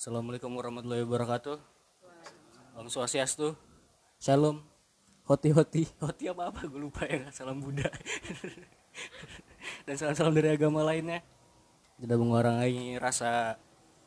[0.00, 1.60] Assalamualaikum warahmatullahi wabarakatuh.
[2.72, 3.52] Om Swastiastu.
[4.16, 4.64] Shalom.
[5.28, 5.84] Hoti hoti.
[6.00, 7.28] Hoti apa apa gue lupa ya.
[7.28, 7.84] Salam Buddha.
[9.84, 11.20] Dan salam-salam dari agama lainnya.
[12.00, 13.60] Tidak mengurangi rasa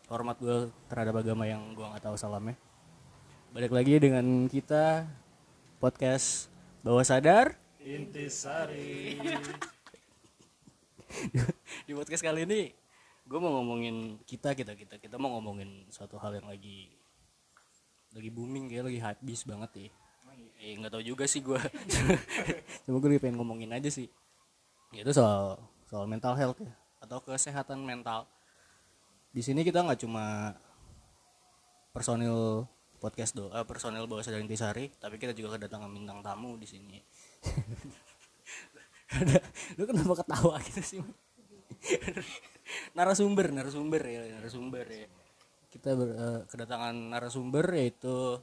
[0.10, 2.58] hormat gue terhadap agama yang gue nggak tahu salamnya.
[3.54, 5.06] Balik lagi dengan kita
[5.78, 6.50] podcast
[6.82, 7.54] bawah sadar.
[7.86, 9.22] Intisari.
[11.86, 12.83] Di podcast kali ini
[13.24, 16.92] gue mau ngomongin kita kita kita kita mau ngomongin suatu hal yang lagi
[18.12, 19.90] lagi booming kayak lagi hype bis banget ya.
[20.64, 21.58] Eh nggak tahu juga sih gue
[22.88, 24.12] cuma gue pengen ngomongin aja sih.
[24.92, 28.28] Itu soal soal mental health ya atau kesehatan mental.
[29.34, 30.54] Di sini kita nggak cuma
[31.96, 32.68] personil
[33.00, 37.00] podcast do eh, personil bawah sadar intisari tapi kita juga kedatangan bintang tamu di sini.
[39.78, 41.02] Lu kenapa ketawa gitu sih
[42.94, 45.08] narasumber narasumber ya narasumber ya
[45.74, 48.38] kita ber, eh, kedatangan narasumber yaitu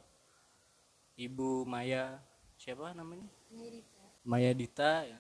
[1.15, 2.19] ibu Maya
[2.59, 3.29] siapa namanya
[4.27, 5.19] Maya Dita ya.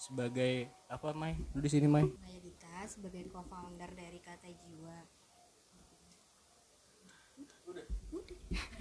[0.00, 4.98] sebagai apa May lu di sini May Maya Dita sebagai co-founder dari Kata Jiwa.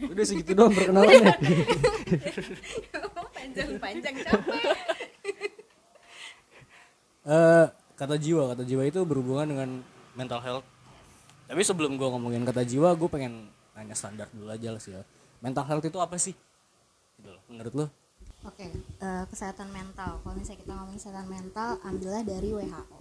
[0.01, 1.31] udah segitu doang perkenalannya
[3.31, 4.63] Panjang-panjang capek.
[7.21, 7.67] Eh,
[8.01, 9.69] kata jiwa kata jiwa itu berhubungan dengan
[10.17, 10.65] mental health
[11.45, 13.45] tapi sebelum gua ngomongin kata jiwa gue pengen
[13.77, 15.05] nanya standar dulu aja lah sih ya
[15.37, 16.33] mental health itu apa sih
[17.21, 17.87] gitu loh menurut lo
[18.41, 20.17] Oke, eh, kesehatan mental.
[20.25, 22.97] Kalau misalnya kita ngomongin kesehatan mental, ambillah dari WHO.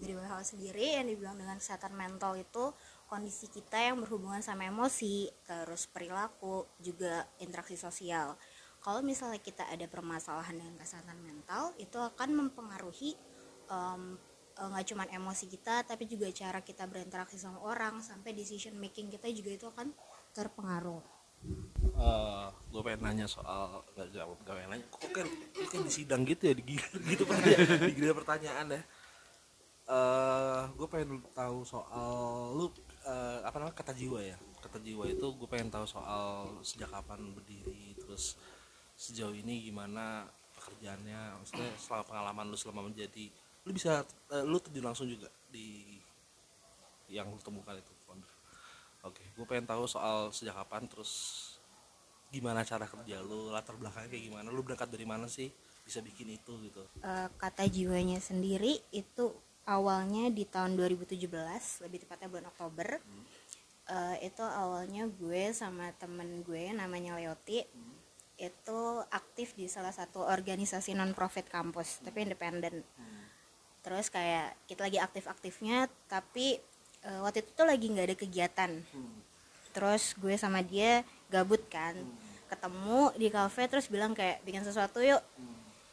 [0.00, 2.72] Dari WHO sendiri yang dibilang dengan kesehatan mental itu
[3.04, 8.40] kondisi kita yang berhubungan sama emosi, terus perilaku, juga interaksi sosial.
[8.80, 13.20] Kalau misalnya kita ada permasalahan dengan kesehatan mental, itu akan mempengaruhi
[13.68, 14.29] em, eh,
[14.68, 19.30] nggak cuma emosi kita, tapi juga cara kita berinteraksi sama orang, sampai decision making kita
[19.32, 19.88] juga itu akan
[20.36, 21.00] terpengaruh.
[22.70, 24.86] gue pengen nanya soal nggak jawab gak pengen nanya.
[24.92, 25.26] Kok kan
[25.72, 26.54] kan di sidang gitu ya
[27.12, 28.82] gitu pertanyaan di gila pertanyaan ya.
[29.88, 32.66] Eh gue pengen tahu soal lu
[33.08, 34.36] eh, apa namanya kata jiwa ya.
[34.60, 38.36] Kata jiwa itu gue pengen tahu soal sejak kapan berdiri terus
[39.00, 40.28] sejauh ini gimana
[40.60, 41.40] pekerjaannya.
[41.40, 43.32] Maksudnya selama pengalaman lu selama menjadi
[43.64, 45.98] lu bisa eh, lu terjun langsung juga di
[47.10, 48.30] yang lu temukan itu founder.
[49.04, 51.12] Oke gue pengen tahu soal sejak kapan terus
[52.30, 55.50] gimana cara kerja lu latar belakangnya kayak gimana lu berangkat dari mana sih
[55.82, 56.82] bisa bikin itu gitu.
[57.02, 59.34] Eh, kata jiwanya sendiri itu
[59.66, 61.26] awalnya di tahun 2017
[61.84, 62.88] lebih tepatnya bulan Oktober.
[63.90, 67.66] Eh, itu awalnya gue sama temen gue namanya Leoti
[68.40, 68.80] itu
[69.12, 72.80] aktif di salah satu organisasi non profit kampus tapi independen
[73.80, 76.60] terus kayak kita lagi aktif-aktifnya tapi
[77.04, 78.70] eh, waktu itu tuh lagi nggak ada kegiatan.
[79.70, 81.94] Terus gue sama dia gabut kan.
[82.50, 85.22] Ketemu di kafe terus bilang kayak bikin sesuatu yuk.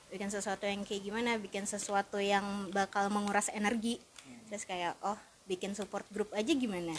[0.10, 1.38] Bikin sesuatu yang kayak gimana?
[1.38, 4.02] Bikin sesuatu yang bakal menguras energi.
[4.50, 6.96] Terus kayak oh bikin support group aja gimana?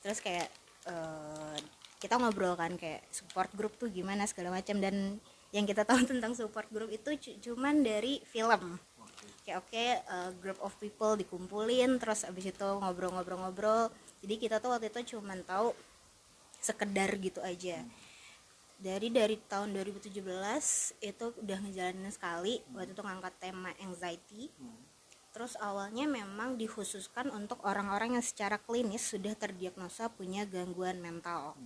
[0.00, 0.48] Terus kayak
[0.88, 1.58] eh,
[2.00, 4.24] kita ngobrol kan kayak support group tuh gimana?
[4.24, 4.80] segala macam.
[4.80, 5.20] Dan
[5.52, 8.80] yang kita tahu tentang support group itu cu- cuman dari film
[9.48, 13.88] kayak oke eh, group of people dikumpulin terus abis itu ngobrol-ngobrol-ngobrol.
[14.20, 15.72] Jadi kita tuh waktu itu cuman tahu
[16.60, 17.80] sekedar gitu aja.
[18.76, 20.20] Dari dari tahun 2017
[21.00, 24.52] itu udah ngejalanin sekali waktu itu ngangkat tema anxiety.
[25.32, 31.56] Terus awalnya memang dikhususkan untuk orang-orang yang secara klinis sudah terdiagnosa punya gangguan mental.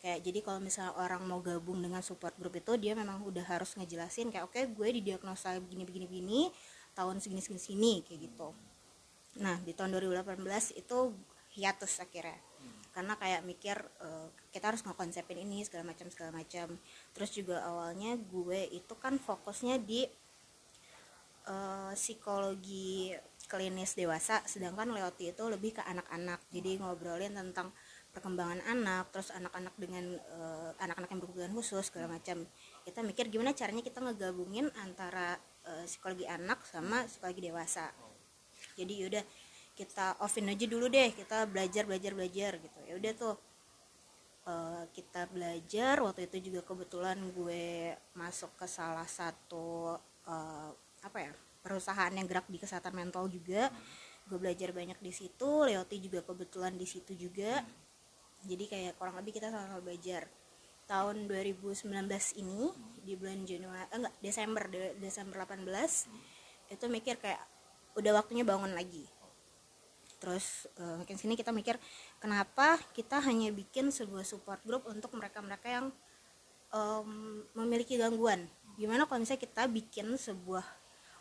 [0.00, 3.76] Kayak jadi kalau misalnya orang mau gabung dengan support group itu dia memang udah harus
[3.76, 6.40] ngejelasin kayak oke gue didiagnosa begini begini begini
[6.94, 8.48] tahun segini segini sini kayak gitu.
[9.38, 10.42] Nah di tahun 2018
[10.76, 10.98] itu
[11.54, 12.38] hiatus akhirnya.
[12.90, 16.74] Karena kayak mikir eh, kita harus ngekonsepin ini segala macam segala macam.
[17.14, 20.06] Terus juga awalnya gue itu kan fokusnya di
[21.46, 23.14] eh, psikologi
[23.50, 26.42] klinis dewasa sedangkan Leoti itu lebih ke anak-anak.
[26.50, 27.70] Jadi ngobrolin tentang
[28.10, 32.42] perkembangan anak terus anak-anak dengan eh, anak-anak yang berkebutuhan khusus segala macam.
[32.82, 37.90] Kita mikir gimana caranya kita ngegabungin antara eh, psikologi anak sama psikologi dewasa.
[38.76, 39.24] Jadi yaudah
[39.76, 42.78] kita offin aja dulu deh kita belajar belajar belajar gitu.
[42.84, 43.34] Ya udah tuh
[44.48, 45.94] eh, kita belajar.
[46.00, 49.96] Waktu itu juga kebetulan gue masuk ke salah satu
[50.28, 50.70] eh,
[51.00, 53.68] apa ya perusahaan yang gerak di kesehatan mental juga.
[54.28, 57.60] Gue belajar banyak di situ Leoti juga kebetulan di situ juga.
[58.40, 60.24] Jadi kayak kurang lebih kita sama-sama belajar
[60.90, 61.86] tahun 2019
[62.42, 62.74] ini
[63.06, 65.62] di bulan Januari eh, enggak Desember de- Desember 18
[66.74, 67.38] itu mikir kayak
[67.94, 69.06] udah waktunya bangun lagi.
[70.18, 71.78] Terus eh, makin sini kita mikir
[72.18, 75.86] kenapa kita hanya bikin sebuah support group untuk mereka-mereka yang
[76.74, 78.50] em, memiliki gangguan?
[78.74, 80.66] Gimana kalau misalnya kita bikin sebuah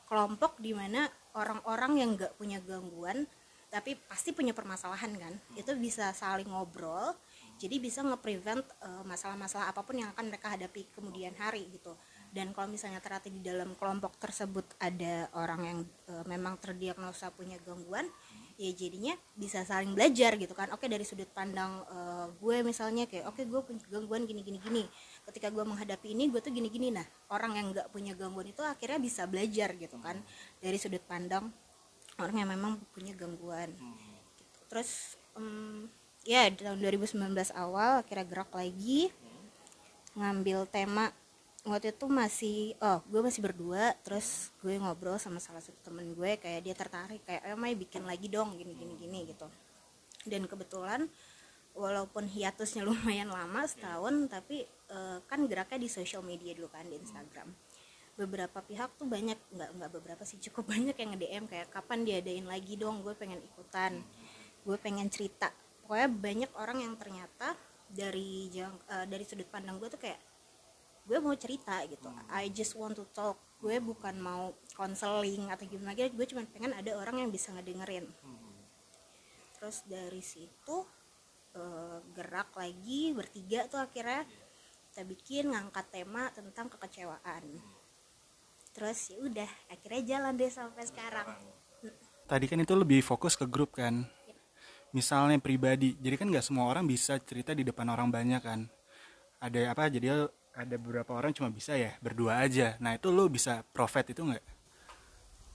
[0.10, 1.06] kelompok di mana
[1.38, 3.30] orang-orang yang nggak punya gangguan
[3.70, 5.34] tapi pasti punya permasalahan kan?
[5.54, 7.14] Itu bisa saling ngobrol
[7.60, 11.94] jadi bisa nge-prevent eh, masalah-masalah apa pun yang akan mereka hadapi kemudian hari gitu.
[12.32, 17.60] Dan kalau misalnya ternyata di dalam kelompok tersebut ada orang yang eh, memang terdiagnosa punya
[17.60, 18.08] gangguan
[18.60, 20.72] ya jadinya bisa saling belajar gitu kan.
[20.72, 24.84] Oke dari sudut pandang eh, gue misalnya kayak oke gue punya gangguan gini gini gini.
[25.28, 26.96] Ketika gue menghadapi ini gue tuh gini gini.
[26.96, 27.04] Nah
[27.36, 30.16] orang yang nggak punya gangguan itu akhirnya bisa belajar gitu kan.
[30.64, 31.52] Dari sudut pandang
[32.24, 33.76] orang yang memang punya gangguan.
[34.40, 34.60] Gitu.
[34.70, 35.90] terus em,
[36.30, 37.26] ya tahun 2019
[37.58, 39.10] awal akhirnya gerak lagi
[40.14, 41.10] ngambil tema.
[41.66, 46.38] Waktu itu masih oh gue masih berdua terus gue ngobrol sama salah satu temen gue
[46.38, 49.50] kayak dia tertarik kayak eh Mai bikin lagi dong gini gini gini gitu.
[50.30, 51.10] Dan kebetulan
[51.74, 56.94] walaupun hiatusnya lumayan lama setahun tapi eh, kan geraknya di social media dulu kan di
[57.02, 57.50] Instagram.
[58.22, 62.06] Beberapa pihak tuh banyak nggak nggak beberapa sih cukup banyak yang nge DM kayak kapan
[62.06, 63.02] diadain lagi dong?
[63.02, 63.98] Gue pengen ikutan.
[64.62, 65.50] Gue pengen cerita
[65.90, 67.58] pokoknya banyak orang yang ternyata
[67.90, 70.22] dari jang, eh, dari sudut pandang gue tuh kayak
[71.10, 72.14] gue mau cerita gitu.
[72.30, 73.42] I just want to talk.
[73.58, 76.14] Gue bukan mau konseling atau gimana gitu.
[76.14, 78.06] Gue cuma pengen ada orang yang bisa ngedengerin.
[79.58, 80.86] Terus dari situ
[81.58, 84.30] eh, gerak lagi bertiga tuh akhirnya.
[84.94, 87.46] Kita bikin ngangkat tema tentang kekecewaan.
[88.78, 91.34] Terus ya udah akhirnya jalan deh sampai sekarang.
[92.30, 94.06] Tadi kan itu lebih fokus ke grup kan.
[94.90, 98.66] Misalnya pribadi, jadi kan nggak semua orang bisa cerita di depan orang banyak kan.
[99.38, 99.86] Ada apa?
[99.88, 100.10] Jadi
[100.60, 102.76] ada beberapa orang cuma bisa ya berdua aja.
[102.84, 104.46] Nah itu lo bisa profit itu nggak?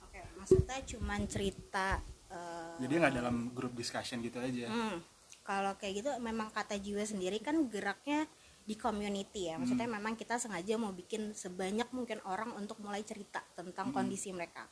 [0.06, 2.00] oke maksudnya cuman cerita
[2.30, 4.70] eh, Jadi nggak dalam grup discussion gitu aja.
[4.70, 5.02] Hmm,
[5.44, 8.24] kalau kayak gitu memang kata jiwa sendiri kan geraknya
[8.64, 9.60] di community ya.
[9.60, 14.64] Maksudnya memang kita sengaja mau bikin sebanyak mungkin orang untuk mulai cerita tentang kondisi mereka.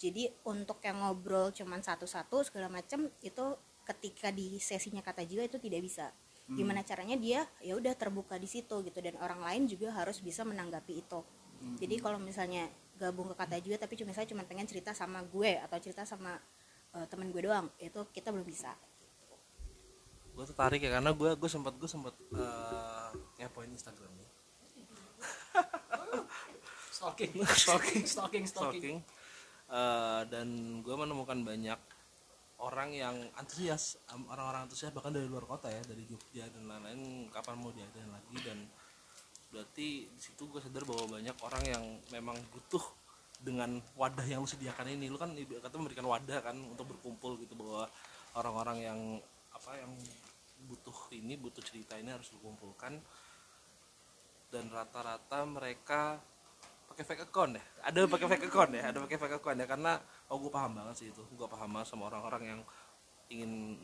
[0.00, 3.44] Jadi untuk yang ngobrol cuman satu-satu segala macam itu
[3.86, 6.06] ketika di sesinya kata jiwa itu tidak bisa.
[6.50, 10.42] Gimana caranya dia ya udah terbuka di situ gitu dan orang lain juga harus bisa
[10.42, 11.20] menanggapi itu.
[11.78, 12.66] Jadi kalau misalnya
[12.98, 16.36] gabung ke kata jiwa tapi cuma saya cuma pengen cerita sama gue atau cerita sama
[16.96, 18.74] eh, temen gue doang, itu kita belum bisa.
[20.30, 23.08] gue tertarik ya karena gue gue sempat gue sempat eh,
[23.42, 24.24] ngepoin Instagramnya
[26.90, 28.04] stalking Stalking.
[28.04, 28.98] stalking stalking stalking
[29.70, 30.48] Eh, dan
[30.82, 31.78] gue menemukan banyak
[32.60, 33.96] orang yang antusias
[34.28, 38.36] orang-orang antusias bahkan dari luar kota ya dari Jogja dan lain-lain kapan mau diadain lagi
[38.44, 38.58] dan
[39.50, 41.84] berarti di situ gue sadar bahwa banyak orang yang
[42.14, 42.84] memang butuh
[43.40, 45.08] dengan wadah yang lu sediakan ini.
[45.08, 47.88] Lu kan kata memberikan wadah kan untuk berkumpul gitu bahwa
[48.36, 49.00] orang-orang yang
[49.50, 49.92] apa yang
[50.68, 53.00] butuh ini butuh cerita ini harus dikumpulkan.
[54.50, 56.20] Dan rata-rata mereka
[56.92, 57.64] pakai fake account ya.
[57.90, 59.92] Ada pakai fake account ya ada pakai fake account ya karena
[60.30, 61.22] oh gue paham banget sih itu.
[61.34, 62.60] Gue paham banget sama orang-orang yang
[63.30, 63.76] ingin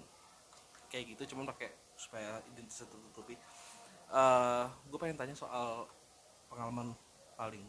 [0.86, 3.34] kayak gitu cuman pakai supaya identitasnya tertutupi.
[4.14, 5.90] Eh gue pengen tanya soal
[6.46, 6.94] pengalaman
[7.34, 7.66] paling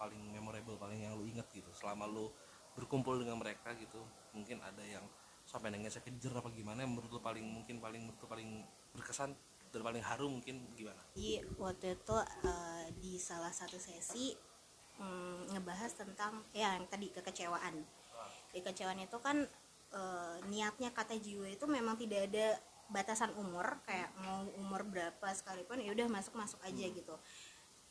[0.00, 2.32] paling memorable paling yang lu inget gitu selama lu
[2.72, 4.00] berkumpul dengan mereka gitu.
[4.32, 5.04] Mungkin ada yang
[5.44, 8.64] sampai nangis kejer apa gimana yang menurut lu paling mungkin paling menurut paling
[8.96, 9.36] berkesan
[9.70, 10.98] dan paling harum mungkin gimana?
[11.14, 14.34] Jadi waktu itu eh, di salah satu sesi
[14.98, 17.84] mm, ngebahas tentang ya yang tadi kekecewaan.
[18.50, 19.46] Kekecewaan itu kan
[19.94, 22.58] eh, niatnya kata jiwa itu memang tidak ada
[22.90, 27.14] batasan umur kayak mau umur berapa sekalipun ya udah masuk masuk aja gitu.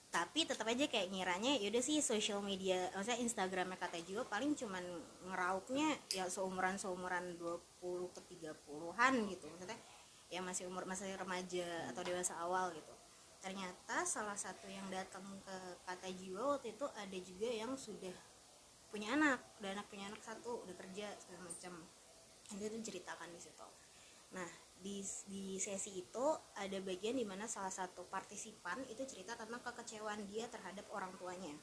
[0.09, 4.57] Tapi tetap aja kayak ngiranya ya udah sih social media, maksudnya Instagramnya kata jiwa paling
[4.57, 4.81] cuman
[5.29, 9.45] ngeraupnya ya seumuran seumuran 20 ke 30-an gitu.
[9.47, 9.79] Maksudnya
[10.33, 12.98] yang masih umur masih remaja atau dewasa awal gitu
[13.39, 18.11] ternyata salah satu yang datang ke kata jiwa waktu itu ada juga yang sudah
[18.91, 21.73] punya anak udah anak punya anak satu udah kerja segala macam.
[22.49, 23.67] Itu ceritakan di situ.
[24.35, 29.63] Nah di di sesi itu ada bagian di mana salah satu partisipan itu cerita tentang
[29.63, 31.55] kekecewaan dia terhadap orang tuanya.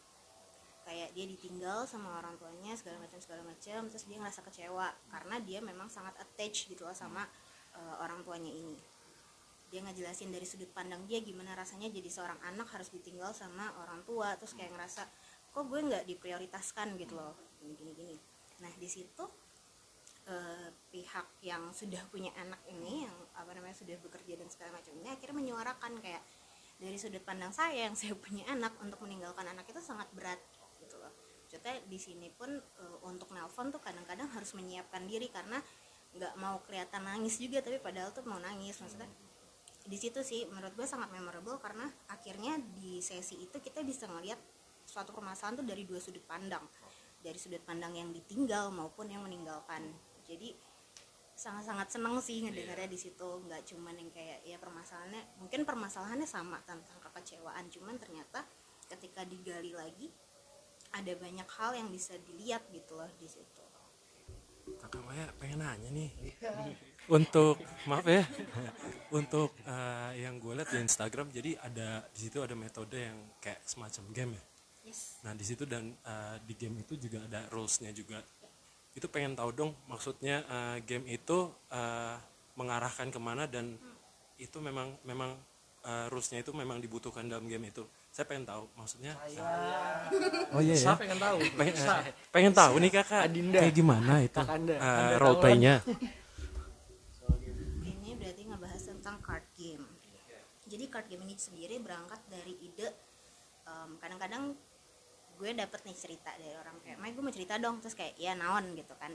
[0.87, 5.37] Kayak dia ditinggal sama orang tuanya segala macam segala macam terus dia ngerasa kecewa karena
[5.43, 7.27] dia memang sangat attached gitu loh sama
[7.75, 8.96] eh, orang tuanya ini
[9.77, 14.01] dia ngejelasin dari sudut pandang dia gimana rasanya jadi seorang anak harus ditinggal sama orang
[14.09, 15.05] tua terus kayak ngerasa
[15.53, 16.97] kok gue nggak diprioritaskan?
[16.97, 17.37] gitu loh.
[17.61, 18.17] Gini gini
[18.57, 19.21] nah di situ
[20.33, 24.97] eh, pihak yang sudah punya anak ini yang apa namanya sudah bekerja dan segala macam
[24.97, 26.25] ini akhirnya menyuarakan kayak
[26.81, 30.41] dari sudut pandang saya yang saya punya anak untuk meninggalkan anak itu sangat berat.
[30.81, 31.13] Gitu loh.
[31.45, 35.61] Maksudnya di sini pun eh, untuk nelpon tuh kadang-kadang harus menyiapkan diri karena
[36.17, 39.05] nggak mau kelihatan nangis juga tapi padahal tuh mau nangis maksudnya
[39.87, 44.39] di situ sih menurut gue sangat memorable karena akhirnya di sesi itu kita bisa ngelihat
[44.87, 46.63] suatu permasalahan tuh dari dua sudut pandang.
[47.23, 49.83] Dari sudut pandang yang ditinggal maupun yang meninggalkan.
[50.27, 50.55] Jadi
[51.37, 53.29] sangat-sangat seneng sih ngedengarnya di situ.
[53.47, 57.67] Nggak cuman yang kayak ya permasalahannya mungkin permasalahannya sama tentang kekecewaan.
[57.71, 58.47] Cuman ternyata
[58.87, 60.11] ketika digali lagi
[60.95, 63.66] ada banyak hal yang bisa dilihat gitu loh di situ
[64.75, 66.11] kakak Maya pengen nanya nih.
[67.07, 68.27] Untuk maaf ya
[69.15, 73.63] untuk eh, yang gue lihat di Instagram jadi ada di situ ada metode yang kayak
[73.63, 74.45] semacam game ya?
[74.91, 75.23] Yes.
[75.23, 78.19] Nah di situ dan eh, di game itu juga ada rulesnya juga.
[78.91, 82.19] Itu pengen tahu dong maksudnya eh, game itu eh,
[82.59, 83.79] mengarahkan ke mana dan
[84.43, 85.39] itu memang memang
[85.87, 89.13] eh, rulesnya itu memang dibutuhkan dalam game itu saya pengen tahu maksudnya
[90.57, 91.37] oh iya saya pengen tahu.
[91.61, 93.61] Pengen, eh, pengen tahu nih kakak Adinda.
[93.61, 94.41] kayak gimana itu?
[94.41, 94.73] Kakanda.
[94.73, 95.75] eh, Anda role playnya
[97.85, 99.85] ini berarti ngebahas tentang card game.
[100.65, 102.89] Jadi card game ini sendiri berangkat dari ide
[103.69, 104.57] em, kadang-kadang
[105.37, 107.85] gue dapet nih cerita dari orang kayak Mai gue mau cerita dong.
[107.85, 109.13] Terus kayak ya naon gitu kan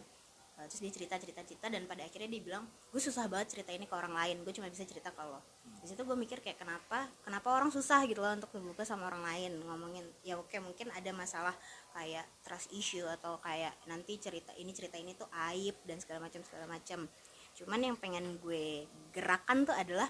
[0.62, 3.74] Eh, terus dia cerita cerita cerita dan pada akhirnya dia bilang gue susah banget cerita
[3.74, 5.42] ini ke orang lain gue cuma bisa cerita ke lo.
[5.82, 9.26] Di situ gue mikir kayak kenapa kenapa orang susah gitu loh untuk terbuka sama orang
[9.26, 9.58] lain?
[9.66, 11.58] Ngomongin ya oke mungkin ada masalah
[11.98, 16.46] kayak trust issue atau kayak nanti cerita ini cerita ini tuh aib dan segala macam
[16.46, 17.10] segala macam.
[17.58, 20.06] Cuman yang pengen gue gerakan tuh adalah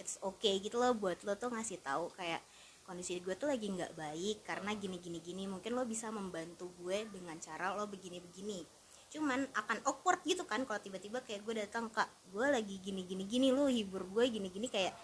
[0.00, 2.40] it's okay gitu loh buat lo tuh ngasih tahu kayak
[2.88, 5.44] kondisi gue tuh lagi nggak baik karena gini gini gini.
[5.44, 8.79] Mungkin lo bisa membantu gue dengan cara lo begini begini
[9.10, 13.26] cuman akan awkward gitu kan kalau tiba-tiba kayak gue datang kak gue lagi gini gini
[13.26, 14.94] gini lo hibur gue gini gini kayak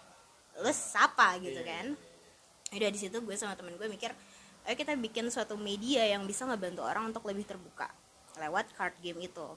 [0.63, 1.93] lo siapa gitu kan.
[2.67, 4.11] udah di situ gue sama temen gue mikir
[4.67, 7.87] ayo kita bikin suatu media yang bisa ngebantu orang untuk lebih terbuka
[8.39, 9.47] lewat card game itu.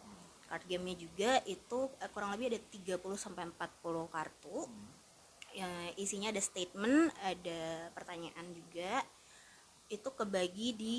[0.48, 4.66] Card gamenya juga itu eh, kurang lebih ada 30 sampai 40 kartu.
[5.54, 9.04] Ya, isinya ada statement ada pertanyaan juga.
[9.86, 10.96] Itu kebagi di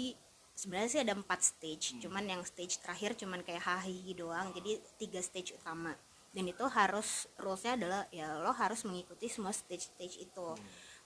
[0.55, 5.19] sebenarnya sih ada empat stage cuman yang stage terakhir cuman kayak hahihi doang jadi tiga
[5.23, 5.95] stage utama.
[6.31, 10.47] Dan itu harus rulesnya adalah ya lo harus mengikuti semua stage stage itu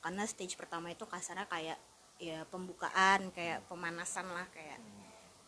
[0.06, 1.82] karena stage pertama itu kasarnya kayak
[2.22, 4.78] ya pembukaan kayak pemanasan lah kayak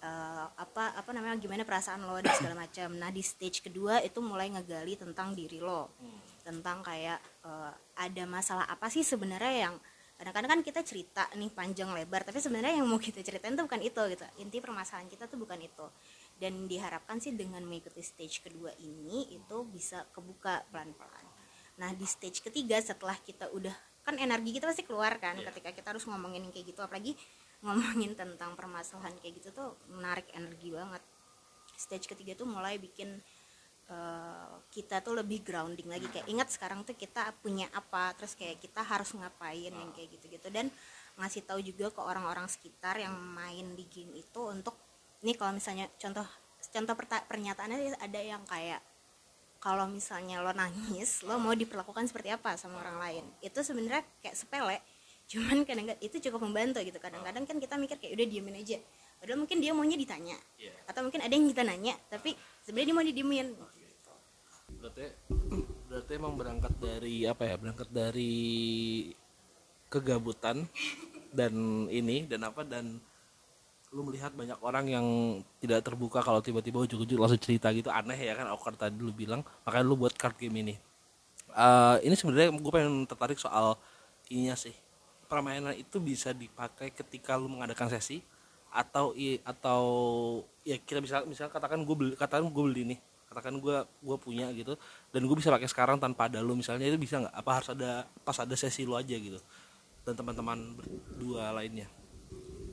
[0.02, 2.90] eh, apa apa namanya gimana perasaan lo dan segala macam.
[2.98, 5.94] Nah di stage kedua itu mulai ngegali tentang diri lo.
[6.42, 9.76] Tentang kayak eh, ada masalah apa sih sebenarnya yang
[10.18, 13.82] kadang-kadang kan kita cerita nih panjang lebar tapi sebenarnya yang mau kita ceritain tuh bukan
[13.86, 14.26] itu gitu.
[14.42, 15.86] Inti permasalahan kita tuh bukan itu.
[16.42, 21.26] Dan diharapkan sih dengan mengikuti stage kedua ini itu bisa kebuka pelan-pelan.
[21.78, 25.94] Nah di stage ketiga setelah kita udah kan energi kita pasti keluar kan ketika kita
[25.94, 26.82] harus ngomongin kayak gitu.
[26.82, 27.14] Apalagi
[27.62, 31.06] ngomongin tentang permasalahan kayak gitu tuh menarik energi banget.
[31.78, 33.22] Stage ketiga tuh mulai bikin
[33.88, 36.08] eh, kita tuh lebih grounding lagi.
[36.12, 40.48] Kayak ingat sekarang tuh kita punya apa terus kayak kita harus ngapain yang kayak gitu-gitu.
[40.52, 40.72] Dan
[41.18, 44.78] ngasih tahu juga ke orang-orang sekitar yang main di game itu untuk
[45.26, 46.24] nih kalau misalnya contoh
[46.62, 46.94] contoh
[47.26, 48.86] pernyataannya ada yang kayak
[49.58, 53.26] kalau misalnya lo nangis lo mau diperlakukan seperti apa sama orang lain.
[53.42, 54.78] Itu sebenarnya kayak sepele
[55.28, 57.02] cuman kadang-kadang itu cukup membantu gitu.
[57.02, 58.78] Kadang-kadang kan kita mikir kayak udah diemin aja.
[59.18, 60.38] Padahal mungkin dia maunya ditanya
[60.86, 63.48] atau mungkin ada yang kita nanya tapi sebenarnya dia mau didiemin
[64.80, 65.06] berarti
[65.88, 67.56] berarti emang berangkat dari apa ya?
[67.58, 68.36] Berangkat dari
[69.88, 70.68] kegabutan
[71.32, 71.54] dan
[71.92, 73.00] ini dan apa dan
[73.96, 75.08] lu melihat banyak orang yang
[75.64, 77.88] tidak terbuka kalau tiba-tiba ujuk-ujuk langsung cerita gitu.
[77.88, 79.42] Aneh ya kan awkward tadi lu bilang.
[79.64, 80.76] Makanya lu buat card game ini.
[81.56, 83.80] Eh, ini sebenarnya gue pengen tertarik soal
[84.30, 84.76] ininya sih.
[85.28, 88.24] Permainan itu bisa dipakai ketika lu mengadakan sesi
[88.68, 89.16] atau
[89.48, 89.84] atau
[90.68, 94.50] ya kita bisa misal katakan gue beli katakan gue beli nih katakan gue gue punya
[94.56, 94.80] gitu
[95.12, 96.56] dan gue bisa pakai sekarang tanpa ada lu.
[96.56, 97.36] Misalnya itu bisa nggak?
[97.36, 99.40] Apa harus ada pas ada sesi lu aja gitu
[100.08, 101.92] dan teman-teman berdua lainnya?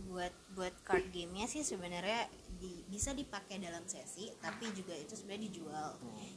[0.08, 2.30] Buat buat card gamenya sih sebenarnya
[2.62, 5.88] di- bisa dipakai dalam sesi tapi juga itu sebenarnya dijual.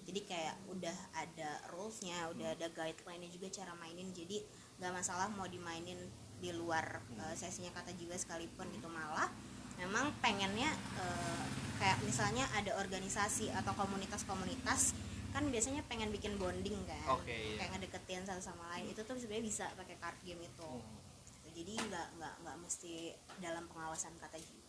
[0.10, 4.10] Jadi kayak udah ada rulesnya udah ada guideline juga cara mainin.
[4.12, 4.42] Jadi
[4.82, 5.98] nggak masalah mau dimainin
[6.38, 9.30] di luar eh, sesinya kata juga sekalipun itu malah
[9.78, 11.44] memang pengennya eh,
[11.78, 14.98] kayak misalnya ada organisasi atau komunitas-komunitas
[15.36, 17.14] kan biasanya pengen bikin bonding kan.
[17.14, 17.62] Oke, iya.
[17.62, 18.90] kayak ngedeketin satu sama lain.
[18.90, 20.66] Itu tuh sebenarnya bisa pakai card game itu.
[20.66, 21.06] Hmm.
[21.48, 21.64] Gitu.
[21.64, 24.68] jadi nggak nggak nggak mesti dalam pengawasan kata jiwa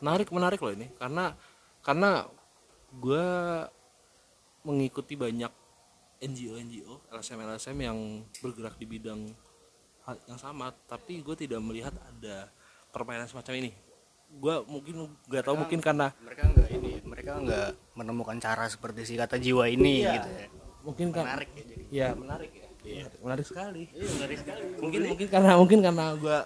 [0.00, 0.86] menarik menarik loh ini.
[0.96, 1.34] Karena
[1.82, 2.26] karena
[2.94, 3.26] gue
[4.66, 5.52] mengikuti banyak
[6.18, 7.98] NGO NGO LSM LSM yang
[8.42, 9.20] bergerak di bidang
[10.26, 10.72] yang sama.
[10.86, 12.50] Tapi gue tidak melihat ada
[12.98, 13.70] permainan semacam ini?
[14.28, 19.14] Gue mungkin nggak tahu mungkin karena mereka nggak ini mereka nggak menemukan cara seperti si
[19.14, 20.12] kata jiwa ini Iya.
[20.18, 20.46] gitu ya.
[20.82, 21.84] Mungkin kan menarik ya jadi.
[21.88, 22.66] Ya menarik ya.
[22.78, 23.82] Menarik, menarik sekali.
[23.94, 24.62] Iya menarik sekali.
[24.82, 26.38] Mungkin mungkin karena mungkin karena gue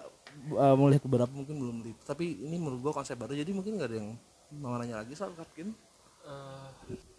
[0.55, 3.89] uh, melihat beberapa mungkin belum di tapi ini menurut gue konsep baru jadi mungkin nggak
[3.89, 4.09] ada yang
[4.53, 5.73] mau nanya lagi soal card game
[6.23, 6.67] Eh,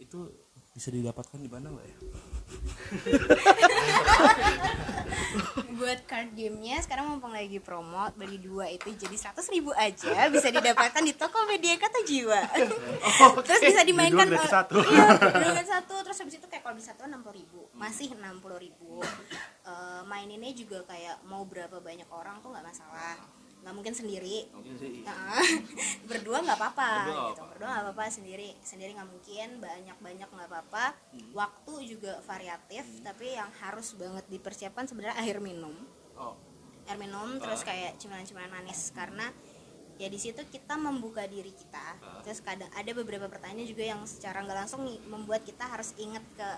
[0.00, 0.32] itu
[0.74, 1.96] bisa didapatkan di mana nggak ya?
[5.74, 10.50] Buat card gamenya sekarang mumpung lagi promo beli dua itu jadi 100 ribu aja bisa
[10.50, 12.40] didapatkan di Tokopedia Kata Jiwa.
[13.46, 14.82] Terus bisa dimainkan ol- satu.
[14.82, 18.18] iya satu terus habis itu kayak kalau beli satu 60 ribu masih 60
[18.58, 18.98] ribu.
[19.64, 23.14] Eh, maininnya juga kayak mau berapa banyak orang tuh nggak masalah
[23.64, 24.44] nggak mungkin sendiri.
[25.08, 25.40] Nah,
[26.12, 26.92] berdua nggak apa-apa
[27.32, 27.42] gitu.
[27.48, 28.52] berdua nggak apa-apa sendiri.
[28.60, 30.84] Sendiri nggak mungkin banyak banyak nggak apa-apa.
[31.32, 35.72] Waktu juga variatif tapi yang harus banget dipersiapkan sebenarnya air minum.
[36.20, 36.36] Oh.
[36.84, 38.92] Air minum terus kayak cemilan-cemilan manis.
[38.92, 39.32] Karena
[39.96, 42.20] ya di situ kita membuka diri kita.
[42.20, 46.48] Terus kadang ada beberapa pertanyaan juga yang secara nggak langsung membuat kita harus inget ke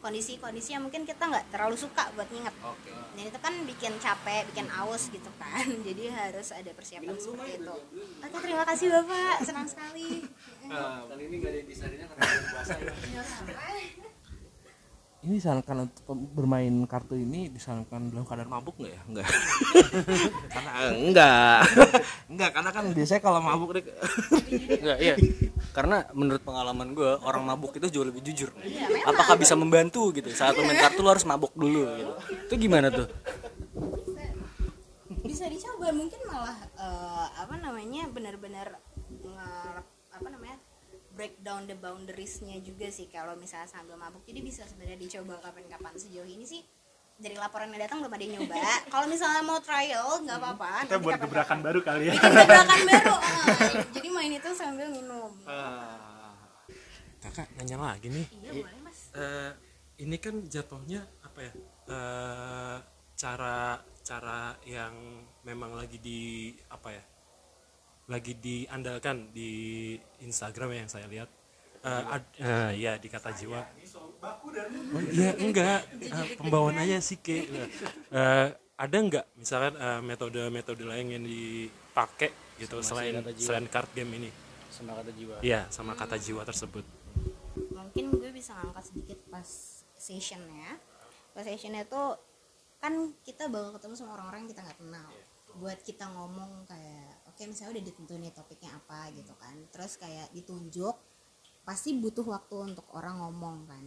[0.00, 2.92] kondisi-kondisi yang mungkin kita nggak terlalu suka buat nginget oke.
[3.16, 5.64] Dan itu kan bikin capek bikin aus gitu kan.
[5.88, 7.76] Jadi harus ada persiapan seperti itu.
[8.24, 9.36] oke terima kasih bapak.
[9.44, 10.24] Senang sekali.
[10.66, 14.09] Kali ini nggak ada desainnya karena puasa ya
[15.20, 19.28] ini disarankan untuk bermain kartu ini disarankan dalam keadaan mabuk nggak ya enggak
[20.54, 21.60] karena enggak
[22.32, 23.84] enggak karena kan biasanya kalau mabuk deh
[24.80, 25.14] Enggak, iya.
[25.70, 28.50] Karena menurut pengalaman gue orang mabuk itu jauh lebih jujur.
[28.58, 29.06] Iya.
[29.06, 30.26] Apakah bisa membantu gitu?
[30.34, 32.12] Saat main kartu lu harus mabuk dulu gitu.
[32.50, 33.06] Itu gimana tuh?
[35.20, 38.82] bisa dicoba mungkin malah eh, apa namanya benar-benar
[41.20, 44.24] break down the boundariesnya juga sih kalau misalnya sambil mabuk.
[44.24, 46.64] Jadi bisa sebenarnya dicoba kapan-kapan sejauh ini sih.
[47.20, 48.56] Dari laporan yang datang belum ada yang nyoba.
[48.96, 50.72] Kalau misalnya mau trial nggak apa-apa.
[50.72, 51.28] Kita nanti buat kapan-kapan.
[51.28, 52.12] gebrakan baru kali ya.
[52.16, 53.36] Bikin gebrakan baru ah.
[53.92, 55.30] jadi main itu sambil minum.
[57.20, 58.26] Kakak nanya lagi nih.
[58.40, 58.98] Iya boleh mas.
[59.12, 59.52] Eh,
[60.00, 61.52] ini kan jatuhnya apa ya?
[61.92, 62.76] Eh,
[63.20, 64.96] cara cara yang
[65.44, 67.04] memang lagi di apa ya
[68.10, 71.30] lagi diandalkan di Instagram yang saya lihat.
[71.80, 73.62] Eh, ad- eh, ya di kata jiwa.
[74.20, 75.80] Oh, iya enggak.
[75.96, 77.48] Eh, pembawaan aja sih ke
[78.10, 83.40] Eh, ada enggak misalkan eh, metode-metode lain yang dipakai gitu Sama si selain jiwa.
[83.40, 84.30] selain card game ini?
[84.68, 85.36] Sama kata jiwa.
[85.40, 86.84] iya sama kata jiwa tersebut.
[87.72, 89.48] Mungkin gue bisa ngangkat sedikit pas
[89.96, 90.76] sessionnya
[91.32, 92.16] pas sessionnya tuh
[92.76, 95.08] kan kita bakal ketemu sama orang-orang yang kita nggak kenal.
[95.56, 99.56] Buat kita ngomong kayak oke misalnya udah ditentuin nih topiknya apa gitu kan.
[99.72, 100.92] Terus kayak ditunjuk
[101.64, 103.84] pasti butuh waktu untuk orang ngomong kan.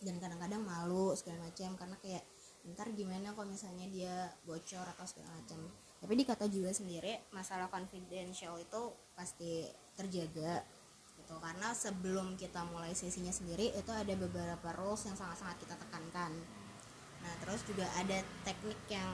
[0.00, 2.24] Dan kadang-kadang malu segala macam karena kayak
[2.72, 5.60] ntar gimana kalau misalnya dia bocor atau segala macam
[5.98, 10.64] tapi di kata jiwa sendiri masalah confidential itu pasti terjaga
[11.20, 11.34] gitu.
[11.36, 16.32] Karena sebelum kita mulai sesinya sendiri itu ada beberapa rules yang sangat-sangat kita tekankan.
[17.20, 19.10] Nah terus juga ada teknik yang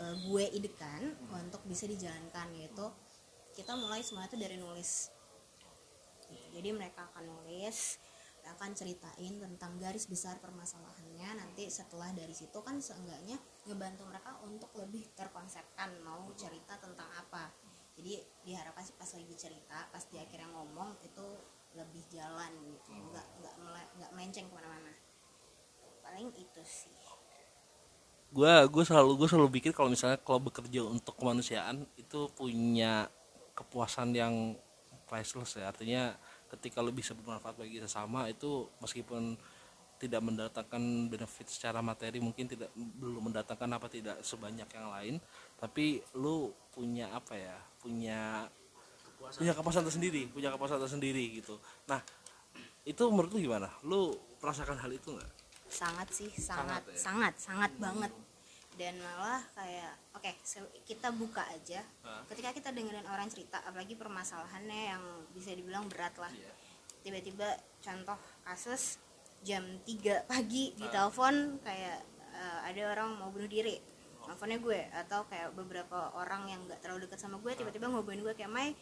[0.00, 2.86] eh, gue idekan untuk bisa dijalankan yaitu
[3.54, 5.14] kita mulai semua itu dari nulis.
[6.50, 7.98] Jadi mereka akan nulis
[8.44, 11.40] akan ceritain tentang garis besar permasalahannya.
[11.40, 17.48] Nanti setelah dari situ kan seenggaknya ngebantu mereka untuk lebih terkonsepkan mau cerita tentang apa.
[17.96, 21.26] Jadi diharapkan pas lagi cerita pas di akhirnya ngomong itu
[21.72, 22.90] lebih jalan gitu.
[22.92, 23.26] Nggak
[23.96, 24.92] nggak melenceng ke mana-mana.
[26.04, 27.13] Paling itu sih
[28.34, 33.06] gue gue selalu gue selalu pikir kalau misalnya kalau bekerja untuk kemanusiaan itu punya
[33.54, 34.58] kepuasan yang
[35.06, 35.70] priceless ya.
[35.70, 36.18] Artinya
[36.50, 39.38] ketika lo bisa bermanfaat bagi sesama itu meskipun
[40.02, 45.14] tidak mendatangkan benefit secara materi mungkin tidak belum mendatangkan apa tidak sebanyak yang lain
[45.56, 48.44] tapi lu punya apa ya punya
[49.38, 51.62] punya kepuasan tersendiri punya kepuasan tersendiri gitu.
[51.86, 52.02] Nah
[52.84, 53.70] itu menurut lu gimana?
[53.86, 55.32] Lu merasakan hal itu nggak?
[55.70, 57.40] Sangat sih sangat Sangat sangat ya?
[57.40, 58.12] sangat, banget
[58.74, 61.82] dan malah kayak oke se- kita buka aja.
[62.02, 62.26] Hah?
[62.26, 66.30] ketika kita dengerin orang cerita apalagi permasalahannya yang bisa dibilang berat lah.
[66.30, 66.52] Iya.
[67.04, 67.44] tiba-tiba
[67.84, 68.16] contoh
[68.48, 68.96] kasus
[69.44, 72.00] jam 3 pagi di telepon kayak
[72.32, 73.76] eh, ada orang mau bunuh diri.
[74.24, 78.32] Teleponnya gue atau kayak beberapa orang yang nggak terlalu dekat sama gue tiba-tiba ngobrolin gue
[78.32, 78.72] kayak Mai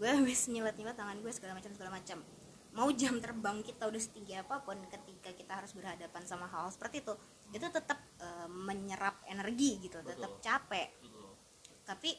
[0.00, 2.18] gue habis nyilat-nyilat tangan gue segala macam segala macam.
[2.74, 7.06] Mau jam terbang kita udah setinggi apa pun ketika kita harus berhadapan sama hal seperti
[7.06, 7.14] itu
[7.50, 10.88] itu tetap eh, menyerap energi gitu tetap capek.
[11.86, 12.10] Tapi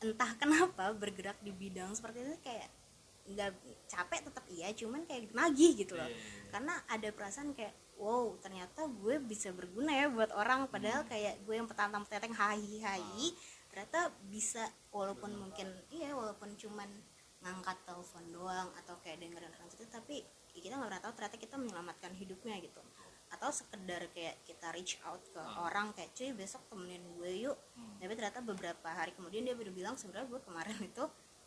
[0.00, 2.68] entah kenapa bergerak di bidang seperti itu kayak
[3.30, 3.52] nggak
[3.86, 6.08] capek tetap iya cuman kayak nagih gitu loh.
[6.52, 11.54] Karena ada perasaan kayak wow ternyata gue bisa berguna ya buat orang padahal kayak gue
[11.54, 13.28] yang petantang peteteng hai hai
[13.70, 16.88] ternyata bisa walaupun mungkin iya walaupun cuman
[17.44, 20.24] ngangkat telepon doang atau kayak dengerin orang itu tapi
[20.56, 22.80] ya kita nggak pernah tahu ternyata kita menyelamatkan hidupnya gitu
[23.30, 27.58] atau sekedar kayak kita reach out ke orang kayak cuy besok temenin gue yuk.
[28.02, 31.04] Tapi ternyata beberapa hari kemudian dia baru bilang sebenarnya gue kemarin itu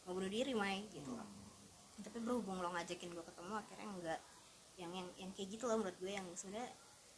[0.07, 1.11] mau bunuh diri Mai gitu.
[1.11, 1.43] Loh
[2.03, 4.19] tapi berhubung lo ngajakin gue ketemu akhirnya enggak.
[4.75, 6.71] Yang yang yang kayak gitu loh menurut gue yang sebenarnya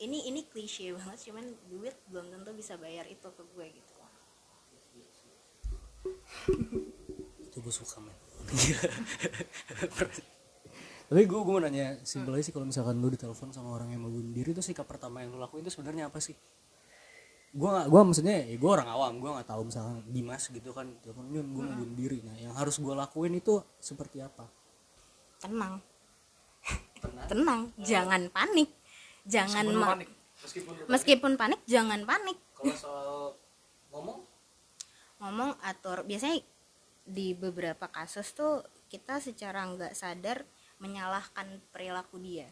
[0.03, 3.93] ini ini klise banget cuman duit belum tentu bisa bayar itu ke gue gitu.
[3.97, 4.13] Loh
[7.39, 8.17] itu gue suka men
[11.05, 14.01] tapi gue gue mau nanya simpel aja sih kalau misalkan lu ditelepon sama orang yang
[14.01, 16.33] mau bunuh diri itu sikap pertama yang lu lakuin itu sebenarnya apa sih?
[17.55, 20.89] Gue gak gue maksudnya ya gue orang awam gue nggak tahu misalkan Dimas gitu kan
[21.05, 24.49] telepon Yun gue mau bunuh diri nah yang harus gue lakuin itu seperti apa?
[25.39, 25.79] Tenang.
[27.29, 27.59] Tenang.
[27.79, 28.69] Jangan panik.
[29.25, 29.97] Jangan ma-
[30.89, 32.37] meskipun panik jangan panik.
[32.57, 33.09] Kalau soal
[33.93, 34.19] ngomong?
[35.21, 36.03] Ngomong atur.
[36.03, 36.41] Biasanya
[37.05, 40.43] di beberapa kasus tuh kita secara nggak sadar
[40.79, 42.49] menyalahkan perilaku dia.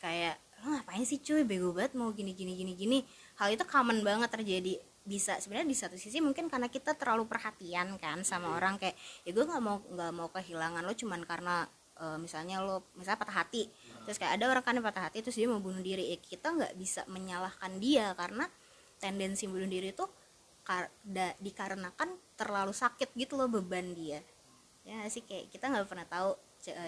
[0.00, 1.44] Kayak lo ngapain sih cuy?
[1.44, 2.98] Bego banget mau gini gini gini gini.
[3.40, 7.96] Hal itu common banget terjadi bisa sebenarnya di satu sisi mungkin karena kita terlalu perhatian
[7.96, 8.92] kan sama orang kayak
[9.24, 11.64] ya gue nggak mau nggak mau kehilangan lo cuman karena
[11.96, 13.68] eh, misalnya lo misalnya patah hati.
[14.04, 16.12] Terus kayak ada orang kan yang patah hati terus dia mau bunuh diri.
[16.12, 18.48] Ya kita nggak bisa menyalahkan dia karena
[19.00, 20.04] tendensi bunuh diri itu
[20.64, 24.20] kar- da- dikarenakan terlalu sakit gitu loh beban dia.
[24.84, 25.24] Ya sih?
[25.24, 26.36] Kayak kita nggak pernah tahu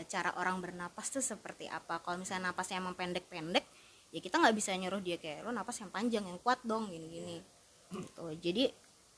[0.08, 1.98] cara orang bernapas tuh seperti apa.
[2.04, 3.64] Kalau misalnya napasnya emang pendek-pendek
[4.12, 7.40] ya kita nggak bisa nyuruh dia kayak lo napas yang panjang yang kuat dong gini-gini.
[7.88, 8.26] Gitu.
[8.38, 8.64] Jadi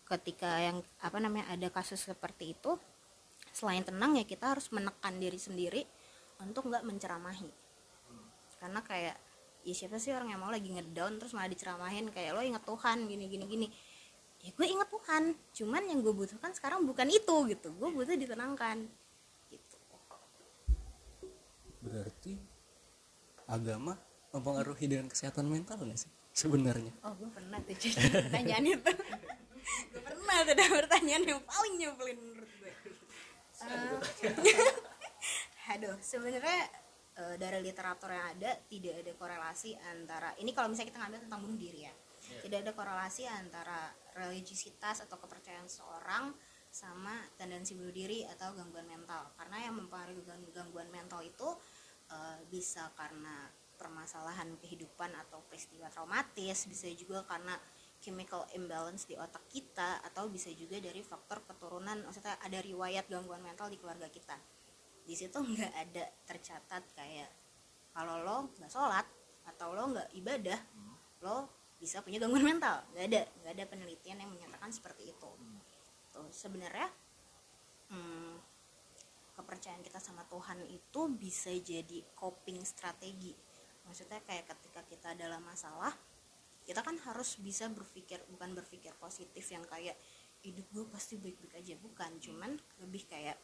[0.07, 2.79] ketika yang apa namanya ada kasus seperti itu
[3.51, 5.83] selain tenang ya kita harus menekan diri sendiri
[6.38, 7.51] untuk nggak menceramahi.
[8.62, 9.17] Karena kayak
[9.67, 13.11] ya siapa sih orang yang mau lagi ngedown terus malah diceramahin kayak lo inget Tuhan
[13.11, 13.67] gini gini gini.
[14.45, 17.75] Ya gue inget Tuhan cuman yang gue butuhkan sekarang bukan itu gitu.
[17.75, 18.87] Gue butuh ditenangkan
[21.85, 22.33] berarti
[23.44, 23.92] agama
[24.33, 26.90] mempengaruhi dengan kesehatan mental nggak sih sebenarnya?
[27.05, 28.92] Oh gue pernah tuh cuy pertanyaan itu.
[29.92, 32.73] Gue pernah tuh ada pertanyaan yang paling nyebelin menurut gue
[33.64, 33.97] Eh,
[35.73, 36.68] aduh sebenarnya
[37.16, 41.40] eh, dari literatur yang ada tidak ada korelasi antara ini kalau misalnya kita ngambil tentang
[41.40, 41.94] bunuh diri ya
[42.44, 46.33] tidak ada korelasi antara religiositas atau kepercayaan seorang
[46.75, 49.31] sama tendensi bunuh diri atau gangguan mental.
[49.38, 51.47] Karena yang mempengaruhi gang- gangguan mental itu
[52.11, 57.59] eh, bisa karena permasalahan kehidupan atau peristiwa traumatis bisa juga karena
[58.05, 63.40] chemical imbalance di otak kita atau bisa juga dari faktor keturunan maksudnya ada riwayat gangguan
[63.40, 64.37] mental di keluarga kita.
[65.05, 67.31] Di situ nggak ada tercatat kayak
[67.97, 69.07] kalau lo nggak sholat
[69.49, 70.61] atau lo nggak ibadah
[71.25, 71.49] lo
[71.81, 72.85] bisa punya gangguan mental.
[72.93, 75.31] Nggak ada nggak ada penelitian yang menyatakan seperti itu.
[76.12, 76.93] Tuh sebenarnya
[77.88, 78.37] hmm,
[79.35, 83.35] kepercayaan kita sama Tuhan itu bisa jadi coping strategi.
[83.85, 85.92] Maksudnya kayak ketika kita dalam masalah
[86.64, 90.01] kita kan harus bisa berpikir bukan berpikir positif yang kayak
[90.40, 91.75] hidup gue pasti baik-baik aja.
[91.77, 93.37] Bukan cuman lebih kayak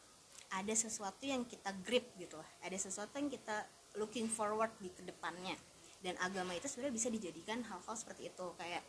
[0.51, 2.49] ada sesuatu yang kita grip gitu lah.
[2.65, 3.67] Ada sesuatu yang kita
[3.99, 5.53] looking forward di ke depannya.
[6.01, 8.47] Dan agama itu sebenarnya bisa dijadikan hal-hal seperti itu.
[8.57, 8.81] Kayak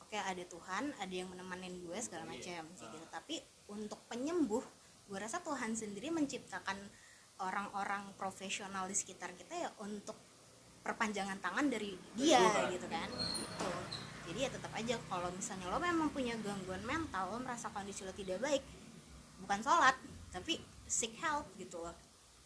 [0.00, 3.06] oke ada Tuhan ada yang menemenin gue segala macam kayak gitu.
[3.12, 3.36] Tapi
[3.68, 4.64] untuk penyembuh
[5.04, 6.78] gue rasa Tuhan sendiri menciptakan
[7.42, 10.16] orang-orang profesional di sekitar kita ya untuk
[10.84, 12.40] perpanjangan tangan dari dia
[12.70, 13.08] gitu kan?
[13.10, 13.68] Gitu.
[14.24, 18.12] Jadi ya tetap aja kalau misalnya lo memang punya gangguan mental lo merasa kondisi lo
[18.16, 18.64] tidak baik
[19.44, 19.96] bukan sholat
[20.32, 21.92] tapi seek help gitu loh.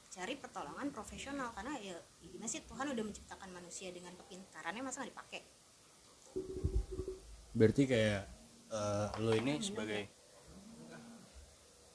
[0.08, 5.04] Cari pertolongan profesional karena ya, ya gimana sih Tuhan udah menciptakan manusia dengan kepintarannya masa
[5.04, 5.40] nggak dipakai?
[7.54, 8.22] Berarti kayak
[8.72, 10.02] eh, lo ini sebagai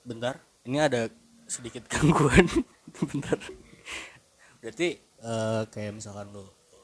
[0.04, 1.08] bentar ini ada
[1.45, 2.47] sedikit gangguan.
[3.10, 3.39] Bentar.
[4.60, 6.43] Berarti eh, kayak misalkan lo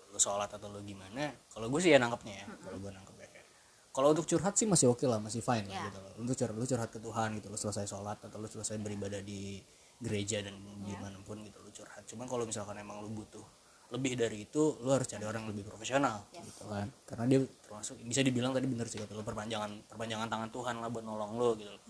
[0.10, 3.46] lo sholat atau lo gimana kalau gue sih ya nangkepnya ya kalau gue nangkepnya kayak
[3.94, 5.86] kalau untuk curhat sih masih oke lah masih fine lah Ya.
[5.88, 6.14] gitu loh.
[6.18, 9.62] Untuk curhat lo curhat ke Tuhan gitu lo selesai sholat atau lo selesai beribadah di
[10.00, 12.04] gereja dan di mana pun gitu lo curhat.
[12.04, 13.46] Cuman kalau misalkan emang lo butuh
[13.90, 16.90] lebih dari itu lo harus cari orang lebih profesional gitu kan.
[17.06, 20.90] Karena dia termasuk bisa dibilang tadi bener sih kata lo perpanjangan perpanjangan tangan Tuhan lah
[20.90, 21.82] buat nolong lo gitu loh.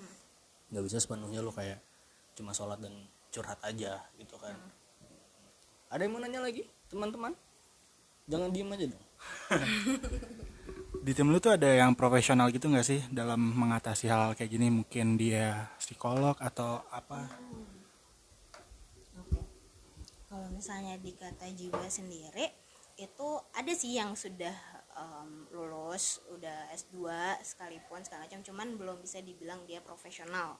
[0.69, 1.82] Nggak bisa sepenuhnya lo kayak
[2.38, 2.93] cuma sholat dan
[3.29, 4.55] curhat aja gitu kan
[5.89, 7.34] ada yang mau nanya lagi teman-teman
[8.29, 9.05] jangan diem aja dong
[10.99, 14.67] Di tim lu tuh ada yang profesional gitu nggak sih dalam mengatasi hal kayak gini?
[14.67, 17.23] Mungkin dia psikolog atau apa?
[19.15, 19.39] Oke.
[20.27, 22.51] Kalau misalnya di kata jiwa sendiri,
[22.99, 24.51] itu ada sih yang sudah
[25.00, 27.08] em, lulus udah S2
[27.42, 28.44] sekalipun segala macam.
[28.44, 30.60] Cuman belum bisa dibilang dia profesional.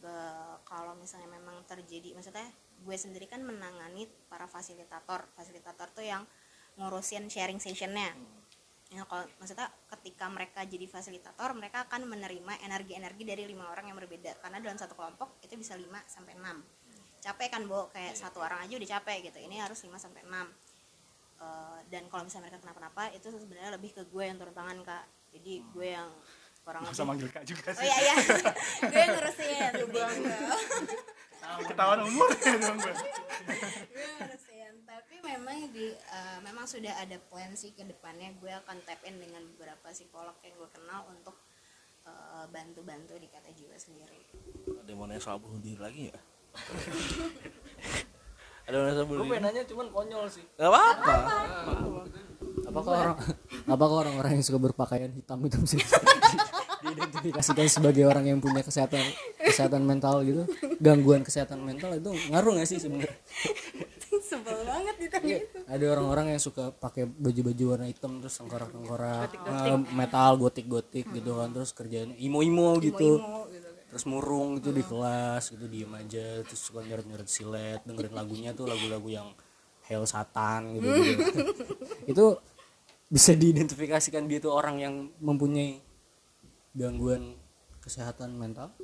[0.00, 2.48] Be- kalau misalnya memang terjadi maksudnya
[2.84, 5.28] gue sendiri kan menangani para fasilitator.
[5.36, 6.24] Fasilitator tuh yang
[6.80, 8.16] ngurusin sharing sessionnya.
[8.92, 13.96] Ya kalau maksudnya ketika mereka jadi fasilitator mereka akan menerima energi-energi dari lima orang yang
[14.00, 14.40] berbeda.
[14.40, 16.84] Karena dalam satu kelompok itu bisa 5 sampai 6
[17.24, 17.88] capek kan Bo?
[17.88, 19.40] Kayak satu orang aja udah capek gitu.
[19.40, 20.28] Ini harus 5 sampai 6
[21.44, 25.04] Eh, dan kalau misalnya mereka kenapa-napa itu sebenarnya lebih ke gue yang turun tangan kak.
[25.34, 26.08] Jadi gue yang
[26.64, 27.84] kurang Gak usah manggil kak juga oh sih.
[27.84, 28.16] iya iya.
[28.88, 30.00] Gue yang ngurusin gitu.
[31.68, 32.28] ketahuan umur.
[32.64, 32.92] Dong gue
[33.92, 34.74] gue ngurusin.
[34.88, 38.32] Tapi memang di eh, memang sudah ada plan sih ke depannya.
[38.40, 41.36] Gue akan tap in dengan beberapa psikolog yang gue kenal untuk
[42.08, 44.24] eh, bantu-bantu di kata jiwa sendiri.
[44.80, 46.18] Ada yang mau nanya soal bunuh diri lagi ya
[48.64, 50.44] ada soal bunuh gue pengen nanya cuman konyol sih.
[50.56, 51.12] Gak apa-apa.
[52.64, 53.16] Apakah orang
[53.68, 55.76] apakah orang-orang yang suka berpakaian hitam itu bisa
[56.84, 59.04] diidentifikasikan sebagai orang yang punya kesehatan
[59.36, 60.48] kesehatan mental gitu?
[60.80, 63.12] Gangguan kesehatan mental itu ngaruh nggak sih sebenarnya?
[64.24, 69.78] Sebel banget ditanya Iya, ada orang-orang yang suka pakai baju-baju warna hitam terus tengkorak-tengkorak eh,
[69.92, 73.20] metal gotik-gotik gitu kan terus kerjanya imo-imo gitu
[73.94, 78.66] terus murung gitu di kelas gitu diem aja terus suka nyeret-nyeret silet dengerin lagunya tuh
[78.66, 79.30] lagu-lagu yang
[79.86, 81.40] Hail Satan gitu, gitu.
[82.10, 82.26] itu
[83.06, 85.78] bisa diidentifikasikan dia tuh orang yang mempunyai
[86.74, 87.38] gangguan
[87.78, 88.74] kesehatan mental?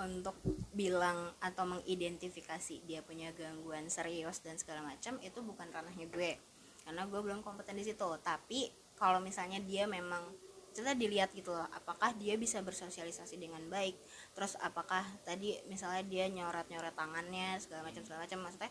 [0.00, 0.38] Untuk
[0.72, 6.40] bilang atau mengidentifikasi dia punya gangguan serius dan segala macam itu bukan ranahnya gue.
[6.86, 8.08] Karena gue belum kompeten di situ.
[8.24, 10.24] Tapi kalau misalnya dia memang
[10.70, 13.98] kita dilihat gitu loh apakah dia bisa bersosialisasi dengan baik?
[14.32, 18.70] Terus apakah tadi misalnya dia nyoret nyoret tangannya segala macam segala macam maksudnya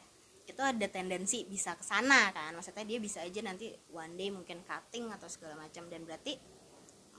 [0.50, 2.56] itu ada tendensi bisa ke sana kan?
[2.58, 6.40] Maksudnya dia bisa aja nanti one day mungkin cutting atau segala macam dan berarti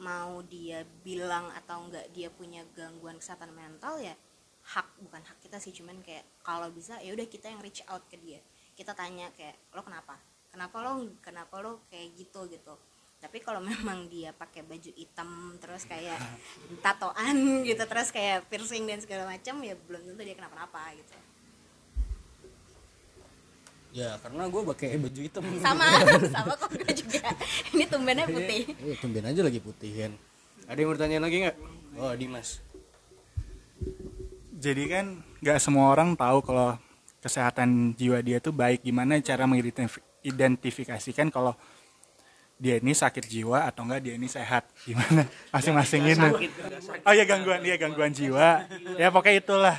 [0.00, 4.16] mau dia bilang atau enggak dia punya gangguan kesehatan mental ya
[4.60, 8.02] hak bukan hak kita sih cuman kayak kalau bisa ya udah kita yang reach out
[8.08, 8.40] ke dia.
[8.72, 10.16] Kita tanya kayak lo kenapa?
[10.50, 12.48] Kenapa lo kenapa lo kayak gitu?
[12.48, 12.74] gitu
[13.20, 16.16] tapi kalau memang dia pakai baju hitam terus kayak
[16.80, 21.14] tatoan gitu terus kayak piercing dan segala macam ya belum tentu dia kenapa-napa gitu
[23.90, 25.86] ya karena gue pakai baju hitam sama
[26.34, 27.26] sama kok gue juga
[27.74, 30.12] ini tumbennya putih Iya, tumben aja lagi putih kan.
[30.70, 31.56] Ada yang bertanya lagi nggak?
[31.98, 32.62] Oh, Dimas.
[34.60, 35.06] jadi kan
[35.42, 36.76] nggak semua orang tahu kalau
[37.18, 41.56] kesehatan jiwa dia tuh baik gimana cara mengidentifikasikan kalau
[42.60, 44.68] dia ini sakit jiwa atau enggak dia ini sehat?
[44.84, 45.24] Gimana?
[45.48, 46.28] Masing-masing ini.
[47.08, 48.68] oh ya gangguan iya gangguan jiwa.
[49.00, 49.76] Ya pokoknya itulah.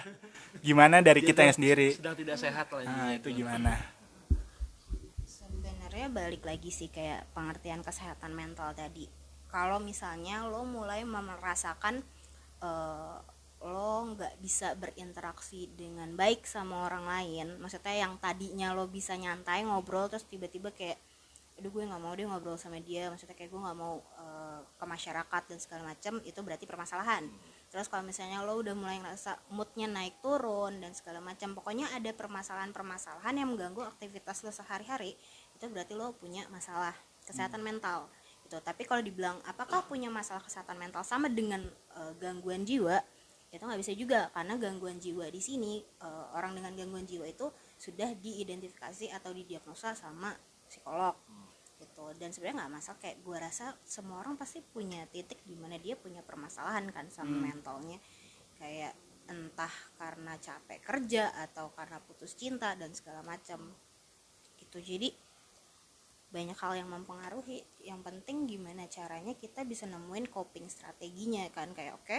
[0.66, 1.94] Gimana dari kita yang sendiri?
[1.94, 3.78] Sedang tidak sehat lah nah itu gimana?
[5.24, 9.06] Sebenarnya balik lagi sih kayak pengertian kesehatan mental tadi.
[9.54, 12.02] Kalau misalnya lo mulai merasakan
[12.66, 13.18] eh,
[13.62, 19.62] lo nggak bisa berinteraksi dengan baik sama orang lain maksudnya yang tadinya lo bisa nyantai
[19.62, 20.98] ngobrol terus tiba-tiba kayak
[21.62, 23.14] aduh gue nggak mau deh ngobrol sama dia.
[23.14, 27.30] Maksudnya kayak gue nggak mau eh, ke masyarakat dan segala macam itu berarti permasalahan.
[27.70, 32.10] Terus kalau misalnya lo udah mulai ngerasa moodnya naik turun dan segala macam pokoknya ada
[32.18, 35.14] permasalahan-permasalahan yang mengganggu aktivitas lo sehari-hari
[35.54, 36.98] itu berarti lo punya masalah
[37.30, 38.10] kesehatan mental
[38.50, 38.58] gitu.
[38.58, 41.62] Tapi kalau dibilang apakah punya masalah kesehatan mental sama dengan
[41.94, 42.98] eh, gangguan jiwa?
[43.54, 47.54] Itu nggak bisa juga karena gangguan jiwa di sini eh, orang dengan gangguan jiwa itu
[47.78, 50.34] sudah diidentifikasi atau didiagnosa sama
[50.72, 51.20] psikolog
[51.82, 52.14] gitu.
[52.16, 55.98] Dan sebenarnya nggak masalah kayak gue rasa semua orang pasti punya titik di mana dia
[55.98, 57.98] punya permasalahan kan sama mentalnya.
[58.62, 58.94] Kayak
[59.26, 63.74] entah karena capek kerja atau karena putus cinta dan segala macam.
[64.62, 64.78] Gitu.
[64.78, 65.10] Jadi
[66.32, 67.66] banyak hal yang mempengaruhi.
[67.82, 71.74] Yang penting gimana caranya kita bisa nemuin coping strateginya kan.
[71.74, 72.18] Kayak oke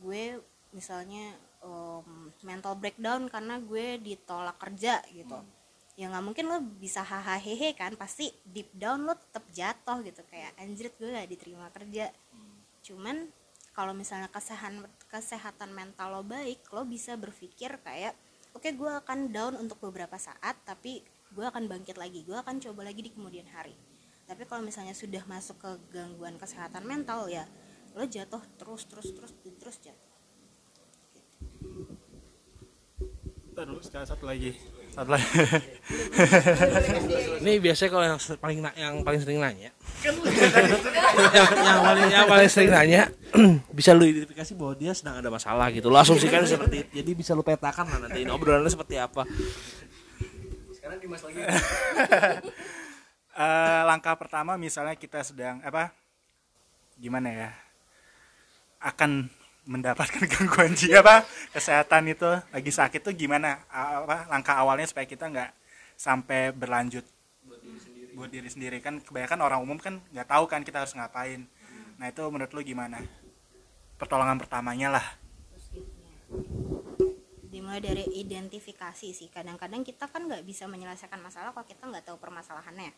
[0.00, 0.40] gue
[0.72, 5.59] misalnya um, mental breakdown karena gue ditolak kerja gitu
[6.00, 10.24] ya nggak mungkin lo bisa hahaha hehe kan pasti deep down lo tetap jatuh gitu.
[10.32, 12.08] Kayak anjrit gue gak diterima kerja.
[12.80, 13.28] Cuman
[13.76, 18.16] kalau misalnya kesehatan kesehatan mental lo baik lo bisa berpikir kayak
[18.56, 21.04] oke gue akan down untuk beberapa saat tapi
[21.36, 22.24] gue akan bangkit lagi.
[22.24, 23.76] Gue akan coba lagi di kemudian hari.
[24.24, 27.44] Tapi kalau misalnya sudah masuk ke gangguan kesehatan mental ya
[27.92, 30.08] lo jatuh terus terus terus terus jatuh.
[33.84, 35.26] Sekali satu lagi satu lagi
[37.42, 39.70] ini biasanya kalau yang paling yang paling sering nanya
[40.02, 40.16] yang,
[41.64, 43.02] yang paling yang paling sering nanya
[43.78, 45.86] bisa lu identifikasi bahwa dia sedang ada masalah gitu.
[45.86, 46.90] Lo asumsikan seperti itu.
[47.02, 48.26] Jadi bisa lu petakan lah nanti.
[48.26, 49.22] Ini obrolannya seperti apa?
[50.74, 51.38] Sekarang Dimas lagi.
[53.42, 55.94] eh, langkah pertama misalnya kita sedang apa
[57.00, 57.50] gimana ya
[58.80, 59.28] akan
[59.70, 61.16] mendapatkan gangguan jiwa apa
[61.54, 63.62] kesehatan itu lagi sakit tuh gimana?
[63.70, 65.50] Apa langkah awalnya supaya kita nggak
[65.94, 67.06] sampai berlanjut
[68.18, 68.82] buat diri sendiri.
[68.82, 71.46] Kan kebanyakan orang umum kan nggak tahu kan kita harus ngapain.
[72.02, 72.98] Nah itu menurut lu gimana?
[73.94, 75.06] Pertolongan pertamanya lah.
[77.46, 79.28] Dimulai dari identifikasi sih.
[79.30, 82.90] Kadang-kadang kita kan nggak bisa menyelesaikan masalah kalau kita nggak tahu permasalahannya.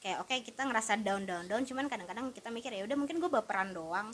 [0.00, 3.28] Kayak oke kita ngerasa down down down cuman kadang-kadang kita mikir ya udah mungkin gue
[3.28, 4.08] baperan doang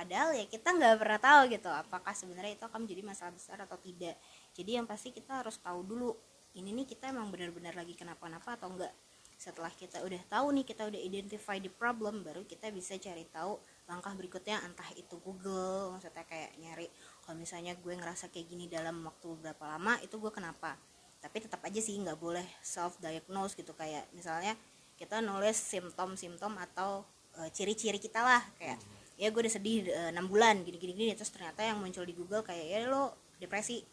[0.00, 3.76] padahal ya kita nggak pernah tahu gitu apakah sebenarnya itu akan menjadi masalah besar atau
[3.76, 4.16] tidak.
[4.56, 6.16] Jadi yang pasti kita harus tahu dulu
[6.56, 8.96] ini nih kita emang benar-benar lagi kenapa-napa atau enggak
[9.40, 13.56] setelah kita udah tahu nih kita udah identify the problem baru kita bisa cari tahu
[13.88, 16.92] langkah berikutnya entah itu Google maksudnya kayak nyari
[17.24, 20.80] kalau misalnya gue ngerasa kayak gini dalam waktu berapa lama itu gue kenapa.
[21.20, 24.56] Tapi tetap aja sih nggak boleh self diagnose gitu kayak misalnya
[24.96, 27.04] kita nulis simptom-simptom atau
[27.40, 28.80] eh, ciri-ciri kita lah kayak
[29.20, 32.12] ya gue udah sedih eh, enam bulan gini gini gini terus ternyata yang muncul di
[32.12, 33.84] Google kayak ya lo depresi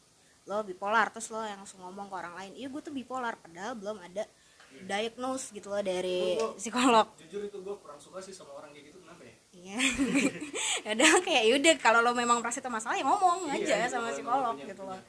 [0.45, 3.75] lo bipolar terus lo yang langsung ngomong ke orang lain iya gue tuh bipolar padahal
[3.75, 4.23] belum ada
[4.79, 8.99] diagnose gitu loh dari psikolog jujur itu gue kurang suka sih sama orang kayak gitu
[8.99, 9.73] kenapa ya Iya.
[10.85, 14.13] Kadang kayak yaudah kalau lo memang merasa itu masalah ya ngomong aja Iya, sama kalau
[14.13, 15.01] psikolog emang gitu punya- loh.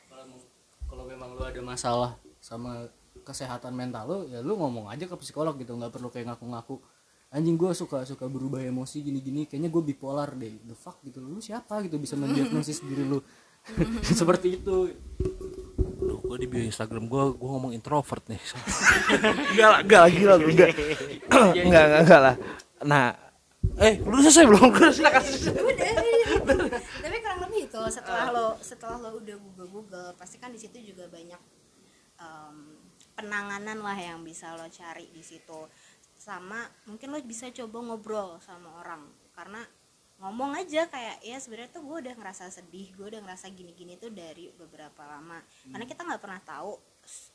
[0.89, 2.89] kalau- memang lu ada masalah sama
[3.23, 6.81] kesehatan mental lu ya lu ngomong aja ke psikolog gitu nggak perlu kayak ngaku-ngaku
[7.29, 11.45] anjing gue suka suka berubah emosi gini-gini kayaknya gue bipolar deh the fuck gitu lu
[11.45, 13.21] siapa gitu bisa mendiagnosis diri lu
[14.21, 14.89] seperti itu
[15.99, 18.41] Duh, gue di bio Instagram gue gue ngomong introvert nih.
[19.53, 20.73] enggak lah, enggak lah, gila lu, enggak.
[21.29, 22.35] enggak, enggak, enggak lah.
[22.87, 23.05] Nah,
[23.77, 24.73] eh, lu udah selesai belum?
[24.73, 25.23] Gue silakan.
[25.53, 26.29] Udah, iya.
[27.03, 30.81] Tapi kurang lebih itu setelah lo setelah lo udah google google pasti kan di situ
[30.81, 31.41] juga banyak
[32.23, 32.57] em,
[33.13, 35.61] penanganan lah yang bisa lo cari di situ.
[36.29, 39.09] Sama mungkin lo bisa coba ngobrol sama orang.
[39.33, 39.65] Karena
[40.21, 44.13] ngomong aja kayak ya sebenarnya tuh gue udah ngerasa sedih gue udah ngerasa gini-gini tuh
[44.13, 45.41] dari beberapa lama.
[45.73, 46.77] Karena kita nggak pernah tahu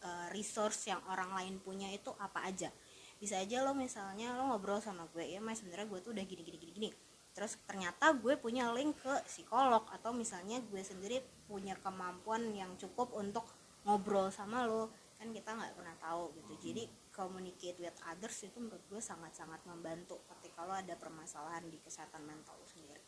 [0.06, 2.70] eh, resource yang orang lain punya itu apa aja.
[3.18, 6.46] Bisa aja lo misalnya lo ngobrol sama gue ya mas sebenarnya gue tuh udah gini
[6.46, 6.90] gini gini gini.
[7.34, 11.18] Terus ternyata gue punya link ke psikolog atau misalnya gue sendiri
[11.50, 13.50] punya kemampuan yang cukup untuk
[13.90, 14.94] ngobrol sama lo.
[15.18, 16.54] Kan kita nggak pernah tahu gitu.
[16.70, 22.26] Jadi communicate with others itu menurut gue sangat-sangat membantu ketika lo ada permasalahan di kesehatan
[22.26, 23.00] mental lo sendiri.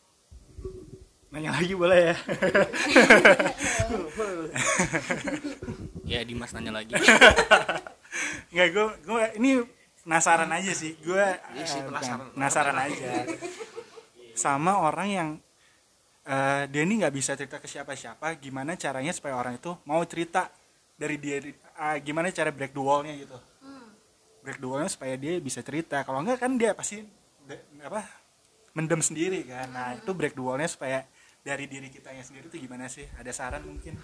[1.33, 2.15] Nanya lagi boleh ya?
[6.05, 6.93] Ya Dimas nanya lagi.
[8.53, 9.51] Nggak gue gue ini
[10.05, 10.93] penasaran aja sih.
[11.01, 11.17] Gue
[11.57, 12.29] Iya sih, eh, penasaran.
[12.37, 13.25] penasaran aja.
[14.37, 15.29] Sama orang yang
[16.29, 20.53] eh, dia ini nggak bisa cerita ke siapa-siapa gimana caranya supaya orang itu mau cerita
[20.93, 23.35] dari dia eh, gimana cara break the wallnya gitu
[24.45, 27.01] break the wallnya supaya dia bisa cerita kalau enggak kan dia pasti
[27.41, 28.05] de- apa
[28.71, 31.01] mendem sendiri kan nah itu break the wallnya supaya
[31.41, 33.97] dari diri kita sendiri itu gimana sih ada saran mungkin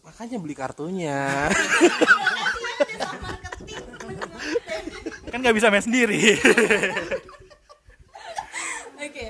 [0.00, 1.52] Makanya beli kartunya.
[5.28, 6.16] kan nggak bisa main sendiri
[8.98, 9.26] oke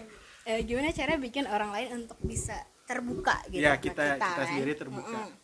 [0.46, 4.48] Eh, gimana cara bikin orang lain untuk bisa terbuka gitu Ya, ke kita- kita kan?
[4.48, 5.28] sendiri terbuka.
[5.28, 5.36] Mm-mm.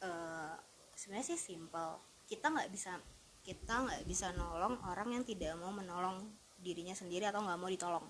[0.00, 0.52] Eh,
[0.96, 2.96] sebenarnya sih simple kita nggak bisa
[3.42, 6.22] kita nggak bisa nolong orang yang tidak mau menolong
[6.62, 8.06] dirinya sendiri atau nggak mau ditolong.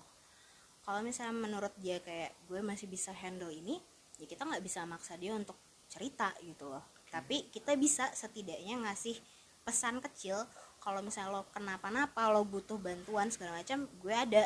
[0.85, 3.81] Kalau misalnya menurut dia kayak gue masih bisa handle ini
[4.21, 5.57] ya kita nggak bisa maksa dia untuk
[5.89, 6.85] cerita gitu loh.
[7.09, 9.17] Tapi kita bisa setidaknya ngasih
[9.65, 10.45] pesan kecil
[10.77, 14.45] kalau misalnya lo kenapa-napa lo butuh bantuan segala macam gue ada.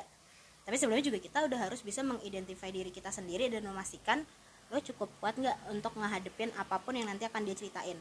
[0.64, 4.24] Tapi sebelumnya juga kita udah harus bisa mengidentify diri kita sendiri dan memastikan
[4.72, 8.00] lo cukup kuat nggak untuk ngehadepin apa pun yang nanti akan dia ceritain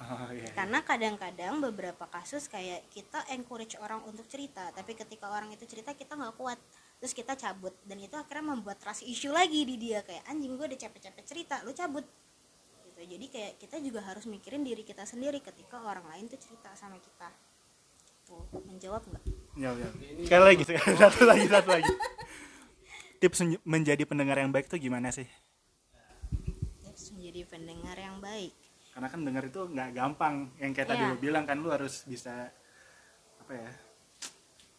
[0.00, 0.50] oh, iya.
[0.56, 5.92] karena kadang-kadang beberapa kasus kayak kita encourage orang untuk cerita tapi ketika orang itu cerita
[5.96, 6.58] kita nggak kuat.
[7.00, 7.72] Terus kita cabut.
[7.80, 10.04] Dan itu akhirnya membuat trust issue lagi di dia.
[10.04, 12.04] Kayak anjing gue udah capek-capek cerita lu cabut.
[12.84, 13.00] Gitu.
[13.16, 17.00] Jadi kayak kita juga harus mikirin diri kita sendiri ketika orang lain tuh cerita sama
[17.00, 17.32] kita.
[18.28, 19.24] Tuh menjawab nggak?
[19.56, 19.88] Ya, ya.
[20.28, 21.92] Sekali lagi, sekali satu lagi, satu lagi.
[23.20, 25.24] Tips menj- menjadi pendengar yang baik itu gimana sih?
[27.00, 28.52] tips menjadi pendengar yang baik
[28.90, 30.50] Karena kan dengar itu nggak gampang.
[30.56, 31.10] Yang kayak tadi Iya.
[31.10, 32.50] lu bilang kan lu harus bisa
[33.38, 33.70] apa ya?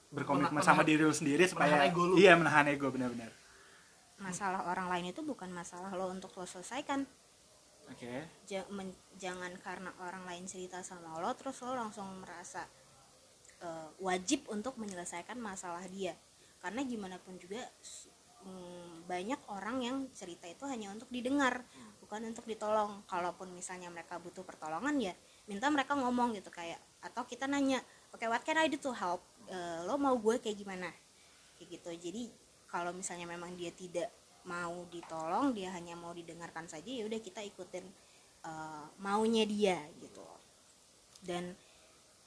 [0.10, 2.14] Berkomitmen Menahan- sama diri lu sendiri supaya menahan ego lu.
[2.16, 3.32] iya menahan ego benar-benar.
[4.18, 7.10] masalah orang lain itu bukan masalah lo untuk lo selesaikan.
[8.46, 12.64] Ja- men- jangan karena orang lain cerita sama lo terus lo langsung merasa
[13.60, 16.14] eh, wajib untuk menyelesaikan masalah dia
[16.60, 17.62] karena gimana pun juga
[18.42, 21.62] mm, banyak orang yang cerita itu hanya untuk didengar
[22.12, 23.08] bukan untuk ditolong.
[23.08, 25.16] Kalaupun misalnya mereka butuh pertolongan ya
[25.48, 27.80] minta mereka ngomong gitu kayak atau kita nanya
[28.12, 29.24] oke oke what can I do to help?
[29.48, 30.92] Eh, lo mau gue kayak gimana?
[31.56, 32.12] Kayak gitu.
[32.12, 32.28] Jadi
[32.68, 34.12] kalau misalnya memang dia tidak
[34.44, 37.88] mau ditolong dia hanya mau didengarkan saja ya udah kita ikutin
[38.44, 40.28] eh, maunya dia gitu.
[41.24, 41.56] Dan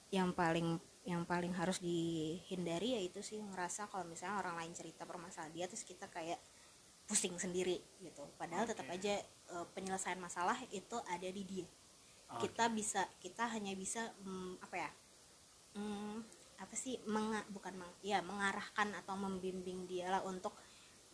[0.08, 5.52] yang paling yang paling harus dihindari yaitu sih ngerasa kalau misalnya orang lain cerita permasalahan
[5.52, 6.40] dia terus kita kayak
[7.04, 8.24] pusing sendiri gitu.
[8.40, 11.68] Padahal tetap aja eh, penyelesaian masalah itu ada di dia.
[12.34, 14.90] Kita bisa kita hanya bisa mm, apa ya
[15.78, 16.16] mm,
[16.58, 20.54] apa sih menga, bukan meng, ya mengarahkan atau membimbing dia lah untuk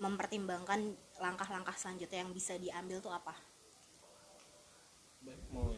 [0.01, 3.37] mempertimbangkan langkah-langkah selanjutnya yang bisa diambil tuh apa.
[5.53, 5.77] Mau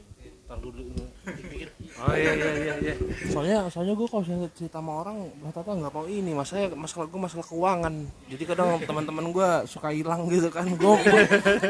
[0.53, 0.85] ntar dulu
[1.25, 1.73] dipikir.
[1.97, 2.95] Oh iya iya iya, iya.
[3.33, 7.21] soalnya soalnya gue kalau misalnya cerita sama orang rata-rata nggak mau ini masalah masalah gue
[7.25, 7.95] masalah keuangan.
[8.29, 10.69] Jadi kadang teman-teman gue suka hilang gitu kan.
[10.77, 11.01] Gue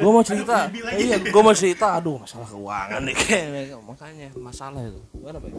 [0.03, 0.67] gue mau cerita.
[0.99, 1.95] Iya gue mau cerita.
[1.95, 3.15] Aduh masalah keuangan nih.
[3.15, 5.01] Kayak makanya masalah itu.
[5.15, 5.51] Gimana pak?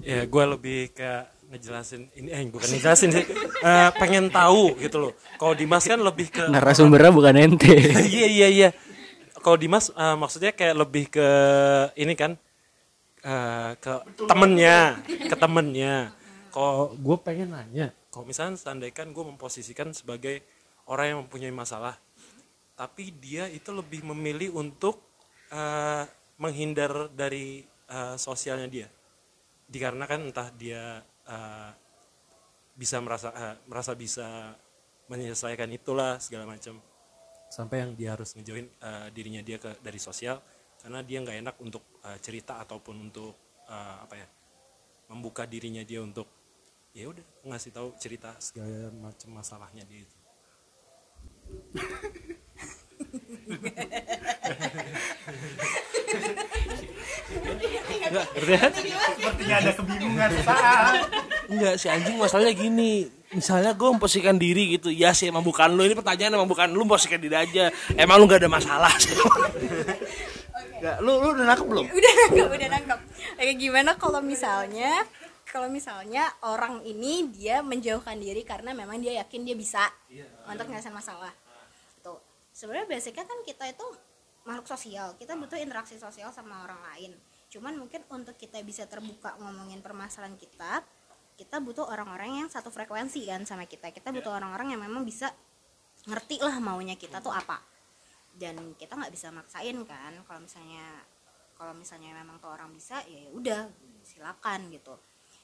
[0.00, 3.24] Ya gue lebih kayak ngejelasin ini eh bukan ngejelasin sih.
[3.60, 5.12] Eh, pengen tahu gitu loh.
[5.36, 7.76] Kalau Dimas kan lebih ke narasumbernya bukan ente.
[8.16, 8.68] Iya iya iya.
[9.44, 11.28] Kalau Dimas eh, maksudnya kayak lebih ke
[12.00, 12.40] ini kan
[13.22, 13.92] eh, ke
[14.26, 16.12] temennya ke temennya.
[16.52, 20.44] Kalau gue pengen nanya kalau misalnya seandainya gue memposisikan sebagai
[20.84, 21.96] orang yang mempunyai masalah
[22.76, 25.00] tapi dia itu lebih memilih untuk
[25.52, 26.04] eh,
[26.40, 28.88] menghindar dari eh, sosialnya dia?
[29.68, 30.98] Dikarenakan entah dia
[31.28, 31.70] eh,
[32.74, 34.56] bisa merasa eh, merasa bisa
[35.06, 36.80] menyelesaikan itulah segala macam.
[37.52, 40.40] Sampai yang dia harus ngejauhin eh, dirinya dia ke dari sosial
[40.82, 44.26] karena dia nggak enak untuk eh, cerita ataupun untuk eh, apa ya
[45.14, 46.26] membuka dirinya dia untuk
[46.92, 50.16] ya udah ngasih tahu cerita segala macam masalahnya dia itu.
[59.22, 61.08] Sepertinya ada kebingungan saat.
[61.48, 63.08] enggak si anjing masalahnya gini.
[63.32, 64.92] Misalnya gue memposisikan diri gitu.
[64.92, 65.88] Ya sih emang bukan lu.
[65.88, 66.84] Ini pertanyaan emang bukan lu.
[66.84, 67.72] Memposisikan diri aja.
[67.96, 68.92] Emang lu gak ada masalah.
[69.00, 69.16] sih
[70.82, 71.86] Nggak, lu lu udah nangkep belum?
[71.98, 73.00] Udah nangkep udah nangkep.
[73.38, 74.90] Kayak gimana kalau misalnya
[75.46, 79.86] kalau misalnya orang ini dia menjauhkan diri karena memang dia yakin dia bisa
[80.50, 81.30] untuk nyelesain masalah.
[82.02, 82.18] Tuh
[82.50, 83.86] sebenarnya basicnya kan kita itu
[84.42, 85.14] makhluk sosial.
[85.14, 87.14] Kita butuh interaksi sosial sama orang lain.
[87.46, 90.82] Cuman mungkin untuk kita bisa terbuka ngomongin permasalahan kita
[91.32, 93.94] kita butuh orang-orang yang satu frekuensi kan sama kita.
[93.94, 95.30] Kita butuh orang-orang yang memang bisa
[96.10, 97.71] ngerti lah maunya kita tuh apa
[98.36, 101.04] dan kita nggak bisa maksain kan kalau misalnya
[101.52, 103.70] kalau misalnya memang tuh orang bisa ya udah
[104.02, 104.98] silakan gitu.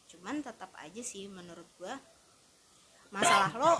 [0.08, 1.94] Cuman tetap aja sih menurut gua
[3.12, 3.72] masalah lo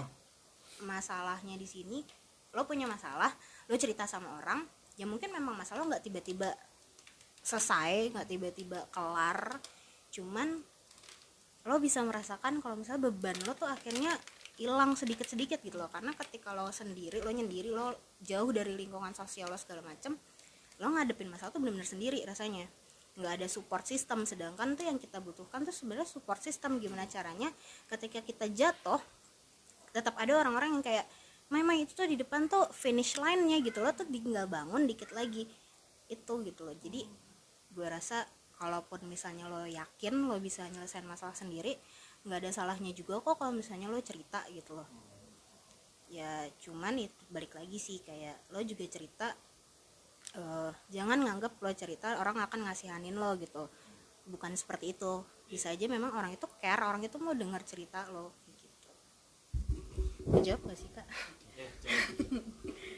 [0.85, 2.01] masalahnya di sini
[2.57, 3.29] lo punya masalah
[3.69, 4.65] lo cerita sama orang
[4.97, 6.49] ya mungkin memang masalah lo nggak tiba-tiba
[7.43, 9.59] selesai nggak tiba-tiba kelar.
[10.13, 10.61] Cuman
[11.69, 14.15] lo bisa merasakan kalau misalnya beban lo tuh akhirnya
[14.59, 15.89] hilang sedikit-sedikit gitu loh.
[15.89, 20.19] Karena ketika lo sendiri lo nyendiri lo jauh dari lingkungan sosial lo segala macem
[20.79, 22.67] lo ngadepin masalah tuh benar-benar sendiri rasanya.
[23.19, 24.27] Nggak ada support system.
[24.27, 26.79] Sedangkan tuh yang kita butuhkan tuh sebenarnya support system.
[26.79, 27.51] Gimana caranya
[27.91, 29.03] ketika kita jatuh
[29.95, 31.07] tetap ada orang-orang yang kayak
[31.49, 35.49] Mama itu tuh di depan tuh finish line-nya gitu lo tuh tinggal bangun dikit lagi.
[36.05, 36.77] Itu gitu loh.
[36.77, 37.09] Jadi
[37.73, 38.29] gue rasa
[38.61, 41.79] kalaupun misalnya lo yakin lo bisa nyelesain masalah sendiri
[42.27, 44.89] nggak ada salahnya juga kok kalau misalnya lo cerita gitu loh.
[46.09, 49.29] Ya cuman itu balik lagi sih kayak lo juga cerita
[50.35, 53.69] eh, jangan nganggap lo cerita orang akan ngasihanin lo gitu.
[54.29, 55.25] Bukan seperti itu.
[55.49, 58.33] Bisa aja memang orang itu care orang itu mau dengar cerita lo.
[58.57, 58.91] Gitu.
[60.45, 61.07] Jawab gak sih kak?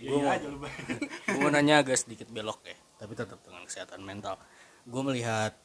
[0.00, 4.36] Gue mau, gue mau nanya agak sedikit belok ya tapi tetap dengan kesehatan mental.
[4.84, 5.56] Gue melihat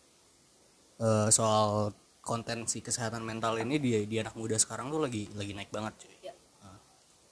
[1.04, 1.92] eh, soal
[2.26, 5.94] konten si kesehatan mental ini di di anak muda sekarang tuh lagi lagi naik banget
[6.02, 6.18] cuy.
[6.66, 6.78] Nah,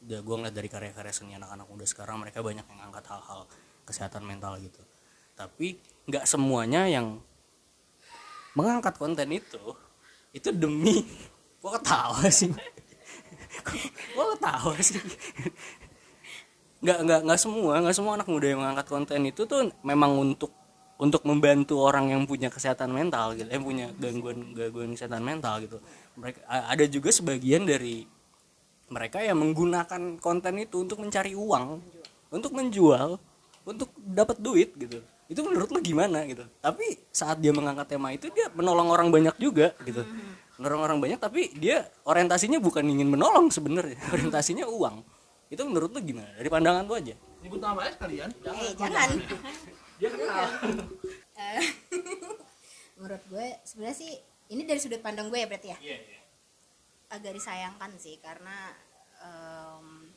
[0.06, 3.50] dia gue ngeliat dari karya-karya seni anak-anak muda sekarang mereka banyak yang angkat hal-hal
[3.90, 4.86] kesehatan mental gitu.
[5.34, 7.18] Tapi nggak semuanya yang
[8.54, 9.74] mengangkat konten itu
[10.30, 11.02] itu demi
[11.58, 12.54] gue ketawa sih
[14.14, 15.02] gue ketawa sih.
[16.84, 20.54] Nggak nggak nggak semua nggak semua anak muda yang mengangkat konten itu tuh memang untuk
[21.04, 25.84] untuk membantu orang yang punya kesehatan mental gitu yang punya gangguan gangguan kesehatan mental gitu.
[26.16, 28.08] Mereka ada juga sebagian dari
[28.88, 31.84] mereka yang menggunakan konten itu untuk mencari uang
[32.32, 33.20] untuk menjual
[33.68, 35.04] untuk dapat duit gitu.
[35.28, 36.48] Itu menurut lo gimana gitu?
[36.64, 40.08] Tapi saat dia mengangkat tema itu dia menolong orang banyak juga gitu.
[40.56, 45.04] Menolong orang banyak tapi dia orientasinya bukan ingin menolong sebenarnya orientasinya uang.
[45.52, 46.32] Itu menurut lo gimana?
[46.40, 47.16] Dari pandangan lo aja.
[47.44, 48.30] Nyebut namanya sekalian.
[48.32, 49.10] Eh jangan
[51.34, 51.62] Eh,
[52.98, 54.14] menurut gue sebenarnya sih
[54.54, 55.78] ini dari sudut pandang gue ya berarti ya?
[55.82, 56.20] Iya, iya.
[57.14, 58.74] agak disayangkan sih karena
[59.22, 60.10] em,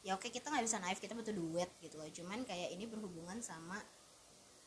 [0.00, 2.08] ya oke kita nggak bisa naif kita butuh duet gitu loh.
[2.08, 3.76] Cuman kayak ini berhubungan sama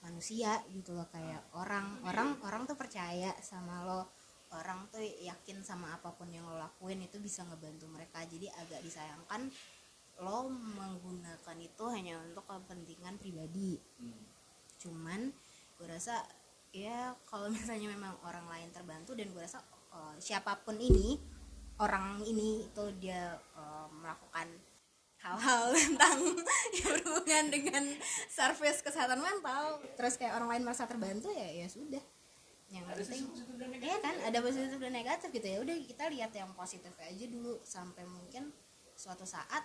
[0.06, 2.06] manusia gitu loh kayak orang.
[2.06, 4.14] Orang orang tuh percaya sama lo.
[4.54, 8.22] Orang tuh yakin sama apa pun yang lo lakuin itu bisa ngebantu mereka.
[8.30, 9.50] Jadi agak disayangkan
[10.22, 13.76] lo menggunakan itu hanya untuk kepentingan pribadi
[14.82, 15.32] cuman
[15.76, 16.24] gue rasa
[16.76, 19.64] ya kalau misalnya memang orang lain terbantu dan gue rasa
[19.94, 21.20] eh, siapa pun ini
[21.80, 24.48] orang ini itu dia eh, melakukan
[25.26, 26.20] hal-hal tentang
[26.78, 27.84] yang berhubungan dengan
[28.30, 32.04] service kesehatan mental terus kayak orang lain merasa terbantu ya ya sudah.
[32.66, 34.16] Yang penting ya kan?
[34.26, 35.46] Ada positif dan negatif gitu.
[35.46, 38.50] Ya udah kita lihat yang positif aja dulu sampai mungkin
[38.98, 39.62] suatu saat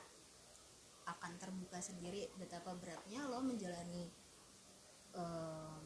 [1.08, 4.06] akan terbuka sendiri betapa beratnya lo menjalani
[5.12, 5.84] em,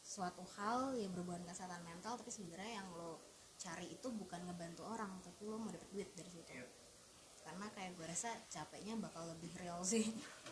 [0.00, 3.18] suatu hal yang berhubungan kesehatan mental tapi sebenarnya yang lo
[3.54, 6.52] cari itu bukan ngebantu orang tapi lo mau dapet duit dari situ.
[7.44, 10.08] Karena kayak gue rasa capeknya bakal lebih real sih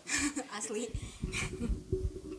[0.58, 0.92] asli.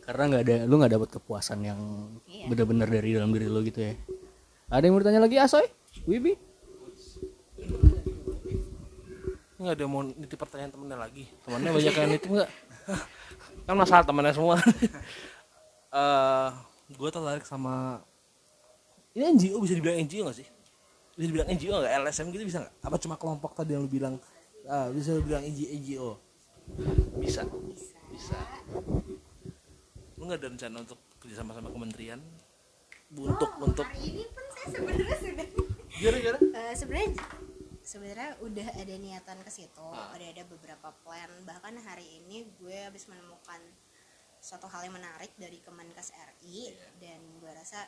[0.03, 1.79] Karena nggak ada lu nggak dapat kepuasan yang
[2.27, 2.51] Iya.
[2.51, 3.93] bener-bener dari dalam diri lu gitu ya.
[4.69, 5.65] Ada yang mau ditanya lagi asoy?
[6.05, 6.33] Wibi?
[9.57, 11.23] Nggak ada mau nitip pertanyaan temennya lagi.
[11.47, 12.49] Temennya banyak yang nitip nggak?
[13.65, 14.59] Kan masalah temennya semua
[15.93, 16.49] eh
[16.93, 18.01] gue tertarik sama
[19.13, 20.47] ini NGO bisa dibilang NGO nggak sih?
[21.13, 21.93] Bisa dibilang NGO nggak?
[22.01, 22.73] LSM gitu bisa nggak?
[22.81, 24.17] Apa cuma kelompok tadi yang lu bilang
[24.65, 26.17] ah, bisa lu bilang NGO
[27.21, 27.45] bisa.
[28.09, 28.37] Bisa.
[30.17, 32.19] Lu nggak ada rencana untuk kerjasama sama kementerian?
[33.13, 35.47] Untuk untuk hari ini pun saya sebenarnya sudah.
[35.93, 37.09] Gimana gimana Eh, sebenarnya
[37.85, 39.85] sebenarnya udah ada niatan ke situ.
[39.93, 41.29] Udah ada beberapa plan.
[41.45, 43.61] Bahkan hari ini gue habis menemukan
[44.43, 47.87] suatu hal yang menarik dari Kemenkes RI dan gue rasa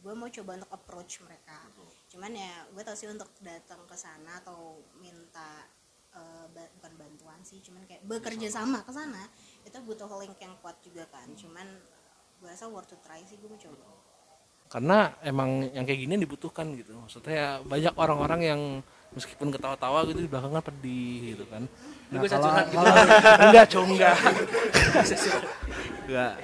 [0.00, 1.68] gue mau coba untuk approach mereka.
[2.08, 5.68] Cuman ya gue tau sih untuk datang ke sana atau minta
[6.16, 8.80] eh, ba- bukan bantuan sih cuman kayak bekerja sama.
[8.80, 9.28] ke sana
[9.68, 11.28] itu butuh link yang kuat juga kan.
[11.36, 11.68] Cuman
[12.40, 13.84] gue rasa worth to try sih gue mau coba.
[14.66, 16.96] Karena emang yang kayak gini dibutuhkan gitu.
[16.96, 18.60] Maksudnya banyak orang-orang yang
[19.12, 21.62] meskipun ketawa-tawa gitu di belakang kan pedih gitu kan.
[22.10, 22.74] Nah, bisa kalau, gitu.
[22.78, 22.92] kalau
[23.50, 24.16] enggak cowok enggak
[26.06, 26.34] enggak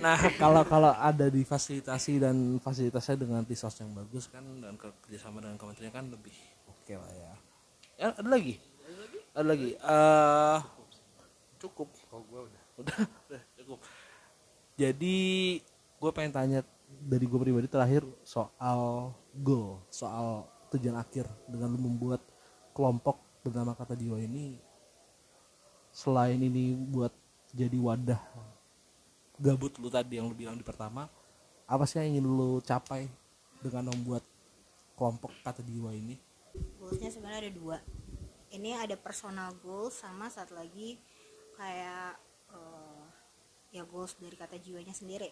[0.00, 5.56] nah kalau kalau ada difasilitasi dan fasilitasnya dengan resource yang bagus kan dan kerjasama dengan
[5.56, 6.36] kementerian kan lebih
[6.90, 7.32] oke lah ya.
[8.00, 8.56] Ya ada lagi?
[9.36, 9.70] Ada lagi?
[9.76, 10.58] Eh
[11.60, 11.88] cukup.
[12.80, 12.96] Udah.
[13.28, 13.78] Udah cukup.
[14.80, 15.18] Jadi
[16.00, 22.24] gue pengen tanya dari gue pribadi terakhir soal goal soal tujuan akhir dengan lu membuat
[22.72, 24.58] kelompok bernama kata jiwa ini.
[25.92, 27.12] Selain ini buat
[27.52, 28.22] jadi wadah
[29.40, 31.08] gabut lu tadi yang lu bilang di pertama
[31.70, 33.08] apa sih yang ingin lu capai
[33.62, 34.26] dengan membuat
[34.98, 36.18] kelompok kata jiwa ini?
[36.82, 37.76] Goalsnya sebenarnya ada dua.
[38.50, 40.98] Ini ada personal goals sama satu lagi
[41.54, 42.18] kayak
[42.50, 43.02] eh,
[43.70, 45.30] ya goals dari kata jiwanya sendiri.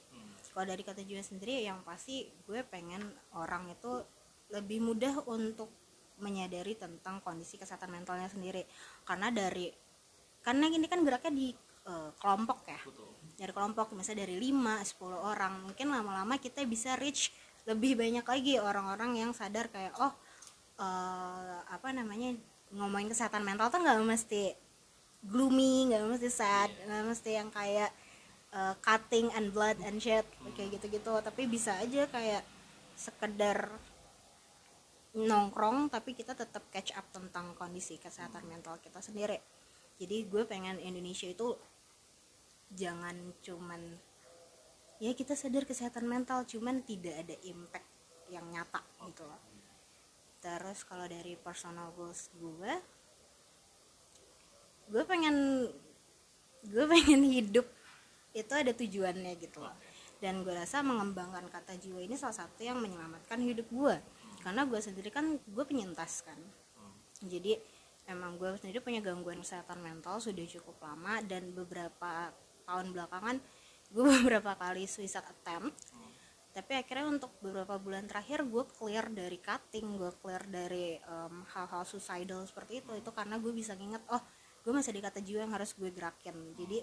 [0.55, 3.03] Kalau dari kata jiwa sendiri yang pasti gue pengen
[3.35, 4.07] orang itu
[4.55, 5.69] lebih mudah untuk
[6.23, 8.63] menyadari tentang kondisi kesehatan mentalnya sendiri.
[9.03, 9.75] Karena dari
[10.47, 11.51] karena ini kan geraknya di
[11.91, 12.79] eh, kelompok ya
[13.39, 15.55] dari kelompok misalnya dari 5 10 orang.
[15.71, 17.31] Mungkin lama-lama kita bisa reach
[17.71, 20.11] lebih banyak lagi orang-orang yang sadar kayak oh
[20.83, 22.35] eh, apa namanya
[22.75, 24.53] ngomongin kesehatan mental tuh nggak mesti
[25.23, 27.95] gloomy nggak mesti sad nggak mesti yang kayak
[28.51, 30.27] eh, cutting and blood and shit
[30.59, 31.15] kayak gitu-gitu.
[31.23, 32.43] Tapi bisa aja kayak
[32.99, 33.71] sekedar
[35.15, 39.39] nongkrong tapi kita tetap catch up tentang kondisi kesehatan mental kita sendiri.
[39.99, 41.59] Jadi gue pengen Indonesia itu
[42.75, 43.81] jangan cuman
[44.99, 47.89] ya kita sadar kesehatan mental cuman tidak ada impact
[48.29, 49.41] yang nyata gitu loh.
[50.39, 52.73] Terus kalau dari personal goals gue
[54.89, 55.69] gue pengen
[56.69, 57.67] gue pengen hidup
[58.37, 59.75] itu ada tujuannya gitu loh.
[60.19, 63.97] Dan gue rasa mengembangkan kata jiwa ini salah satu yang menyelamatkan hidup gue
[64.43, 66.39] karena gue sendiri kan gue penyintas kan.
[67.23, 67.55] Jadi
[68.11, 72.35] emang gue sendiri punya gangguan kesehatan mental sudah cukup lama dan beberapa
[72.69, 73.37] tahun belakangan
[73.89, 75.73] gue beberapa kali suicide attempt.
[76.53, 81.87] Tapi akhirnya untuk beberapa bulan terakhir gue clear dari cutting gue clear dari em, hal-hal
[81.89, 82.93] suicidal seperti itu.
[82.99, 84.21] Itu karena gue bisa nginget oh
[84.67, 86.35] gue masih di kata jiwa yang harus gue gerakin.
[86.59, 86.79] Jadi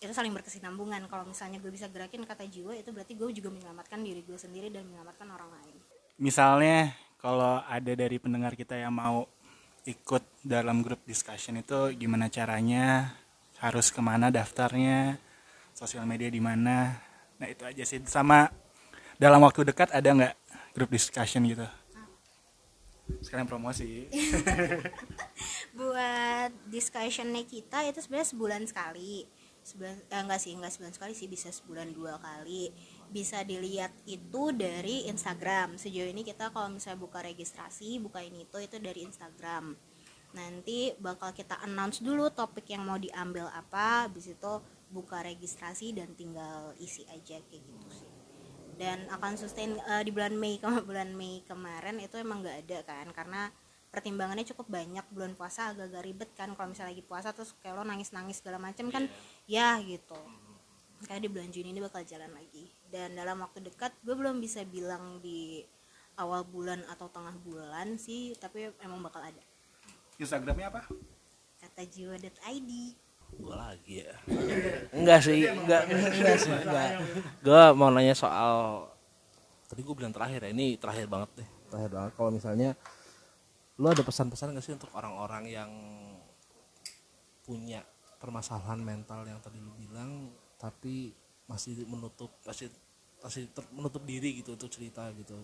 [0.00, 1.10] itu saling berkesinambungan.
[1.10, 4.70] Kalau misalnya gue bisa gerakin kata jiwa itu berarti gue juga menyelamatkan diri gue sendiri
[4.70, 5.76] dan menyelamatkan orang lain.
[6.22, 9.26] Misalnya kalau ada dari pendengar kita yang mau
[9.84, 13.16] ikut dalam grup discussion itu gimana caranya
[13.60, 15.20] harus ke mana daftarnya
[15.76, 16.96] sosial media di mana.
[17.36, 18.00] Nah itu aja sih.
[18.08, 18.48] Sama
[19.20, 20.34] dalam waktu dekat ada nggak
[20.72, 21.68] grup discussion gitu?
[23.20, 24.08] Sekalian promosi.
[25.78, 29.28] Buat discussionnya kita itu sebenarnya sebulan sekali.
[29.60, 32.72] Sebulan eh, enggak sih enggak sebulan sekali sih bisa sebulan dua kali.
[33.12, 35.76] Bisa dilihat itu dari Instagram.
[35.76, 39.89] Sejauh ini kita kalau misalnya buka registrasi buka ini itu itu dari Instagram
[40.30, 44.52] nanti bakal kita announce dulu topik yang mau diambil apa habis itu
[44.90, 48.10] buka registrasi dan tinggal isi aja kayak gitu sih.
[48.78, 52.78] Dan akan sustain eh, di bulan Mei ke bulan Mei kemarin itu emang nggak ada
[52.86, 53.42] kan karena
[53.90, 55.02] pertimbangannya cukup banyak.
[55.10, 58.90] Bulan puasa agak-agak ribet kan kalau misalnya lagi puasa terus kayak lo nangis-nangis segala macam
[58.90, 59.06] kan
[59.50, 60.18] ya gitu.
[61.06, 62.70] Kayak di bulan Juni ini bakal jalan lagi.
[62.86, 65.64] Dan dalam waktu dekat gue belum bisa bilang di
[66.20, 69.40] awal bulan atau tengah bulan sih tapi emang bakal ada
[70.20, 70.80] instagramnya apa?
[71.60, 72.70] Kata jiwa.id
[73.30, 74.14] gue lagi ya.
[74.90, 76.90] Enggak sih enggak enggak sih enggak.
[77.40, 78.84] gue mau nanya soal
[79.70, 81.48] tadi gue bilang terakhir ya ini terakhir banget deh.
[81.70, 82.74] Terakhir banget kalau misalnya
[83.80, 85.70] lu ada pesan-pesan gak sih untuk orang-orang yang
[87.46, 87.80] punya
[88.20, 90.28] permasalahan mental yang tadi lu bilang
[90.60, 91.16] tapi
[91.48, 92.68] masih menutup masih
[93.24, 95.38] masih ter- menutup diri gitu untuk cerita gitu?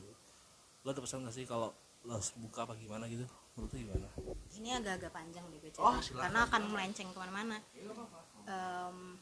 [0.84, 1.72] Lu ada pesan gak sih kalau
[2.04, 3.24] lu harus buka apa gimana gitu
[3.56, 4.08] gimana?
[4.56, 7.56] Ini agak-agak panjang deh gue Oh, karena akan melenceng ke mana-mana.
[8.44, 9.16] Em,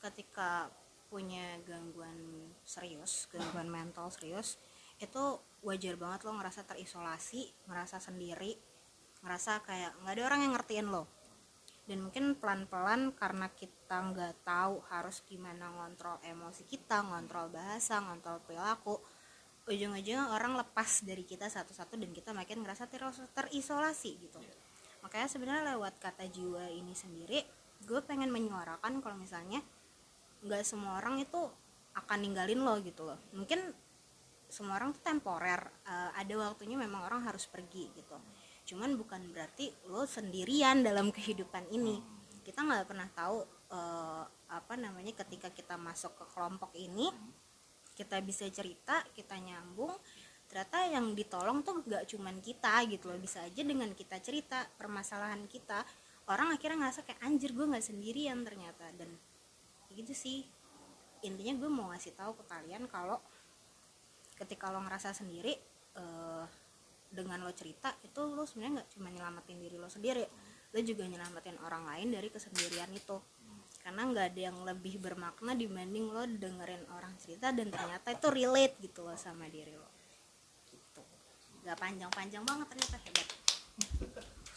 [0.00, 0.72] ketika
[1.06, 4.58] punya gangguan serius gangguan mental serius
[4.98, 8.58] itu wajar banget lo ngerasa terisolasi ngerasa sendiri
[9.22, 11.04] ngerasa kayak nggak ada orang yang ngertiin lo.
[11.86, 18.42] Dan mungkin pelan-pelan karena kita nggak tahu harus gimana ngontrol emosi kita ngontrol bahasa ngontrol
[18.42, 18.98] perilaku
[19.66, 24.38] ujung-ujungnya orang lepas dari kita satu-satu dan kita makin ngerasa teros- terisolasi gitu.
[25.02, 27.42] Makanya sebenarnya lewat kata jiwa ini sendiri
[27.84, 29.60] gue pengen menyuarakan kalau misalnya
[30.40, 31.38] nggak semua orang itu
[31.98, 33.18] akan ninggalin lo gitu loh.
[33.34, 33.58] Mungkin
[34.46, 38.16] semua orang tuh temporer eh, ada waktunya memang orang harus pergi gitu.
[38.66, 41.98] Cuman bukan berarti lo sendirian dalam kehidupan ini.
[42.46, 43.42] Kita nggak pernah tahu
[43.74, 47.10] eh, apa namanya ketika kita masuk ke kelompok ini
[47.96, 49.96] kita bisa cerita kita nyambung
[50.46, 53.18] ternyata yang ditolong tuh gak cuman kita gitu loh.
[53.18, 55.82] Bisa aja dengan kita cerita permasalahan kita
[56.30, 58.86] orang akhirnya ngerasa kayak anjir gue nggak sendirian ternyata.
[58.94, 59.10] Dan
[59.90, 60.46] gitu sih.
[61.26, 63.18] Intinya gue mau ngasih tahu ke kalian kalau
[64.36, 65.56] ketika lo ngerasa sendiri
[65.96, 66.44] eh,
[67.10, 70.22] dengan lo cerita itu lo sebenarnya nggak cuma nyelamatin diri lo sendiri.
[70.70, 73.18] Lo juga nyelamatin orang lain dari kesendirian itu
[73.86, 78.74] karena nggak ada yang lebih bermakna dibanding lo dengerin orang cerita dan ternyata itu relate
[78.82, 79.86] gitu loh sama diri lo.
[80.66, 81.02] Gitu.
[81.62, 83.28] Nggak panjang-panjang banget ternyata hebat.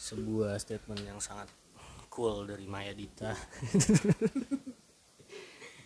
[0.02, 1.46] Sebuah statement yang sangat
[2.10, 3.30] cool dari Maya Dita.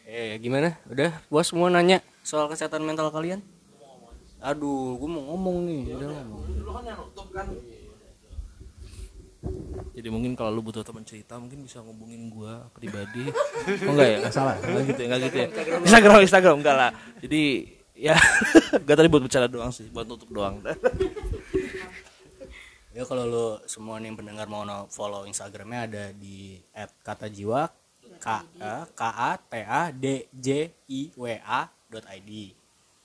[0.04, 0.76] Eh gimana?
[0.84, 3.40] Udah puas semua nanya soal kesehatan mental kalian?
[4.36, 5.96] Aduh gue mau ngomong nih.
[5.96, 6.44] Udah ngomong
[9.94, 13.30] jadi mungkin kalau lu butuh teman cerita mungkin bisa ngubungin gua pribadi.
[13.88, 14.16] Oh enggak ya?
[14.26, 14.54] Nggak salah.
[14.60, 15.48] Enggak gitu ya enggak gitu ya.
[15.86, 16.20] Instagram.
[16.26, 16.90] Instagram enggak lah.
[17.22, 17.42] Jadi
[17.94, 18.14] ya
[18.86, 20.58] gak tadi buat bicara doang sih buat tutup doang.
[22.94, 26.58] Ya kalau lo semua nih yang pendengar mau no- follow instagramnya ada di
[27.02, 27.70] @katajiwa
[28.22, 28.28] k
[28.62, 32.54] eh, k a t a d j i w a dot id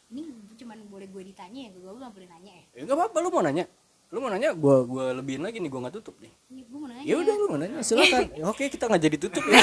[0.09, 0.21] ini
[0.57, 2.63] cuman boleh gue ditanya ya gue nggak boleh nanya ya?
[2.73, 3.65] Ya nggak apa-apa lu mau nanya
[4.09, 7.15] lu mau nanya gua gua lebihin lagi nih gua nggak tutup nih gue nanya ya
[7.21, 9.61] udah lu mau nanya silakan oke kita nggak jadi tutup ya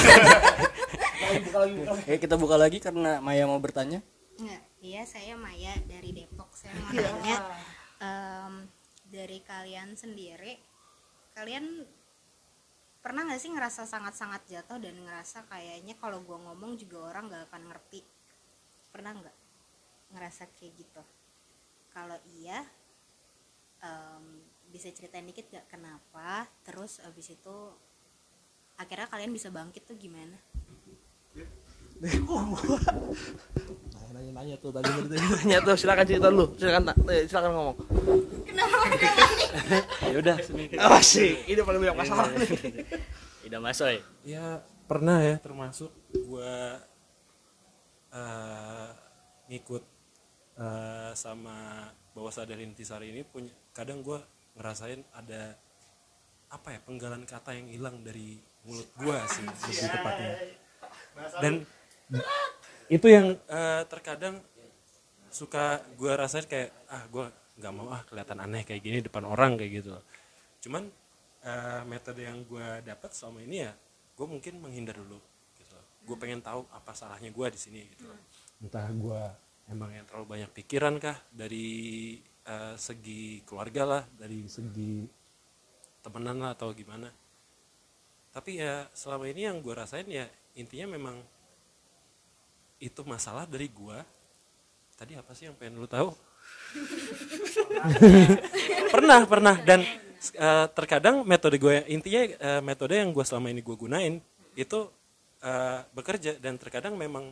[1.27, 3.99] Oke kita buka lagi karena Maya mau bertanya
[4.37, 6.53] Nggak, iya saya Maya dari Depok.
[6.53, 7.37] Saya mau nanya
[7.97, 8.53] em,
[9.09, 10.61] dari kalian sendiri,
[11.33, 11.81] kalian
[13.01, 17.43] pernah nggak sih ngerasa sangat-sangat jatuh dan ngerasa kayaknya kalau gua ngomong juga orang nggak
[17.49, 18.05] akan ngerti?
[18.93, 19.37] Pernah nggak
[20.13, 21.01] ngerasa kayak gitu?
[21.89, 22.61] Kalau iya,
[23.81, 24.23] em,
[24.71, 26.45] bisa ceritain dikit gak kenapa?
[26.67, 27.57] Terus abis itu
[28.77, 30.37] akhirnya kalian bisa bangkit tuh gimana?
[34.17, 37.77] nanya nanya tuh tadi nanya tuh silakan cerita lu silakan eh, silakan ngomong.
[40.07, 40.35] Ya udah.
[40.79, 41.43] Apa sih.
[41.45, 42.49] Ini paling banyak masalah nih.
[43.43, 45.35] tidak masoy ya pernah ya.
[45.43, 45.91] Termasuk
[46.25, 46.81] gua
[48.13, 48.89] eh,
[49.51, 49.83] ngikut
[50.57, 54.25] eh, sama bawah sadar intisari ini punya kadang gua
[54.57, 55.53] ngerasain ada
[56.49, 59.45] apa ya penggalan kata yang hilang dari mulut gua sih.
[59.69, 60.33] Lebih tepatnya.
[61.37, 61.53] Dan
[62.89, 64.41] itu yang eh, terkadang
[65.29, 67.29] suka gua rasain kayak ah gua
[67.61, 69.93] nggak mau ah kelihatan aneh kayak gini depan orang kayak gitu.
[70.65, 70.89] Cuman
[71.45, 73.71] eh, metode yang gua dapat selama ini ya
[74.17, 75.21] gue mungkin menghindar dulu
[75.61, 75.77] gitu.
[76.01, 78.09] Gue pengen tahu apa salahnya gua di sini gitu.
[78.65, 79.29] Entah gua
[79.69, 82.17] emang yang terlalu banyak pikiran kah dari
[82.47, 85.03] eh, segi keluarga lah dari segi
[85.99, 87.11] temenan lah atau gimana.
[88.31, 90.23] Tapi ya selama ini yang gue rasain ya
[90.55, 91.19] intinya memang
[92.77, 93.97] itu masalah dari gue
[94.97, 96.13] tadi apa sih yang pengen lu tahu?
[98.93, 99.55] Pernah pernah.
[99.61, 99.83] Dan
[100.33, 104.13] eh, terkadang metode gue intinya eh, metode yang gue selama ini gue gunain
[104.57, 104.79] itu
[105.43, 106.39] eh, bekerja.
[106.41, 107.29] Dan terkadang memang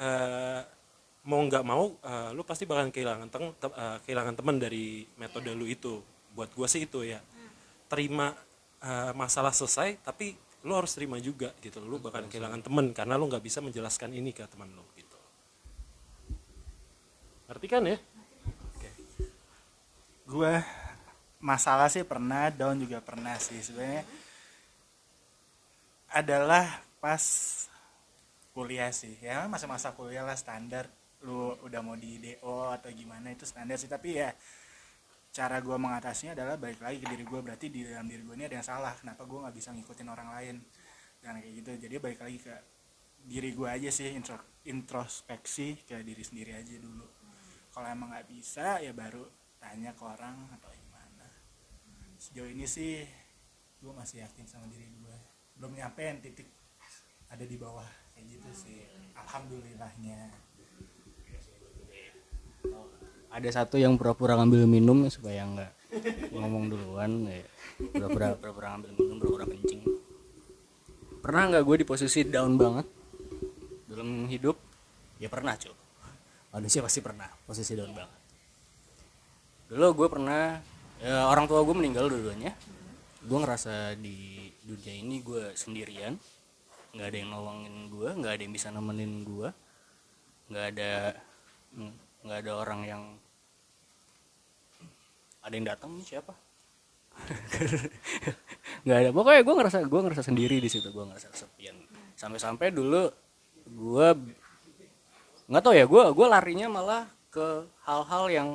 [0.00, 0.60] eh,
[1.22, 5.54] mau nggak mau eh, lu pasti bakal kehilangan teng- te- eh, kehilangan teman dari metode
[5.54, 6.02] lu itu.
[6.34, 7.22] Buat gue sih itu ya.
[7.86, 8.34] Terima
[8.82, 10.34] eh, masalah selesai tapi
[10.66, 11.78] lu harus terima juga gitu.
[11.82, 15.18] Lu bakal kehilangan teman karena lu nggak bisa menjelaskan ini ke teman lu gitu.
[17.46, 17.98] Ngerti kan ya?
[20.26, 20.54] Gue
[21.42, 24.02] masalah sih pernah down juga pernah sih sebenarnya.
[26.10, 27.22] Adalah pas
[28.56, 29.14] kuliah sih.
[29.22, 30.88] Ya masa-masa kuliah lah standar
[31.22, 33.90] lu udah mau di DO atau gimana itu standar sih.
[33.90, 34.30] Tapi ya
[35.32, 38.44] cara gue mengatasinya adalah balik lagi ke diri gue berarti di dalam diri gue ini
[38.46, 38.92] ada yang salah.
[38.98, 40.56] Kenapa gue nggak bisa ngikutin orang lain?
[41.22, 41.70] Dan kayak gitu.
[41.88, 42.54] Jadi balik lagi ke
[43.22, 47.06] diri gue aja sih intro- introspeksi ke diri sendiri aja dulu.
[47.72, 49.22] Kalau emang nggak bisa ya baru
[49.62, 51.26] tanya ke orang atau gimana.
[52.18, 53.06] Sejauh ini sih
[53.82, 55.16] gue masih yakin sama diri gue
[55.58, 56.50] belum nyampein titik
[57.30, 58.82] ada di bawah kayak gitu sih.
[59.14, 60.28] Alhamdulillahnya
[63.32, 65.72] ada satu yang pura-pura ngambil minum ya, supaya nggak
[66.36, 67.40] ngomong duluan ya.
[67.96, 69.80] pura-pura pura-pura ngambil minum pura-pura kencing.
[71.24, 72.86] Pernah nggak gue di posisi down banget?
[73.88, 74.60] Dalam hidup?
[75.16, 75.82] Ya pernah cuy
[76.52, 78.20] manusia pasti pernah posisi down banget.
[79.72, 80.60] Dulu gue pernah
[81.00, 82.52] ya, orang tua gue meninggal dua-duanya.
[83.24, 86.20] Gue ngerasa di dunia ini gue sendirian.
[86.92, 89.48] Nggak ada yang nolongin gue nggak ada yang bisa nemenin gue.
[90.52, 90.92] Nggak ada
[92.22, 93.02] nggak ada orang yang
[95.42, 96.34] ada yang datang nih siapa?
[98.86, 99.10] Nggak ada.
[99.10, 101.76] Pokoknya gue ngerasa gue ngerasa sendiri di situ gue ngerasa kesepian.
[102.14, 103.10] Sampai-sampai dulu
[103.66, 104.08] gue
[105.50, 108.48] nggak tahu ya gue gue larinya malah ke hal-hal yang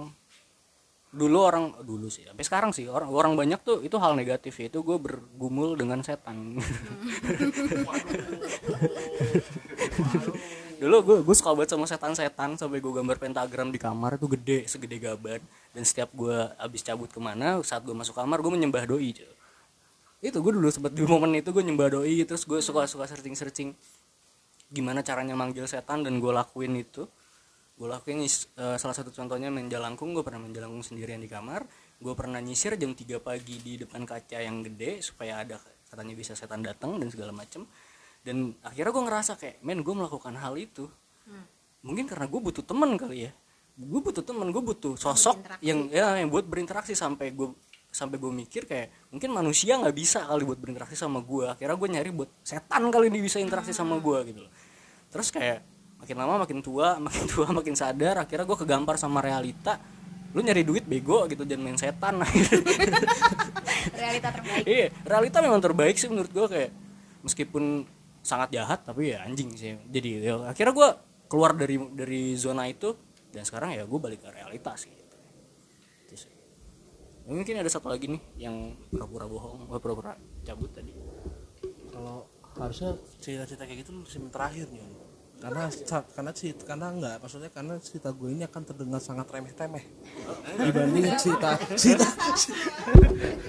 [1.07, 4.84] dulu orang dulu sih sampai sekarang sih orang orang banyak tuh itu hal negatif itu
[4.84, 6.59] gue bergumul dengan setan
[10.78, 14.59] dulu gue gue suka banget sama setan-setan sampai gue gambar pentagram di kamar itu gede
[14.69, 15.41] segede gaban.
[15.73, 19.13] Dan setiap gue abis cabut ke mana saat gue masuk kamar gue menyembah doi
[20.17, 23.38] itu gue dulu sempet di momen itu gue nyembah doi terus gue suka suka searching
[23.38, 23.69] searching
[24.73, 27.05] gimana caranya manggil setan dan gue lakuin itu.
[27.78, 31.65] Gue lakuin eh, salah satu contohnya main jalangkung gue pernah main jalangkung sendirian di kamar.
[31.97, 35.57] Gue pernah nyisir jam 3 pagi di depan kaca yang gede supaya ada
[35.88, 37.63] katanya bisa setan datang dan segala macem
[38.28, 40.91] dan akhirnya gue ngerasa kayak men gue melakukan hal itu.
[41.80, 43.32] Mungkin karena gue butuh temen kali ya.
[43.80, 47.55] Gue butuh temen gue butuh sosok yang ya yang buat berinteraksi sampai gue
[47.88, 51.89] sampai gue mikir kayak mungkin manusia nggak bisa kali buat berinteraksi sama gue akhirnya gue
[51.97, 54.51] nyari buat setan kali ini bisa interaksi sama gue gitu loh.
[55.07, 55.63] Terus kayak
[56.03, 59.80] makin lama makin tua makin tua makin sadar akhirnya gue kegampar sama realita.
[60.36, 62.19] Lu nyari duit bego gitu dan main setan.
[63.95, 64.67] Realita terbaik.
[64.67, 66.69] Iya realita memang terbaik sih menurut gue kayak
[67.23, 67.88] meskipun
[68.28, 69.80] sangat jahat tapi ya anjing sih.
[69.88, 70.89] Jadi ya, akhirnya gue
[71.32, 72.91] keluar dari dari zona itu
[73.32, 75.07] dan sekarang ya gue balik ke realitas gitu.
[77.28, 80.15] Ya, mungkin ada satu lagi nih yang pura-pura bohong eh, pura-pura
[80.47, 80.95] cabut tadi.
[81.91, 82.23] Kalau
[82.55, 85.07] harusnya cerita-cerita kayak gitu segmen terakhir nih
[85.38, 85.69] karena
[86.17, 89.85] karena cerita karena enggak maksudnya karena cerita gue ini akan terdengar sangat remeh-temeh.
[90.57, 92.09] Dibanding cerita cerita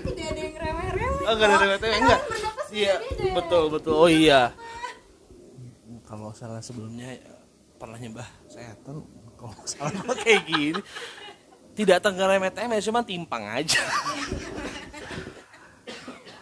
[0.04, 1.24] tidak ada yang remeh-remeh.
[1.24, 2.20] Oh, enggak ada remeh-temeh enggak.
[2.68, 2.94] Iya
[3.32, 3.94] betul betul.
[3.96, 4.52] Oh iya.
[6.04, 7.32] Kalau salah sebelumnya ya,
[7.76, 9.04] pernah nyembah setan
[9.36, 10.80] kalau salah kayak gini.
[11.72, 13.80] Tidak tengah remeh-temeh cuma timpang aja.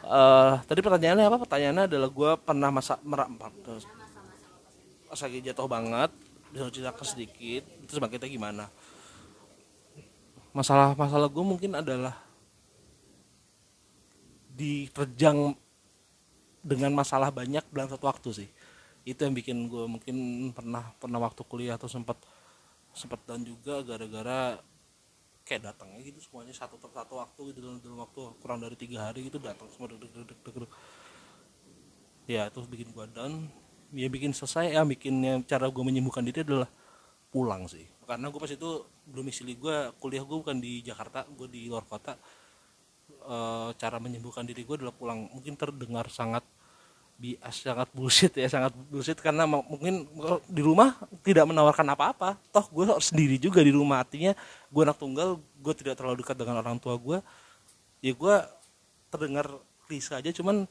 [0.07, 1.39] Eh, tadi pertanyaannya apa?
[1.43, 3.27] Pertanyaannya adalah gue pernah masa merak
[5.07, 6.11] pas lagi jatuh banget
[6.51, 8.65] bisa ceritakan sedikit terus bangkitnya gimana?
[10.51, 12.17] Masalah masalah gue mungkin adalah
[14.57, 15.53] diterjang
[16.65, 18.49] dengan masalah banyak dalam satu waktu sih.
[19.07, 20.17] Itu yang bikin gue mungkin
[20.51, 22.19] pernah pernah waktu kuliah atau sempat
[22.97, 24.59] sempat down juga gara-gara
[25.47, 29.31] kayak datangnya gitu semuanya satu satu waktu gitu dalam, dalam waktu kurang dari tiga hari
[29.31, 30.71] gitu datang semua deg, deg, deg, deg,
[32.27, 33.47] ya itu bikin gua down
[33.93, 36.71] ya bikin selesai ya bikinnya cara gue menyembuhkan diri adalah
[37.31, 37.85] pulang sih.
[38.07, 38.71] Karena gue pas itu
[39.07, 42.15] domisili gue kuliah gue bukan di Jakarta gue di luar kota.
[43.07, 45.31] Eh, cara menyembuhkan diri gue adalah pulang.
[45.35, 46.43] Mungkin terdengar sangat
[47.17, 49.19] bias sangat bullshit ya sangat bullshit.
[49.19, 50.07] Karena mungkin
[50.47, 50.95] di rumah
[51.27, 52.39] tidak menawarkan apa-apa.
[52.55, 54.07] Toh gue sendiri juga di rumah.
[54.07, 54.33] Artinya
[54.71, 57.19] gue anak tunggal gue tidak terlalu dekat dengan orang tua gue
[58.05, 58.37] ya gue
[59.11, 59.47] terdengar
[59.87, 60.67] klise aja cuman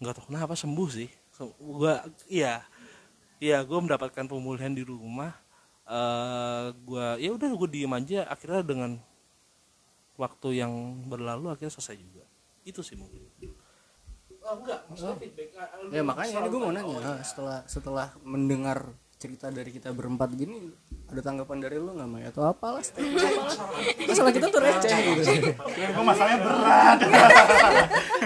[0.00, 1.10] nggak tahu kenapa sembuh sih
[1.56, 1.94] Gue
[2.28, 2.64] iya.
[3.40, 5.32] Iya gue mendapatkan pemulihan di rumah.
[5.88, 8.28] Eh gue ya udah gue diem aja.
[8.28, 9.00] Akhirnya dengan
[10.20, 10.72] waktu yang
[11.08, 12.24] berlalu akhirnya selesai juga.
[12.64, 13.24] Itu sih mungkin.
[14.40, 14.80] Oh, enggak.
[14.88, 15.48] Maksudnya feedback
[15.92, 18.88] ya makanya ini gue mau nanya ah, setelah setelah mendengar
[19.20, 20.72] cerita dari kita berempat gini
[21.12, 23.52] ada tanggapan dari lu nggak Maya atau apalah statement apalah
[24.08, 25.52] masalah kita tuh receh gitu.
[25.92, 26.98] Kok masalahnya berat.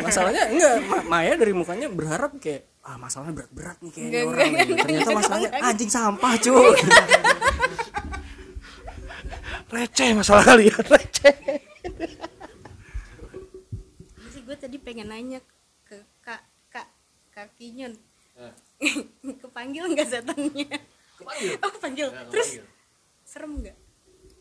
[0.06, 4.44] masalahnya enggak Ma- Maya dari mukanya berharap kayak ah masalahnya berat-berat nih kayaknya orang enggak,
[4.44, 4.52] nih.
[4.52, 6.76] enggak, ternyata enggak, masalahnya anjing sampah cuy.
[9.74, 11.34] Receh masalah kalian receh
[14.14, 15.40] Ini sih gue tadi pengen nanya
[15.82, 16.86] ke kak kak
[17.34, 17.90] kakinya
[19.42, 20.78] kepanggil nggak setannya
[21.14, 21.52] Kepanggil?
[21.62, 22.08] oh kepanggil.
[22.10, 22.66] Ya, terus kepanggil.
[23.24, 23.76] serem nggak?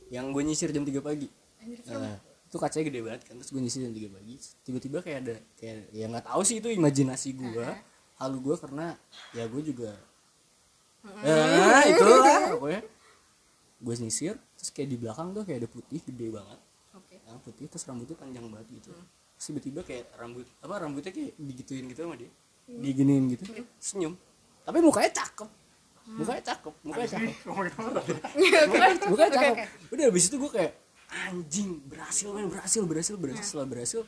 [0.09, 1.27] Yang gue nyisir jam 3 pagi.
[1.61, 1.79] Anjir.
[1.89, 2.17] Nah,
[2.49, 4.35] itu kacanya gede banget kan terus gue nyisir jam 3 pagi.
[4.65, 7.67] Tiba-tiba kayak ada kayak ya nggak tahu sih itu imajinasi gue
[8.23, 8.95] halu gue karena
[9.35, 9.91] ya gue juga
[11.19, 12.81] ya itulah pokoknya.
[13.83, 16.59] Gue nyisir terus kayak di belakang tuh kayak ada putih gede banget.
[16.95, 17.19] Oke.
[17.19, 18.89] Yang putih terus rambutnya panjang banget gitu.
[18.95, 22.31] Terus tiba-tiba kayak rambut apa rambutnya kayak digituin gitu sama dia.
[22.63, 23.43] Diginiin gitu.
[23.83, 24.15] Senyum.
[24.63, 25.49] Tapi mukanya cakep.
[26.03, 27.31] Mukanya cakep mukanya cakep.
[27.47, 29.55] mukanya, mukanya cakep.
[29.87, 30.71] udah habis itu gue kayak
[31.31, 34.01] anjing berhasil men berhasil berhasil berhasil setelah berhasil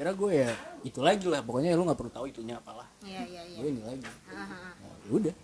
[0.00, 0.48] kira gue ya
[0.80, 1.44] itu lagi lah.
[1.44, 2.88] Pokoknya lu nggak perlu tahu itunya apalah.
[3.04, 3.58] Iya iya iya.
[3.60, 4.08] Gue ini lagi.
[4.32, 4.72] Aha.
[4.80, 5.34] nah, ya udah.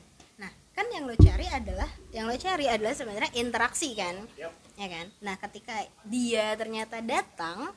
[0.41, 4.17] Nah, kan yang lo cari adalah yang lo cari adalah sebenarnya interaksi kan?
[4.81, 5.13] Ya kan?
[5.21, 5.77] Nah, ketika
[6.09, 7.69] dia ternyata datang,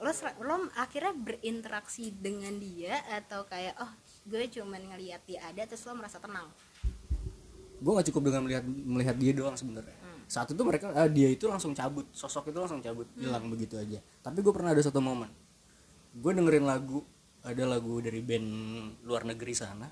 [0.00, 0.10] lo
[0.40, 3.92] lo akhirnya berinteraksi dengan dia atau kayak oh,
[4.24, 6.48] gue cuman ngelihat dia ada terus lo merasa tenang.
[7.84, 9.92] gue nggak cukup dengan melihat melihat dia doang sebenarnya.
[10.24, 12.08] Saat itu mereka ah, dia itu langsung cabut.
[12.16, 14.00] Sosok itu langsung cabut hilang begitu aja.
[14.24, 15.43] Tapi gue pernah ada satu momen
[16.14, 17.02] gue dengerin lagu
[17.44, 18.48] ada lagu dari band
[19.04, 19.90] luar negeri sana.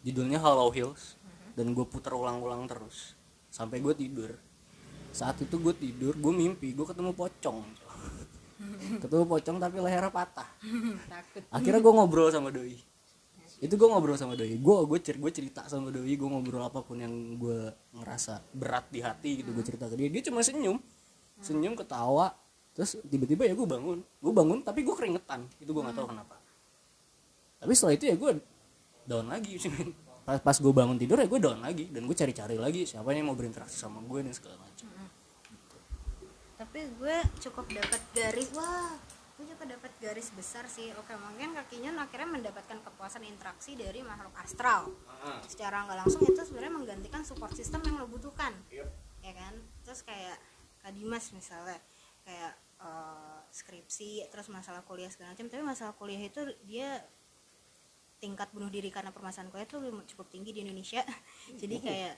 [0.00, 1.20] Judulnya Hollow Hills.
[1.52, 3.18] Dan gue putar ulang-ulang terus.
[3.52, 4.32] Sampai gue tidur.
[5.12, 7.60] Saat itu gue tidur gue mimpi gue ketemu pocong.
[9.02, 10.48] Ketemu pocong tapi lehernya patah.
[11.12, 11.42] Takut.
[11.50, 12.78] akhirnya gue ngobrol sama doi.
[13.58, 14.54] Itu gue ngobrol sama doi.
[14.56, 16.14] Gue gue cer gue cerita sama doi.
[16.14, 20.08] Gue ngobrol apa pun yang gue ngerasa berat di hati gitu gue cerita ke dia.
[20.08, 20.78] Dia cuma senyum.
[21.42, 22.32] Senyum ketawa
[22.78, 23.98] terus tiba-tiba ya gue bangun.
[24.22, 25.50] Gue bangun tapi gue keringetan.
[25.58, 26.38] Itu gue nggak tahu kenapa.
[27.58, 28.30] Tapi setelah itu ya gue
[29.02, 29.58] down lagi
[30.28, 31.90] pas pas gue bangun tidur ya gue down lagi.
[31.90, 34.86] Dan gue cari-cari lagi siapa yang mau berinteraksi sama gue dan segala macam.
[36.54, 38.94] Tapi gue cukup dapat garis wah,
[39.34, 40.94] gue juga dapat garis besar sih.
[41.02, 44.94] Oke, mungkin kakinya akhirnya mendapatkan kepuasan interaksi dari makhluk astral.
[45.50, 48.54] Secara nggak langsung itu sebenarnya menggantikan support system yang lo butuhkan.
[48.70, 49.54] Ya kan?
[49.82, 50.38] Terus kayak
[50.78, 51.78] Kak Dimas misalnya
[52.22, 52.52] kayak
[52.82, 57.02] eh, skripsi terus masalah kuliah segala macam tapi masalah kuliah itu dia
[58.18, 59.78] tingkat bunuh diri karena permasalahan kuliah itu
[60.14, 61.02] cukup tinggi di Indonesia
[61.60, 62.14] jadi kayak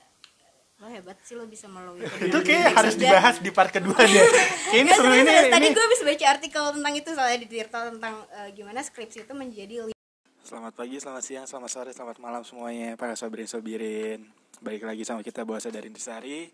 [0.81, 4.09] lo hebat sih lo bisa melalui itu kayak harus dibahas di part kedua deh.
[4.73, 5.53] Kayak ini seru ini.
[5.53, 9.35] tadi gue habis baca artikel tentang itu soalnya di Tirta tentang eh, gimana skripsi itu
[9.37, 9.93] menjadi
[10.41, 14.25] Selamat pagi, selamat siang, selamat sore, selamat malam semuanya para sobirin sobirin.
[14.59, 16.51] Balik lagi sama kita Bahasa dari Intisari.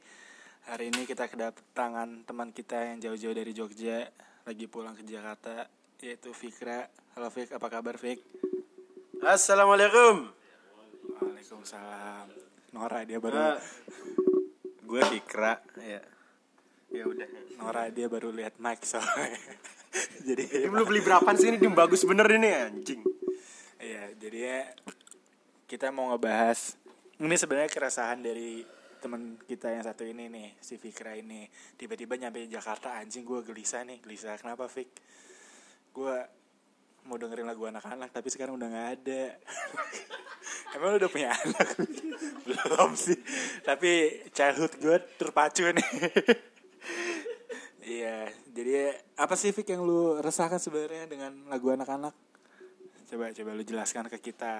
[0.66, 4.02] Hari ini kita kedatangan teman kita yang jauh-jauh dari Jogja
[4.42, 5.70] lagi pulang ke Jakarta
[6.02, 6.90] yaitu Fikra.
[7.14, 8.18] Halo Fik, apa kabar Fik?
[9.22, 10.26] Assalamualaikum.
[11.22, 12.34] Waalaikumsalam.
[12.74, 13.62] Nora dia baru Eh,
[14.82, 16.02] gue Fikra ya.
[16.90, 17.30] Ya udah.
[17.62, 19.38] Nora dia baru lihat Mike soalnya.
[20.26, 21.62] jadi Ini lu beli berapaan sih ini?
[21.62, 23.06] Ini bagus bener ini anjing.
[23.78, 24.60] Iya, jadi ya
[25.70, 26.74] kita mau ngebahas
[27.22, 28.66] ini sebenarnya keresahan dari
[28.98, 31.46] teman kita yang satu ini nih, si Fikra ini.
[31.76, 34.36] Tiba-tiba nyampe Jakarta anjing gue gelisah nih, gelisah.
[34.40, 34.88] Kenapa Fik?
[35.92, 36.16] Gue
[37.06, 39.24] mau dengerin lagu anak-anak tapi sekarang udah nggak ada.
[40.74, 41.68] Emang lu udah punya anak?
[42.46, 43.16] Belum sih.
[43.62, 45.90] Tapi childhood gue terpacu nih.
[47.86, 52.10] Iya, jadi apa sih Fik yang lu resahkan sebenarnya dengan lagu anak-anak?
[53.06, 54.58] Coba coba lu jelaskan ke kita.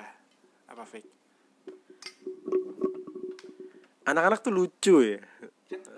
[0.71, 1.03] Apa Fik?
[4.07, 5.19] Anak-anak tuh lucu ya.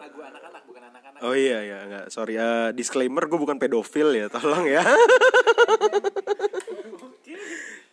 [0.01, 1.21] Lagu anak-anak bukan anak-anak.
[1.21, 4.81] Oh iya ya nggak sorry Eh, disclaimer gue bukan pedofil ya tolong ya.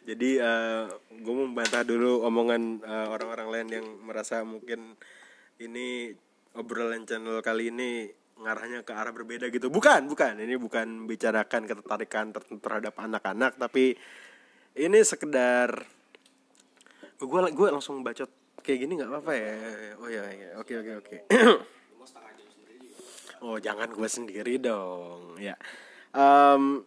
[0.07, 0.39] Jadi
[1.20, 4.95] gue mau membantah dulu omongan eh, orang-orang lain yang merasa mungkin
[5.59, 6.16] ini
[6.55, 8.07] obrolan channel kali ini
[8.39, 9.68] ngarahnya ke arah berbeda gitu.
[9.68, 10.39] Bukan, bukan.
[10.39, 13.99] Ini bukan bicarakan ketertarikan ter- terhadap anak-anak tapi
[14.76, 15.88] ini sekedar
[17.16, 18.28] gue gue langsung bacot
[18.66, 19.53] kayak gini nggak apa-apa ya?
[20.01, 20.49] Oh ya ya.
[20.57, 21.18] oke oke oke.
[23.45, 25.38] Oh jangan gue sendiri dong.
[25.38, 25.53] Ya.
[26.18, 26.82] Em,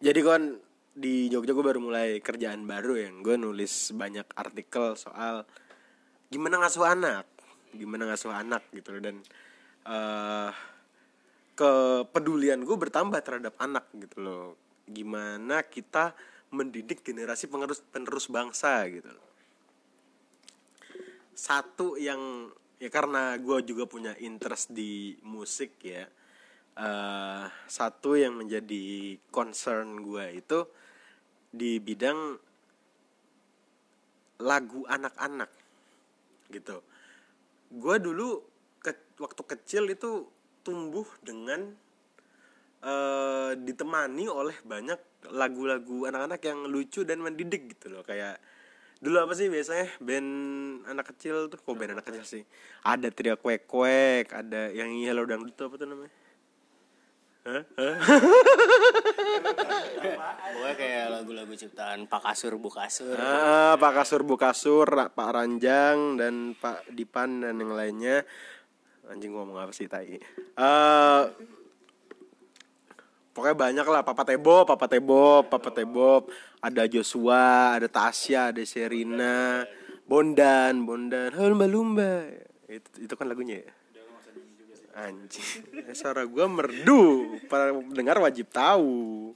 [0.00, 0.56] jadi kan
[0.96, 3.12] di Jogja gue baru mulai kerjaan baru ya.
[3.20, 5.44] Gue nulis banyak artikel soal
[6.32, 7.28] gimana ngasuh anak.
[7.76, 9.02] Gimana ngasuh anak gitu loh.
[9.04, 9.16] Dan
[9.84, 10.50] eh
[11.52, 14.46] kepedulian gue bertambah terhadap anak gitu loh.
[14.88, 16.16] Gimana kita
[16.48, 19.27] mendidik generasi penerus penerus bangsa gitu loh
[21.38, 22.50] satu yang
[22.82, 26.02] ya karena gue juga punya interest di musik ya
[26.78, 30.66] eh satu yang menjadi concern gue itu
[31.50, 32.38] di bidang
[34.38, 35.50] lagu anak-anak
[36.54, 36.78] gitu.
[37.74, 38.38] Gue dulu
[38.78, 40.26] ke- waktu kecil itu
[40.62, 41.66] tumbuh dengan
[42.78, 48.06] eh ditemani oleh banyak lagu-lagu anak-anak yang lucu dan mendidik gitu loh.
[48.06, 48.38] Kayak
[48.98, 50.30] dulu apa sih biasanya band
[50.90, 52.42] anak kecil tuh kok band anak kecil sih
[52.82, 56.12] ada tria kuek kuek ada yang yellow dangdut tuh apa tuh namanya
[57.48, 57.64] Hah?
[57.80, 57.96] Hah?
[60.52, 63.16] Pokoknya kayak lagu-lagu ciptaan Pak Kasur Bu Kasur.
[63.16, 68.28] Ah, Pak Kasur Bu Kasur, Pak Ranjang dan Pak Dipan dan yang lainnya.
[69.08, 70.20] Anjing gua ngomong apa sih tai.
[70.20, 71.22] Eh
[73.32, 76.28] pokoknya banyak lah Papa Tebo, Papa Tebo, Papa Tebo,
[76.58, 79.62] ada Joshua, ada Tasya, ada Serina,
[80.04, 82.26] Bondan, Bondan, lumba lumba.
[82.66, 83.72] Itu itu kan lagunya ya.
[84.98, 85.62] Anjing,
[85.98, 87.38] suara gua merdu.
[87.46, 89.30] Para pendengar wajib tahu.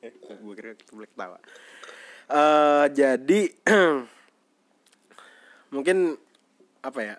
[0.00, 1.38] Eh, gue kira kita boleh ketawa.
[2.30, 3.40] Eh jadi
[5.74, 6.14] mungkin
[6.80, 7.16] apa ya?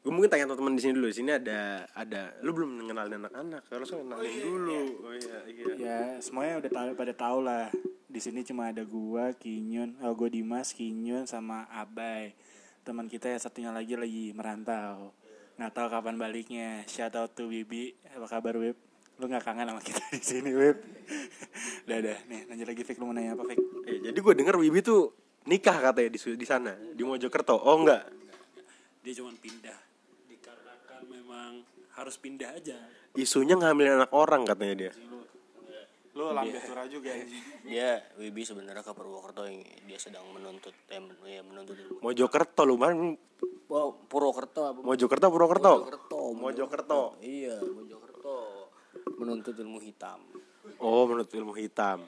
[0.00, 1.06] Gue mungkin tanya teman-teman di sini dulu.
[1.12, 3.62] Di sini ada ada lu belum mengenalin anak-anak.
[3.68, 4.80] Harus kenalin dulu.
[5.04, 5.72] Oh iya, iya.
[5.76, 7.68] ya semuanya udah tahu pada tahu lah
[8.10, 12.34] di sini cuma ada gua Kinyun oh, gue Dimas Kinyun sama Abai
[12.82, 15.14] teman kita yang satunya lagi lagi merantau
[15.54, 18.74] nggak tahu kapan baliknya shout out to Bibi apa kabar Wib
[19.22, 20.82] lu nggak kangen sama kita di sini Wib
[21.86, 24.56] udah udah nih lanjut lagi Fik lu mau nanya apa Fik Eh, jadi gue denger
[24.58, 25.14] Wibi tuh
[25.46, 27.58] nikah katanya di di sana di Mojokerto.
[27.58, 28.06] Oh enggak.
[29.00, 29.89] dia cuma pindah
[31.30, 31.62] memang
[31.94, 32.74] harus pindah aja
[33.14, 34.92] Isunya ngambil anak orang katanya dia.
[36.10, 37.38] lu lambe tura juga anjing.
[37.70, 42.02] Dia Wibi sebenarnya ke Purwokerto yang dia sedang menuntut eh, men- ya, menuntut ilmu.
[42.02, 43.14] Mojokerto lu man
[43.70, 44.78] Wow, Purwokerto apa?
[44.82, 45.70] Mojokerto Purwokerto.
[45.78, 46.18] Mojokerto.
[46.34, 47.00] Mojokerto.
[47.22, 48.36] Iya, Mojokerto.
[49.16, 50.18] Menuntut ilmu hitam.
[50.82, 52.02] Oh, menurut ilmu hitam.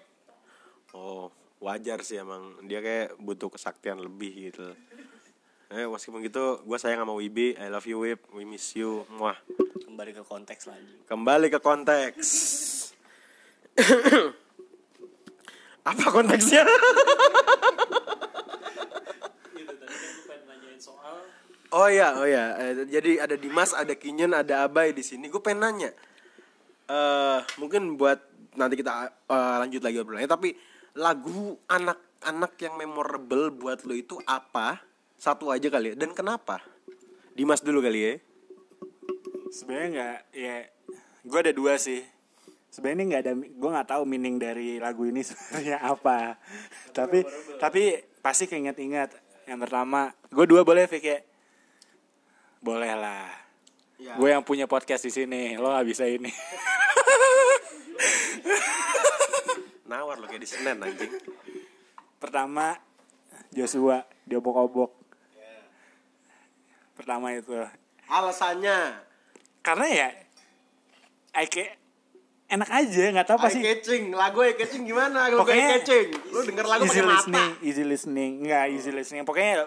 [0.91, 1.31] Oh,
[1.63, 2.59] wajar sih emang.
[2.67, 4.67] Dia kayak butuh kesaktian lebih gitu.
[5.73, 7.57] Eh, meskipun gitu, gue sayang sama Wibi.
[7.57, 8.21] I love you, Wib.
[8.37, 9.09] We miss you.
[9.17, 9.41] Muah.
[9.89, 11.09] Kembali ke konteks lagi.
[11.09, 12.29] Kembali ke konteks.
[15.89, 16.69] Apa konteksnya?
[21.73, 22.53] Oh iya, oh iya.
[22.61, 25.33] Eh, jadi ada Dimas, ada Kinyon, ada Abai di sini.
[25.33, 25.91] Gue pengen nanya.
[26.85, 28.21] eh mungkin buat
[28.61, 30.29] nanti kita eh, lanjut lagi obrolannya.
[30.29, 30.53] Tapi
[31.01, 34.92] lagu anak-anak yang memorable buat lo itu apa?
[35.23, 35.97] Satu aja kali ya.
[35.97, 36.59] Dan kenapa?
[37.33, 38.15] Dimas dulu kali ya.
[39.53, 40.57] sebenarnya nggak ya
[41.29, 42.01] gue ada dua sih
[42.73, 46.41] sebenarnya nggak ada gue nggak tahu meaning dari lagu ini sebenarnya apa
[46.97, 47.21] tapi
[47.61, 49.13] tapi pasti keinget-ingat
[49.45, 51.21] yang pertama gue dua boleh Fik ya
[52.65, 53.29] boleh lah
[54.01, 54.17] Ya.
[54.17, 56.33] gue yang punya podcast di sini lo nggak bisa ini
[59.87, 61.13] Nawar lo kayak di Senen anjing.
[62.17, 62.73] pertama
[63.53, 65.02] Joshua diobok-obok
[66.93, 67.53] pertama itu
[68.09, 68.99] Alasannya
[69.63, 70.09] karena ya
[71.49, 71.83] kayak
[72.53, 75.33] enak aja nggak tahu pasti catching, lagu eye catching gimana?
[75.33, 76.09] Lagu Pokoknya eye catching.
[76.29, 77.13] Lu denger lagu easy mata.
[77.17, 79.25] listening, easy listening, enggak easy listening.
[79.25, 79.65] Pokoknya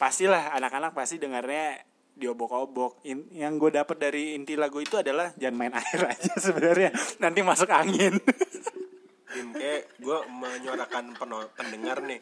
[0.00, 1.76] pastilah anak-anak pasti dengarnya
[2.16, 3.04] diobok-obok.
[3.04, 6.90] In- yang gue dapet dari inti lagu itu adalah jangan main air aja sebenarnya.
[7.20, 8.16] Nanti masuk angin.
[9.30, 11.04] Dim, kayak gue menyuarakan
[11.52, 12.18] pendengar nih.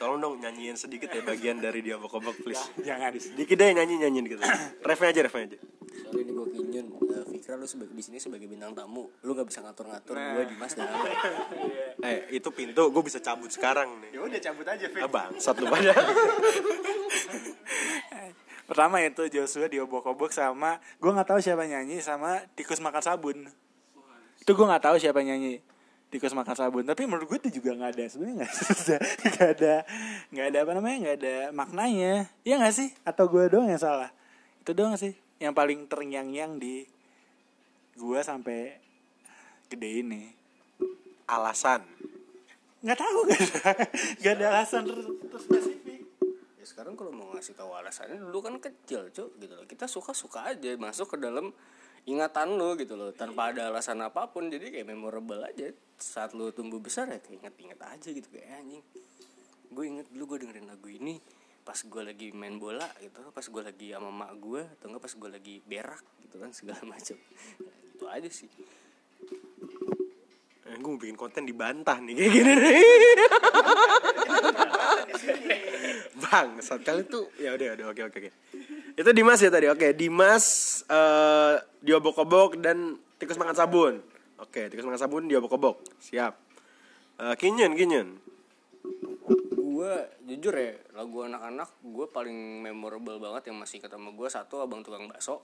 [0.00, 2.72] Tolong dong nyanyiin sedikit ya bagian dari dia obok please.
[2.80, 3.12] jangan.
[3.12, 4.40] Dikit deh nyanyi nyanyi dikit.
[4.80, 5.58] Refnya aja, refnya aja.
[5.60, 6.86] Soalnya ini gue kinyun.
[7.04, 10.72] Uh, Fikra lu sebagai di sini sebagai bintang tamu, lu gak bisa ngatur-ngatur gue Dimas
[10.72, 11.12] dan Abai.
[12.08, 14.16] Eh, itu pintu gue bisa cabut sekarang nih.
[14.16, 15.92] Ya udah cabut aja, Ah, bangsat lu pada.
[18.72, 23.38] Pertama itu Joshua diobok-obok sama gue nggak tahu siapa nyanyi sama tikus makan sabun.
[24.40, 25.60] Itu gue nggak tahu siapa nyanyi
[26.10, 26.84] tikus makan sabun.
[26.84, 28.52] Tapi menurut gue itu juga nggak ada sebenarnya nggak
[29.30, 29.74] nggak ada
[30.34, 32.14] nggak ada apa namanya nggak ada maknanya.
[32.42, 32.88] Iya nggak sih?
[33.06, 34.10] Atau gue doang yang salah?
[34.60, 36.84] Itu doang sih yang paling terngiang-ngiang di
[37.96, 38.76] gue sampai
[39.70, 40.22] gede ini.
[41.30, 41.86] Alasan.
[42.80, 43.20] nggak tahu
[44.24, 44.88] nggak ada ada alasan
[45.28, 46.00] terspesifik
[46.56, 50.16] ya sekarang kalau mau ngasih tahu alasannya dulu kan kecil cuk gitu loh kita suka
[50.16, 51.52] suka aja masuk ke dalam
[52.08, 54.48] ingatan lo gitu loh tanpa ada alasan apa pun.
[54.48, 55.68] Jadi kayak memorable aja.
[56.00, 58.84] Saat lo tumbuh besar ya kayak inget-inget aja gitu kayak anjing
[59.70, 61.22] gue inget dulu gue dengerin lagu ini
[61.62, 63.22] pas gue lagi main bola gitu.
[63.30, 66.82] Pas gue lagi sama mak gue atau enggak pas gue lagi berak gitu kan segala
[66.92, 67.16] macam.
[67.94, 68.50] Itu aja sih.
[70.66, 72.82] Eh, gue mau bikin konten dibantah nih kayak gini nih.
[76.30, 78.30] Bang, saat kali tuh ya udah udah oke oke oke.
[78.94, 79.66] Itu Dimas ya tadi.
[79.66, 80.44] Oke, Dimas
[80.86, 83.98] eh diobok-obok dan tikus makan sabun.
[84.38, 85.82] Oke, tikus makan sabun diobok-obok.
[85.98, 86.32] Siap.
[87.18, 88.08] Eh kinyen kinyen.
[89.50, 89.92] gue
[90.28, 95.08] jujur ya lagu anak-anak gue paling memorable banget yang masih ketemu gue satu abang tukang
[95.08, 95.40] bakso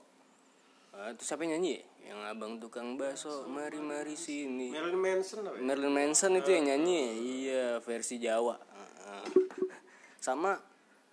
[0.93, 1.83] Eh, itu siapa yang nyanyi ya?
[2.13, 5.61] yang abang tukang bakso mari mari sini Marilyn Manson apa ya?
[5.61, 9.25] Marilyn Manson itu yang nyanyi iya versi Jawa Heeh.
[10.17, 10.57] sama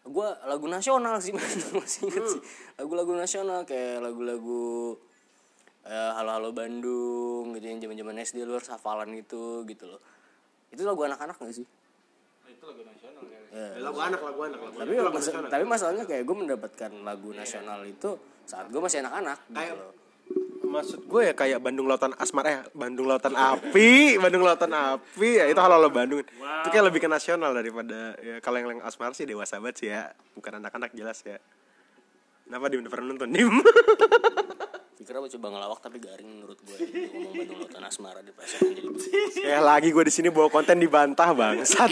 [0.05, 1.33] gue lagu nasional sih
[1.73, 2.41] masih inget sih.
[2.77, 4.95] Lagu-lagu nasional kayak lagu-lagu
[5.83, 10.01] eh, halo halo Bandung gitu yang zaman zaman SD luar hafalan itu gitu loh.
[10.69, 11.67] Itu lagu anak-anak gak sih?
[13.55, 17.81] Eh, Lagu anak, lagu anak, lagu tapi mas- tapi masalahnya kayak gue mendapatkan lagu nasional
[17.83, 19.93] itu saat gue masih anak-anak gitu Kayak- loh.
[20.75, 23.91] Maksud gue ya kayak Bandung Lautan Asmara ya, Bandung Lautan Api,
[24.23, 26.27] Bandung Lautan Api, ya itu halo Bandung.
[26.27, 29.89] Itu kayak lebih ke nasional daripada ya kalau yang, yang Asmara sih dewasa banget sih
[29.95, 31.39] ya, bukan anak-anak jelas ya.
[32.43, 33.55] Kenapa udah pernah nonton Dim?
[34.99, 39.47] Pikirnya gue coba ngelawak tapi garing menurut gue ngomong Bandung Lautan Asmara di jadi begitu.
[39.47, 41.91] ya lagi gue di sini bawa konten dibantah bangsat.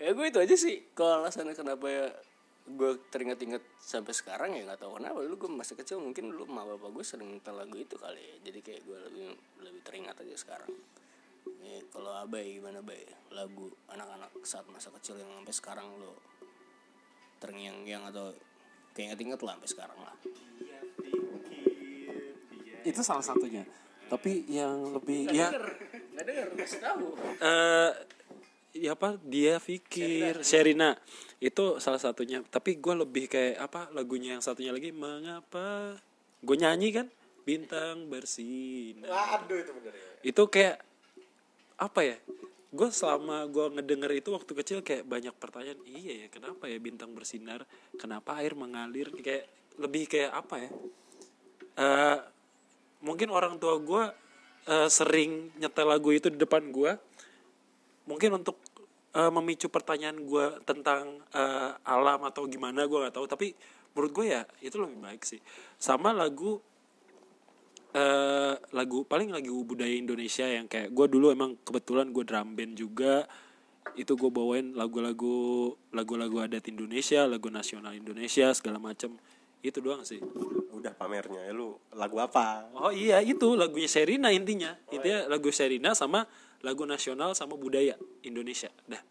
[0.00, 2.08] ya gue itu aja sih kalau alasannya kenapa ya
[2.62, 5.18] gue teringat-ingat sampai sekarang ya nggak tahu kenapa.
[5.22, 8.36] Dulu gue masih kecil mungkin dulu ma bapak gue sering nyetel lagu itu kali ya.
[8.50, 9.24] Jadi kayak gue lebih
[9.66, 10.72] lebih teringat aja sekarang.
[11.62, 13.02] Ya, kalau abai gimana bay
[13.34, 16.14] lagu anak-anak saat masa kecil yang sampai sekarang lo
[17.42, 18.30] terngiang-ngiang atau
[18.94, 20.14] kayak inget-inget lah sampai sekarang lah.
[22.86, 23.66] Itu salah satunya.
[24.06, 25.50] Tapi yang lebih ya
[26.12, 27.16] nggak denger kasih tahu.
[27.42, 27.90] Eh
[28.72, 30.96] ya apa dia pikir Sherina
[31.38, 32.40] itu salah satunya.
[32.48, 35.96] Tapi gue lebih kayak apa lagunya yang satunya lagi mengapa
[36.42, 37.06] gue nyanyi kan?
[37.44, 39.10] Bintang bersinar.
[39.40, 40.08] Aduh itu bener ya.
[40.22, 40.78] itu kayak
[41.76, 42.16] apa ya
[42.72, 47.12] gue selama gue ngedenger itu waktu kecil kayak banyak pertanyaan iya ya kenapa ya bintang
[47.12, 47.68] bersinar?
[48.00, 49.12] Kenapa air mengalir?
[49.20, 50.70] Kayak lebih kayak apa ya
[51.72, 52.18] Eh
[53.02, 54.04] mungkin orang tua gue
[54.70, 56.92] eh, sering nyetel lagu itu di depan gue
[58.06, 58.58] mungkin untuk
[59.12, 63.26] eh, memicu pertanyaan gue tentang eh, alam atau gimana gue nggak tahu.
[63.28, 63.54] Tapi
[63.92, 65.40] menurut gue ya itu lebih baik sih.
[65.76, 66.60] Sama lagu
[67.92, 72.74] eh lagu paling lagu budaya Indonesia yang kayak gue dulu emang kebetulan gue drum band
[72.76, 73.28] juga.
[73.92, 79.20] Itu gue bawain lagu-lagu lagu-lagu adat Indonesia lagu nasional Indonesia segala macam
[79.62, 80.18] itu doang sih.
[80.72, 82.66] Udah pamernya ya lu lagu apa?
[82.74, 84.74] oh iya itu lagunya Serina intinya.
[84.90, 86.24] Intinya lagu Serina sama
[86.62, 88.70] lagu nasional sama budaya Indonesia.
[88.86, 89.02] Dah.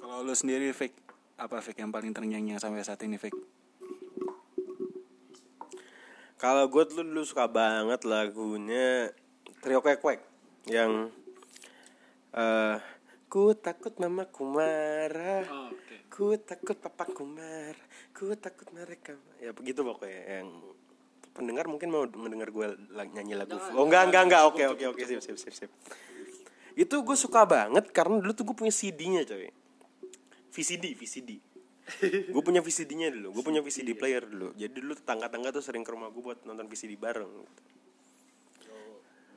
[0.00, 0.92] Kalau lu sendiri Fik
[1.40, 3.32] apa Fik yang paling terngiang-ngiang sampai saat ini Fik?
[6.40, 9.12] Kalau gue dulu, dulu suka banget lagunya
[9.60, 10.24] Trio Kwek
[10.68, 11.12] yang
[12.32, 12.80] eh
[13.30, 15.44] ku takut mamaku marah,
[16.08, 17.86] ku takut papaku marah,
[18.16, 20.48] ku takut mereka ya begitu pokoknya yang
[21.30, 22.66] pendengar mungkin mau mendengar gue
[23.14, 24.42] nyanyi lagu oh enggak enggak enggak.
[24.50, 25.70] oke oke oke sip sip sip sip.
[26.74, 29.50] Itu gue suka banget karena dulu tuh gue punya CD-nya coy.
[30.50, 31.30] VCD VCD
[32.30, 34.54] gue punya VCD-nya dulu gue punya VCD player dulu.
[34.54, 37.30] Jadi dulu tetangga-tangga tuh sering ke rumah gue buat nonton VCD bareng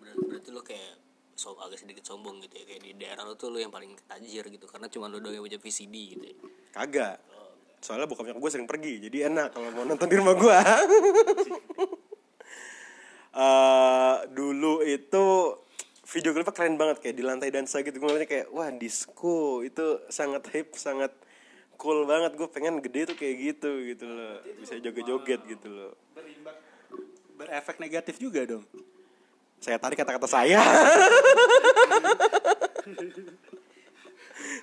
[0.02, 1.02] Ber- berarti lo kayak
[1.34, 2.65] so agak sedikit sombong gitu ya.
[2.70, 5.45] Kayak di daerah lo tuh lo yang paling tajir gitu karena cuma lo doang yang
[5.45, 6.36] punya VCD gitu ya.
[6.74, 7.18] kagak
[7.84, 10.58] soalnya bokapnya gue sering pergi jadi enak kalau mau nonton di rumah gue
[13.34, 15.26] Eh, dulu itu
[16.06, 17.98] video klipnya keren banget kayak di lantai dansa gitu.
[17.98, 21.10] Gue ngeliatnya kayak wah disco itu sangat hip sangat
[21.82, 22.38] cool banget.
[22.38, 24.38] Gue pengen gede tuh kayak gitu gitu loh.
[24.62, 25.94] Bisa joget-joget gitu loh.
[27.34, 28.62] berefek negatif juga dong.
[29.58, 30.62] Saya tarik kata-kata saya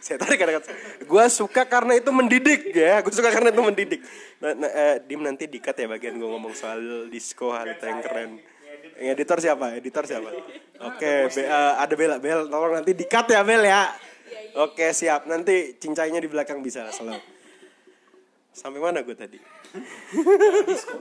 [0.04, 0.72] saya tarik kata-kata.
[1.04, 3.04] Gue suka karena itu mendidik ya.
[3.04, 4.00] Gue suka karena itu mendidik.
[4.40, 8.00] Nah, nah, eh, dim nanti dikat ya bagian gue ngomong soal disco hal itu yang
[8.00, 8.30] keren.
[8.96, 9.66] Yang editor siapa?
[9.76, 10.28] Editor siapa?
[10.80, 13.92] Oke Be- eh, ada bel bel tolong nanti dikat ya bel ya.
[14.56, 15.28] Oke siap.
[15.28, 17.20] Nanti cincainya di belakang bisa selalu.
[18.50, 19.38] Sampai mana gue tadi?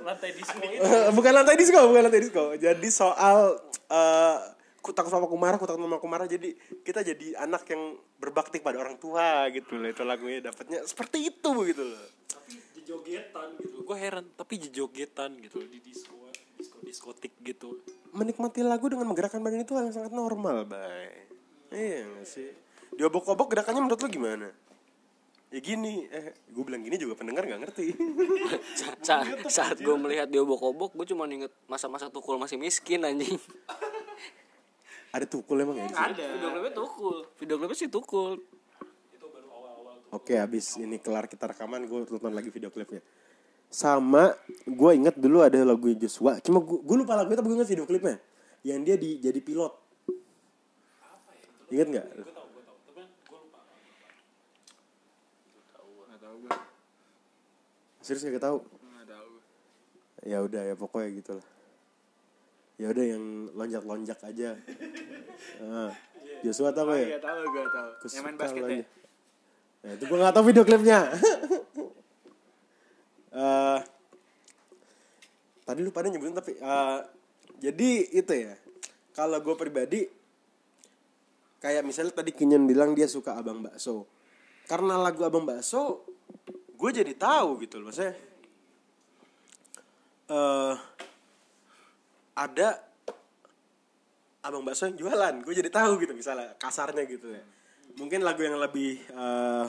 [0.05, 0.85] Lantai disco itu
[1.17, 2.43] bukan lantai disco bukan lantai disco.
[2.59, 3.57] Jadi soal
[3.89, 8.63] eh ku takut sama kumara ku takut sama kumara jadi kita jadi anak yang berbakti
[8.63, 9.89] pada orang tua gitu loh.
[9.91, 12.05] Itu lagunya dapatnya seperti itu gitu loh.
[12.27, 16.17] Tapi jogetan gitu gue heran tapi jogetan gitu di disco
[16.57, 17.77] disco diskotik gitu.
[18.15, 21.29] Menikmati lagu dengan menggerakkan badan itu hal yang sangat normal bay.
[21.69, 22.49] Iya gak sih?
[22.97, 24.49] Diobok-obok gerakannya menurut lu gimana?
[25.49, 27.93] Ya gini eh gue bilang gini juga pendengar nggak ngerti.
[29.05, 33.37] Sa saat gue melihat dia obok-obok gue cuma inget masa-masa tukul masih miskin anjing
[35.09, 38.37] ada tukul emang ya ada video klipnya tukul video klipnya sih tukul
[40.09, 42.97] Oke, habis ini kelar kita rekaman, gue tonton lagi video klipnya.
[43.69, 44.33] Sama,
[44.65, 46.41] gue inget dulu ada lagu Joshua.
[46.41, 48.17] Cuma gue lupa lagunya tapi gue inget video klipnya.
[48.65, 49.73] Yang dia di jadi pilot.
[51.69, 52.07] Ingat nggak?
[58.01, 58.65] Serius gak tahu?
[60.25, 61.58] Ya udah ya pokoknya gitu lah.
[62.79, 64.55] Ya udah yang lonjak-lonjak aja.
[65.59, 65.91] Ah,
[66.39, 67.15] Joshua tahu ya?
[67.15, 67.89] Iya tahu gue tahu.
[67.99, 68.67] Aku Yang main basket ya.
[68.71, 68.85] aja.
[69.79, 70.99] Nah, itu gue gak tahu video klipnya.
[73.29, 73.79] Eh,
[75.67, 76.99] tadi lu pada nyebutin tapi eh,
[77.59, 78.55] jadi itu ya.
[79.11, 80.07] Kalau gue pribadi
[81.59, 84.07] kayak misalnya tadi Kinyon bilang dia suka Abang Bakso.
[84.71, 86.07] Karena lagu Abang Bakso
[86.79, 88.15] gue jadi tahu gitu loh maksudnya.
[90.29, 90.75] eh
[92.39, 92.79] ada
[94.39, 97.43] abang bakso yang jualan gue jadi tahu gitu misalnya kasarnya gitu ya
[97.99, 99.65] mungkin lagu yang lebih eh,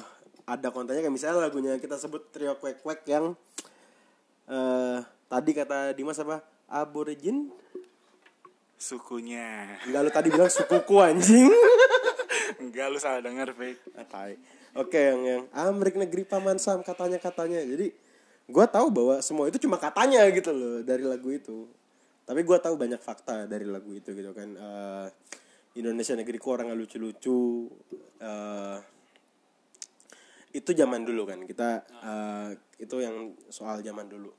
[0.46, 3.34] ada kontennya kayak misalnya lagunya kita sebut trio kwek kwek yang
[4.46, 7.50] eh tadi kata Dimas apa aborigin
[8.80, 9.76] Sukunya.
[9.84, 11.52] enggak lu tadi bilang sukuku anjing
[12.64, 13.76] Enggak lu salah denger, Fik.
[13.96, 14.34] Ah, tai.
[14.76, 17.60] Oke yang yang Amrik negeri paman sam katanya katanya.
[17.60, 17.92] Jadi
[18.50, 21.68] gue tahu bahwa semua itu cuma katanya gitu loh dari lagu itu.
[22.30, 24.54] Tapi gue tahu banyak fakta dari lagu itu gitu kan.
[24.54, 25.08] Eh,
[25.82, 27.66] Indonesia negeriku orang lucu-lucu.
[28.22, 28.78] eh,
[30.54, 32.48] itu zaman dulu kan kita eh,
[32.78, 34.30] itu yang soal zaman dulu.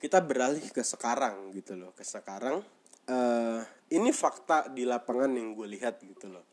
[0.00, 2.64] Kita beralih ke sekarang gitu loh ke sekarang.
[3.04, 3.60] eh,
[3.92, 6.48] ini fakta di lapangan yang gue lihat gitu loh.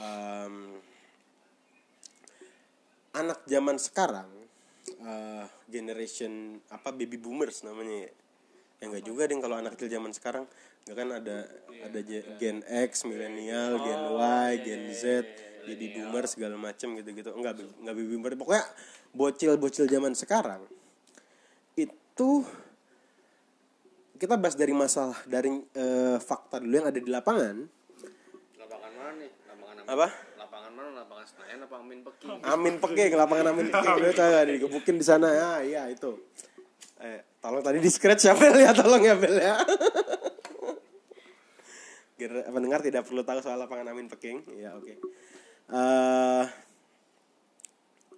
[0.00, 0.80] Em,
[3.12, 4.32] anak zaman sekarang
[4.88, 8.23] eh, generation apa baby boomers namanya ya
[8.78, 10.44] ya nggak juga deh kalau anak kecil zaman sekarang.
[10.84, 11.36] Nggak kan ada
[11.84, 15.04] ada je- gen X milenial gen Y gen Z
[15.64, 18.32] baby boomer segala macem gitu gitu enggak nggak baby boomer.
[18.36, 18.64] Pokoknya
[19.12, 20.62] bocil bocil zaman sekarang
[21.74, 22.30] itu
[24.14, 27.56] kita bahas dari masalah dari eh, fakta dulu yang ada di lapangan.
[28.54, 29.30] Lapangan mana nih?
[29.50, 30.08] Lapangan apa?
[30.38, 30.88] Lapangan mana?
[31.02, 33.94] Lapangan Senayan apa Amin Peking Amin Peking, lapangan Amin Peking.
[34.06, 35.28] Dia coba digebukin di sana.
[35.34, 36.14] Ya, iya itu.
[37.04, 39.60] Eh, tolong tadi di scratch ya Bel ya, tolong ya Bel ya.
[42.16, 44.56] Biar pendengar tidak perlu tahu soal lapangan Amin Peking.
[44.56, 44.96] Ya, oke.
[45.68, 46.44] Eh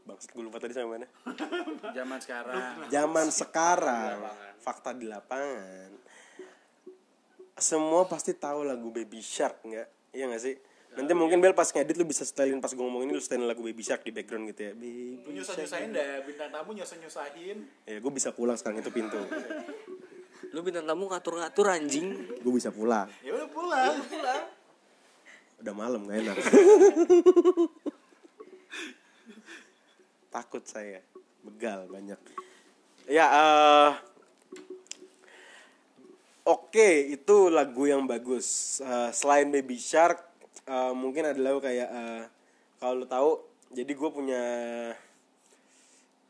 [0.06, 1.06] Bangsat gue lupa tadi sampai mana.
[1.98, 2.62] Zaman sekarang.
[2.86, 4.18] Zaman sekarang,
[4.62, 5.90] fakta di lapangan.
[7.58, 10.14] Semua pasti tahu lagu Baby Shark nggak?
[10.14, 10.54] Iya nggak sih?
[10.94, 13.60] Nanti mungkin Bel pas ngedit lu bisa setelin pas gue ngomong ini lu setelin lagu
[13.60, 14.72] Baby Shark di background gitu ya.
[14.72, 17.56] Baby Lu nyusah-nyusahin dah, bintang tamu nyusah-nyusahin.
[17.84, 19.18] Ya gue bisa pulang sekarang itu pintu.
[20.54, 23.10] lu bintang tamu ngatur-ngatur anjing Gue bisa pulang.
[23.20, 23.92] Ya udah pulang.
[25.56, 26.36] Udah malam gak enak.
[30.36, 31.00] Takut saya.
[31.42, 32.20] Begal banyak.
[33.08, 33.92] Ya eh
[36.46, 38.78] Oke, itu lagu yang bagus.
[38.78, 40.35] Eh, selain Baby Shark,
[40.66, 42.22] eh, mungkin ada lagu kayak eh,
[42.76, 43.30] kalau lo tahu,
[43.72, 44.42] jadi gue punya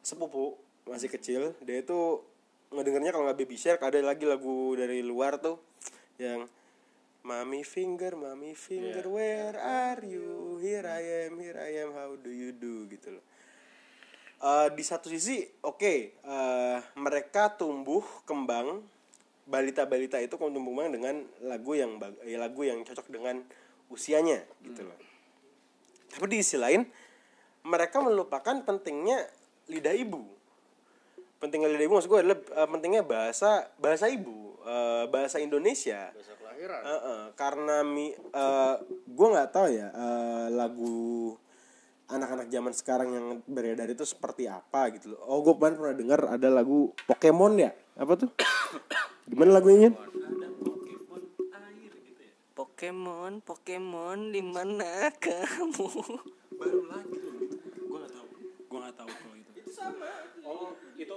[0.00, 0.54] sepupu
[0.86, 1.52] masih kecil.
[1.66, 2.22] Dia itu
[2.70, 5.58] ngedengernya kalau nggak Baby Shark ada lagi lagu dari luar tuh
[6.16, 6.46] yang
[7.26, 10.62] Mami finger, mami finger, where are you?
[10.62, 13.24] Here I am, here I am, how do you do gitu loh.
[14.46, 18.78] Eh, di satu sisi, oke, eh, mereka tumbuh kembang,
[19.42, 23.42] balita-balita itu tumbuh kembang dengan lagu yang bag- ya, lagu yang cocok dengan
[23.90, 24.98] usianya gitu loh.
[26.10, 26.86] Tapi di sisi lain,
[27.66, 29.26] mereka melupakan pentingnya
[29.68, 30.22] lidah ibu.
[31.36, 36.10] Pentingnya lidah ibu maksud gue adalah eh, pentingnya bahasa bahasa ibu, eh, bahasa Indonesia.
[36.56, 38.16] Heeh, karena mi
[39.06, 41.36] gue nggak tahu ya eh, lagu
[42.06, 45.20] anak-anak zaman sekarang yang beredar itu seperti apa gitu loh.
[45.26, 48.30] Oh gue pernah dengar ada lagu Pokemon ya apa tuh?
[49.28, 49.90] Gimana lagunya?
[49.92, 50.15] Pokemon
[52.76, 55.88] Pokemon di mana kamu?
[56.60, 57.16] Baru lagi.
[57.72, 58.28] Tuh gue nggak tahu.
[58.68, 59.50] Gue nggak tahu kalau itu.
[60.44, 61.16] Oh itu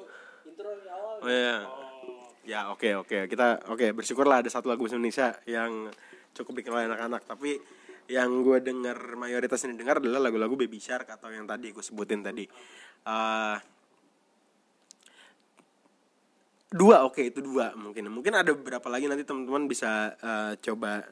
[1.20, 1.68] Oh iya.
[2.48, 3.28] Ya oke oke.
[3.28, 5.92] Kita oke bersyukurlah ada satu lagu bahasa Indonesia yang
[6.32, 7.60] cukup dikenal anak-anak tapi
[8.08, 12.24] yang gue dengar mayoritas ini dengar adalah lagu-lagu Baby Shark atau yang tadi gue sebutin
[12.24, 12.48] tadi.
[13.04, 13.58] Eh,
[16.72, 18.08] dua oke itu dua mungkin.
[18.08, 21.04] Mungkin ada beberapa lagi nanti teman-teman bisa eh, coba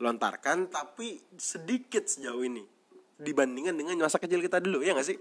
[0.00, 2.64] lontarkan tapi sedikit sejauh ini
[3.20, 5.20] dibandingkan dengan masa kecil kita dulu ya nggak sih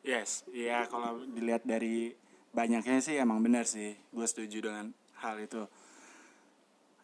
[0.00, 2.16] Yes, iya kalau dilihat dari
[2.56, 3.92] banyaknya sih emang benar sih.
[4.08, 5.68] Gue setuju dengan hal itu.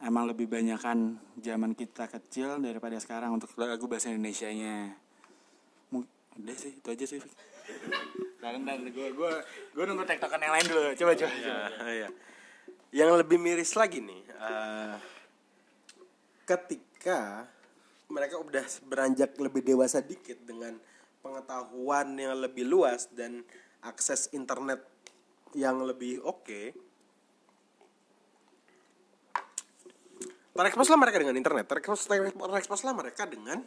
[0.01, 4.97] Emang lebih banyakan zaman kita kecil daripada sekarang untuk lagu bahasa Indonesia-nya.
[5.93, 6.09] Mu-
[6.41, 7.21] Udah sih, itu aja sih.
[8.41, 9.31] Bentar, bentar, gue gue
[9.77, 10.89] gue nunggu tektokan yang lain dulu.
[10.97, 11.33] Coba coba.
[11.37, 11.69] coba.
[11.85, 12.09] ya, ya.
[12.97, 14.95] yang lebih miris lagi nih eh,
[16.47, 17.51] ketika
[18.07, 20.79] mereka udah beranjak lebih dewasa dikit dengan
[21.21, 23.43] pengetahuan yang lebih luas dan
[23.83, 24.79] akses internet
[25.59, 26.87] yang lebih oke
[30.57, 31.67] terekspos lah mereka dengan internet.
[31.69, 33.61] Terekspos terekspos lah mereka dengan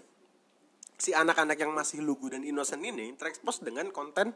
[1.00, 4.34] si anak-anak yang masih lugu dan inosen ini terekspos dengan konten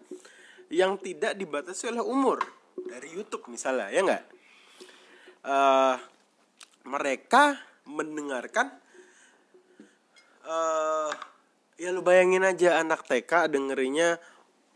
[0.69, 2.39] yang tidak dibatasi oleh umur.
[2.77, 4.23] Dari YouTube misalnya ya nggak?
[5.43, 5.95] Eh,
[6.87, 7.57] mereka
[7.87, 8.71] mendengarkan
[10.43, 11.11] eh
[11.79, 14.21] ya lu bayangin aja anak TK dengerinnya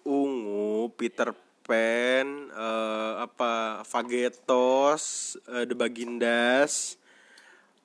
[0.07, 1.35] ungu Peter
[1.67, 6.95] Pan eh, apa Fagetos eh, The Bagindas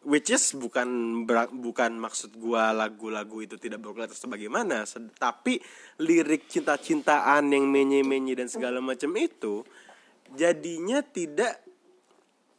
[0.02, 1.22] which is bukan
[1.54, 5.62] bukan maksud gua lagu-lagu itu tidak berkualitas atau bagaimana Sed- tapi
[6.02, 9.62] lirik cinta-cintaan yang menye-menye dan segala macam itu
[10.34, 11.62] jadinya tidak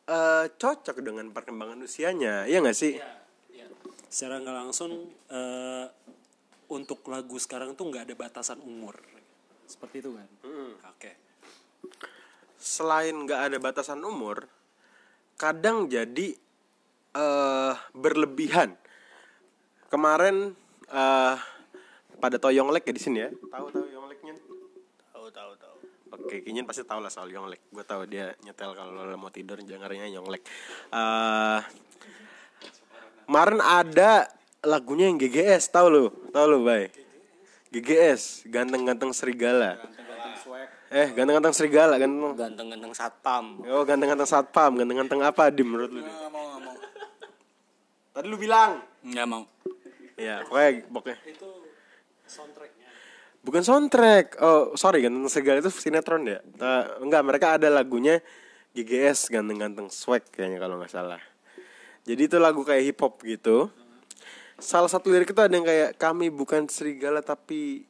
[0.07, 2.99] eh, cocok dengan perkembangan usianya ya nggak sih?
[4.09, 5.85] Secara nggak langsung eh,
[6.69, 8.97] untuk lagu sekarang tuh nggak ada batasan umur.
[9.67, 10.27] Seperti itu kan?
[10.91, 11.11] Oke.
[12.59, 14.47] Selain nggak ada batasan umur
[15.37, 16.37] kadang jadi
[17.13, 18.77] eh berlebihan.
[19.89, 20.57] Kemarin
[20.89, 21.35] eh
[22.17, 23.29] pada tahu Yonglek ya di sini ya?
[23.29, 24.33] Tahu tahu Yongleknya
[25.11, 25.72] tahu tahu tahu
[26.13, 27.73] Oke, Kinyin pasti tahu lah soal Yonglek.
[27.73, 30.45] Gue tahu dia nyetel kalau lo mau tidur dengarnya Yonglek.
[30.93, 31.61] Eh
[33.25, 34.29] kemarin ada
[34.61, 36.03] lagunya yang GGS, tahu lo?
[36.29, 36.91] Tahu lo, Bay?
[37.73, 39.81] GGS, ganteng-ganteng serigala.
[40.93, 42.37] Eh, ganteng-ganteng serigala, ganteng.
[42.37, 46.05] ganteng-ganteng satpam Oh, ganteng-ganteng satpam, ganteng-ganteng apa di menurut lu?
[46.05, 46.13] Dim?
[48.13, 48.77] Tadi lu bilang.
[49.01, 49.43] Nggak mau.
[50.13, 51.17] Ya, pokoknya pokoknya.
[51.25, 51.49] itu
[52.29, 52.82] soundtracknya
[53.43, 54.39] Bukan soundtrack.
[54.39, 56.39] Oh, sorry, Ganteng Serigala itu sinetron ya?
[56.55, 58.23] Nah, enggak, mereka ada lagunya
[58.71, 61.19] GGS Ganteng-ganteng swag kayaknya kalau nggak salah.
[62.07, 63.67] Jadi itu lagu kayak hip hop gitu.
[64.55, 67.83] Salah satu lirik itu ada yang kayak kami bukan serigala tapi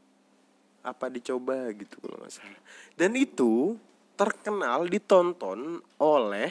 [0.81, 2.61] apa dicoba gitu kalau nggak salah.
[2.97, 3.77] Dan itu
[4.17, 6.49] terkenal ditonton oleh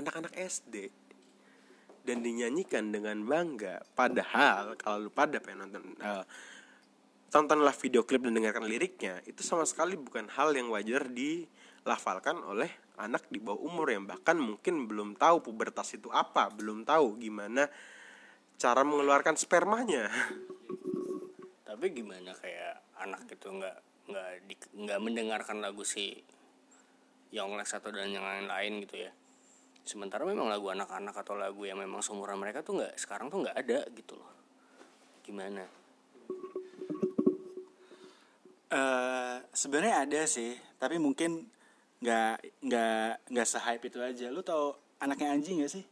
[0.00, 0.88] anak-anak SD
[2.08, 3.84] dan dinyanyikan dengan bangga.
[3.92, 6.24] Padahal kalau lu pada pengen nonton eh,
[7.28, 12.72] tontonlah video klip dan dengarkan liriknya itu sama sekali bukan hal yang wajar dilafalkan oleh
[12.96, 17.68] anak di bawah umur yang bahkan mungkin belum tahu pubertas itu apa belum tahu gimana
[18.58, 20.10] cara mengeluarkan spermanya.
[21.62, 23.76] Tapi gimana kayak anak itu nggak
[24.08, 24.28] nggak
[24.74, 26.18] nggak mendengarkan lagu si
[27.30, 29.12] Yonglek satu dan yang lain-lain gitu ya.
[29.86, 33.56] Sementara memang lagu anak-anak atau lagu yang memang seumuran mereka tuh nggak sekarang tuh nggak
[33.56, 34.32] ada gitu loh.
[35.22, 35.77] Gimana
[38.68, 41.48] eh sebenarnya ada sih, tapi mungkin
[41.98, 44.26] nggak nggak nggak se-hype itu aja.
[44.30, 45.84] Lu tau anaknya anjing gak sih?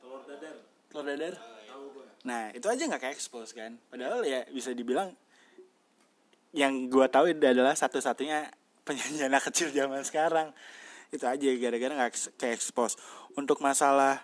[0.00, 0.56] telur dadar
[0.88, 1.34] Telur dadar.
[2.22, 3.74] Nah, itu aja nggak kayak expose kan.
[3.90, 5.10] Padahal ya bisa dibilang
[6.54, 8.52] yang gua tahu itu adalah satu-satunya
[8.86, 10.54] penyanyi anak kecil zaman sekarang.
[11.10, 12.94] Itu aja gara-gara nggak kayak expose.
[13.34, 14.22] Untuk masalah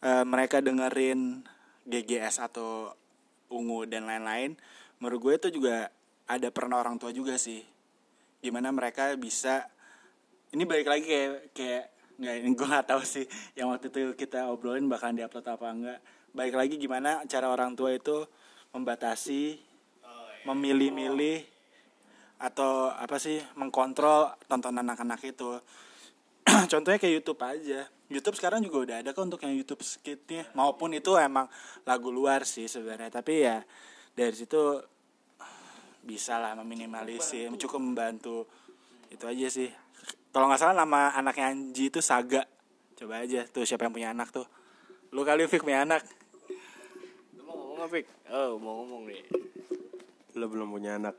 [0.00, 1.44] eh, mereka dengerin
[1.86, 2.90] GGS atau
[3.46, 4.58] ungu dan lain-lain,
[4.98, 5.92] menurut gue itu juga
[6.26, 7.62] ada pernah orang tua juga sih.
[8.42, 9.66] Gimana mereka bisa
[10.54, 11.84] ini balik lagi kayak kayak
[12.16, 13.26] nggak ini gue nggak tahu sih
[13.58, 16.00] yang waktu itu kita obrolin bakalan diupload apa enggak
[16.32, 18.24] baik lagi gimana cara orang tua itu
[18.72, 19.60] membatasi
[20.46, 21.42] memilih-milih
[22.38, 25.58] atau apa sih mengkontrol tontonan anak-anak itu.
[26.72, 27.90] Contohnya kayak YouTube aja.
[28.06, 31.50] YouTube sekarang juga udah ada kok untuk yang YouTube skitnya maupun itu emang
[31.82, 33.10] lagu luar sih sebenarnya.
[33.10, 33.66] Tapi ya
[34.14, 34.78] dari situ
[36.06, 38.46] bisa lah meminimalisir cukup membantu.
[39.10, 39.68] Itu aja sih.
[40.30, 42.46] Kalau nggak salah nama anaknya Anji itu Saga.
[42.96, 44.46] Coba aja tuh siapa yang punya anak tuh.
[45.10, 46.06] Lu kali Fik punya anak.
[47.34, 48.06] Lu mau ngomong apa Fik?
[48.30, 49.22] oh mau ngomong nih.
[50.38, 51.18] Lo belum punya anak.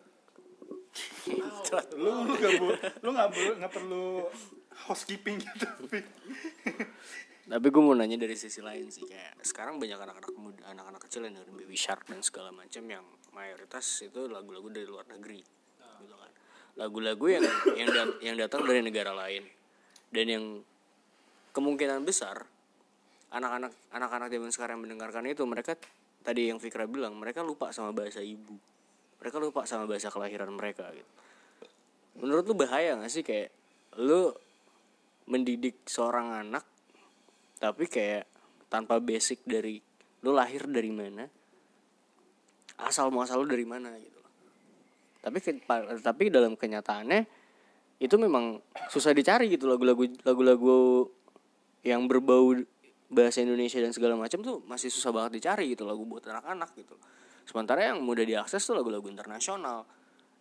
[1.99, 2.67] Lu lu gak bu
[3.03, 4.05] lu nggak perlu nggak perlu
[4.87, 5.67] housekeeping gitu
[7.47, 11.23] tapi gue mau nanya dari sisi lain sih kayak sekarang banyak anak-anak muda anak-anak kecil
[11.23, 13.05] yang dengerin baby shark dan segala macam yang
[13.37, 15.37] mayoritas itu lagu-lagu dari luar negeri
[16.01, 16.31] gitu kan.
[16.81, 17.45] Lagu-lagu yang
[17.77, 19.45] yang dat- yang datang dari negara lain.
[20.09, 20.45] Dan yang
[21.53, 22.41] kemungkinan besar
[23.29, 25.77] anak-anak anak-anak zaman sekarang mendengarkan itu mereka
[26.25, 28.57] tadi yang Fikra bilang mereka lupa sama bahasa ibu.
[29.21, 31.11] Mereka lupa sama bahasa kelahiran mereka gitu.
[32.17, 33.21] Menurut lu bahaya gak sih?
[33.21, 33.53] Kayak
[34.01, 34.33] lu
[35.27, 36.65] mendidik seorang anak
[37.57, 38.29] tapi kayak
[38.69, 39.81] tanpa basic dari
[40.23, 41.25] lu lahir dari mana
[42.77, 44.33] asal muasal lu dari mana gitu loh.
[45.21, 45.65] Tapi ke-
[46.01, 47.25] tapi dalam kenyataannya
[47.97, 48.61] itu memang
[48.93, 51.09] susah dicari gitu lagu-lagu lagu-lagu
[51.81, 52.53] yang berbau
[53.09, 56.93] bahasa Indonesia dan segala macam tuh masih susah banget dicari gitu lagu buat anak-anak gitu
[57.47, 59.87] sementara yang mudah diakses tuh lagu-lagu internasional.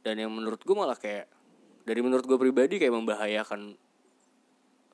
[0.02, 1.30] Dan yang menurut gue malah kayak
[1.86, 3.78] dari menurut gue pribadi kayak membahayakan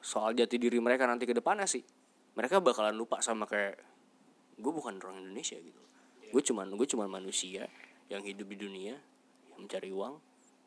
[0.04, 1.80] soal jati diri mereka nanti ke depannya sih.
[2.36, 3.80] Mereka bakalan lupa sama kayak
[4.60, 5.80] gue bukan orang Indonesia gitu
[6.32, 7.68] gue cuman gue cuman manusia
[8.08, 8.96] yang hidup di dunia
[9.52, 10.16] yang mencari uang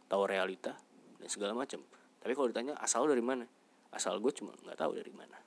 [0.06, 0.78] tahu realita
[1.18, 1.82] dan segala macam
[2.22, 3.46] tapi kalau ditanya asal lo dari mana?
[3.94, 5.38] Asal gue cuma nggak tahu dari mana.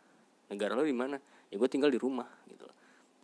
[0.47, 1.19] Negara lo di mana?
[1.51, 2.71] Ya gue tinggal di rumah gitu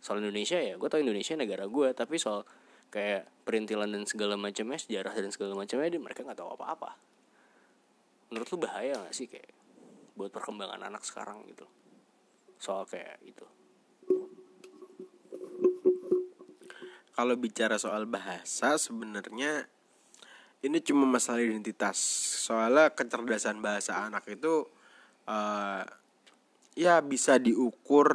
[0.05, 2.45] soal Indonesia ya gue tahu Indonesia negara gue tapi soal
[2.93, 6.93] kayak perintilan dan segala macamnya sejarah dan segala macamnya dia mereka nggak tahu apa-apa.
[8.29, 9.49] Menurut lu bahaya gak sih kayak
[10.13, 11.67] buat perkembangan anak sekarang gitu
[12.55, 13.43] soal kayak itu
[17.15, 19.63] kalau bicara soal bahasa sebenarnya
[20.67, 21.95] ini cuma masalah identitas.
[22.43, 24.67] Soalnya kecerdasan bahasa anak itu
[25.23, 25.83] eh,
[26.75, 28.11] ya bisa diukur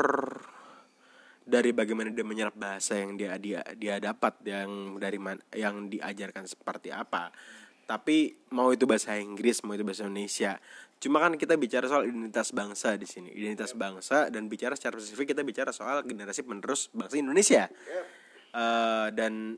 [1.41, 6.45] dari bagaimana dia menyerap bahasa yang dia dia dia dapat yang dari man, yang diajarkan
[6.45, 7.33] seperti apa.
[7.89, 10.61] Tapi mau itu bahasa Inggris mau itu bahasa Indonesia.
[11.01, 13.33] Cuma kan kita bicara soal identitas bangsa di sini.
[13.33, 17.73] Identitas bangsa dan bicara secara spesifik kita bicara soal generasi penerus bangsa Indonesia
[18.51, 19.55] Eh, dan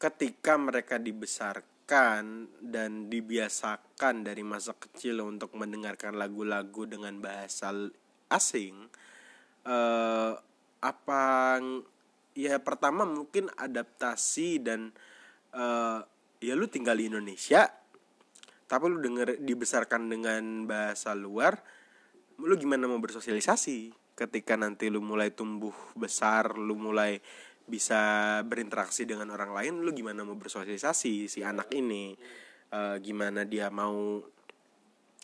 [0.00, 7.72] ketika mereka dibesarkan dan dibiasakan dari masa kecil untuk mendengarkan lagu-lagu dengan bahasa
[8.28, 8.92] asing
[9.68, 10.32] eh
[10.78, 11.58] apa
[12.38, 14.94] ya pertama mungkin adaptasi dan
[15.52, 16.00] eh
[16.38, 17.66] ya lu tinggal di Indonesia
[18.68, 21.58] tapi lu denger dibesarkan dengan bahasa luar
[22.38, 23.90] lu gimana mau bersosialisasi?
[24.14, 27.18] Ketika nanti lu mulai tumbuh besar lu mulai
[27.68, 28.00] bisa
[28.48, 32.16] berinteraksi dengan orang lain lu gimana mau bersosialisasi si anak ini?
[32.68, 34.20] Eh, gimana dia mau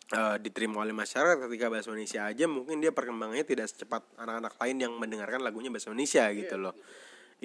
[0.09, 4.77] eh, diterima oleh masyarakat ketika bahasa Indonesia aja mungkin dia perkembangannya tidak secepat anak-anak lain
[4.81, 6.73] yang mendengarkan lagunya bahasa Indonesia gitu loh.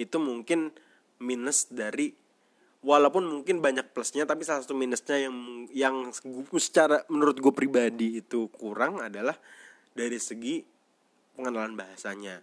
[0.00, 0.72] Itu mungkin
[1.20, 2.16] minus dari
[2.80, 5.36] walaupun mungkin banyak plusnya tapi salah satu minusnya yang
[5.68, 5.96] yang
[6.56, 9.36] secara menurut gue pribadi itu kurang adalah
[9.92, 10.64] dari segi
[11.36, 12.40] pengenalan bahasanya.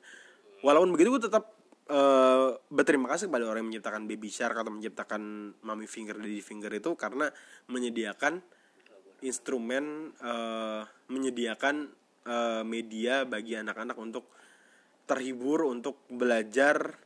[0.62, 1.57] Walaupun begitu gue tetap
[1.88, 5.22] eh, berterima kasih kepada orang yang menciptakan baby shark atau menciptakan
[5.64, 7.32] mommy finger daddy finger itu karena
[7.72, 8.44] menyediakan
[9.24, 11.76] instrumen eh, menyediakan
[12.28, 14.30] eh, media bagi anak-anak untuk
[15.08, 17.00] terhibur untuk belajar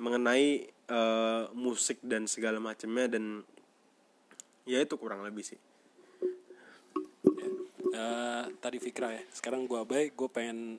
[0.00, 3.44] mengenai eh, musik dan segala macamnya dan
[4.64, 5.60] ya itu kurang lebih sih.
[7.98, 9.22] Eh, tadi Fikra ya.
[9.32, 10.78] Sekarang gua baik gue pengen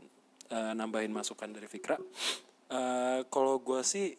[0.49, 1.99] eh, nambahin masukan dari Fikra
[2.69, 4.13] Eh, kalau gua sih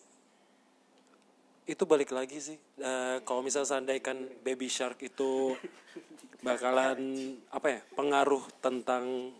[1.70, 2.58] itu balik lagi sih.
[2.82, 4.10] Eh, kalau misal seandainya
[4.42, 5.54] baby shark itu
[6.42, 6.98] bakalan
[7.54, 9.30] apa ya pengaruh tentang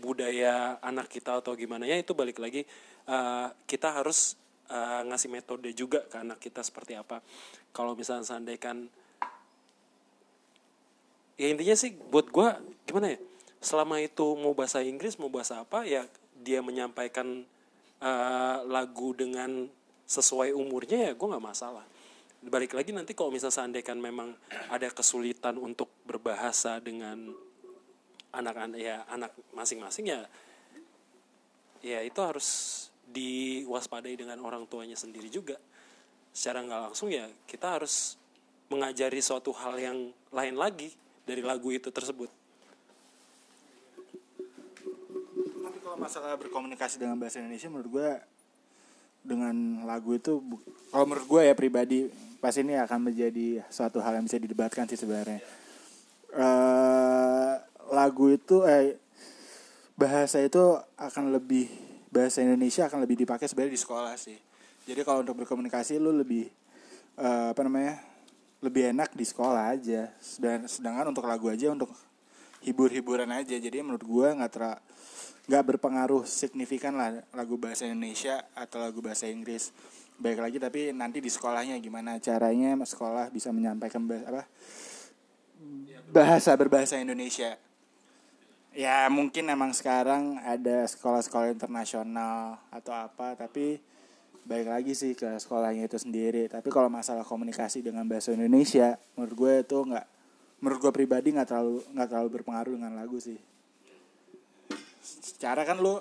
[0.00, 2.66] budaya anak kita atau gimana ya itu balik lagi.
[3.06, 4.34] Eh, kita harus
[4.66, 7.22] eh, ngasih metode juga ke anak kita seperti apa.
[7.70, 8.90] Kalau misalnya seandainya
[11.40, 13.18] ya intinya sih buat gua gimana ya
[13.64, 16.04] selama itu mau bahasa Inggris mau bahasa apa ya
[16.36, 17.48] dia menyampaikan
[18.00, 19.68] eh, lagu dengan
[20.08, 21.86] sesuai umurnya ya gue nggak masalah.
[22.40, 24.32] Balik lagi nanti kalau misalnya seandainya memang
[24.72, 27.30] ada kesulitan untuk berbahasa dengan
[28.32, 30.22] anak-anak ya anak masing-masing ya
[31.82, 32.48] ya itu harus
[33.10, 35.60] diwaspadai dengan orang tuanya sendiri juga.
[36.32, 38.16] Secara nggak langsung ya kita harus
[38.70, 39.98] mengajari suatu hal yang
[40.30, 40.94] lain lagi
[41.26, 42.39] dari lagu itu tersebut
[45.90, 48.10] kalau masalah berkomunikasi dengan bahasa Indonesia menurut gue
[49.26, 50.38] dengan lagu itu
[50.94, 52.06] kalau menurut gue ya pribadi
[52.38, 55.42] pas ini akan menjadi suatu hal yang bisa didebatkan sih sebenarnya.
[56.30, 57.52] Eh
[57.90, 59.02] lagu itu eh
[59.98, 61.66] bahasa itu akan lebih
[62.06, 64.38] bahasa Indonesia akan lebih dipakai sebenarnya di sekolah sih.
[64.86, 66.46] Jadi kalau untuk berkomunikasi lu lebih
[67.18, 67.98] eh, apa namanya
[68.62, 70.06] lebih enak di sekolah aja.
[70.22, 71.90] Sedangkan, sedangkan untuk lagu aja untuk
[72.64, 73.56] hibur-hiburan aja.
[73.56, 74.64] Jadi menurut gue nggak ter
[75.50, 79.74] nggak berpengaruh signifikan lah lagu bahasa Indonesia atau lagu bahasa Inggris.
[80.20, 84.44] Baik lagi tapi nanti di sekolahnya gimana caranya sekolah bisa menyampaikan bahasa apa
[86.12, 87.56] bahasa berbahasa Indonesia.
[88.70, 93.82] Ya mungkin emang sekarang ada sekolah-sekolah internasional atau apa tapi
[94.46, 96.46] baik lagi sih ke sekolahnya itu sendiri.
[96.46, 100.06] Tapi kalau masalah komunikasi dengan bahasa Indonesia menurut gue itu nggak
[100.60, 103.36] menurut gue pribadi nggak terlalu nggak terlalu berpengaruh dengan lagu sih.
[105.00, 105.96] Secara kan lu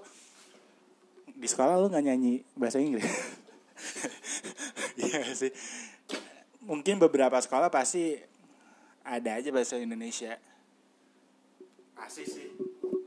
[1.39, 3.07] di sekolah lu nggak nyanyi bahasa Inggris.
[4.99, 5.47] Iya sih?
[6.67, 8.19] Mungkin beberapa sekolah pasti
[8.99, 10.35] ada aja bahasa Indonesia.
[11.95, 12.51] Pasti sih.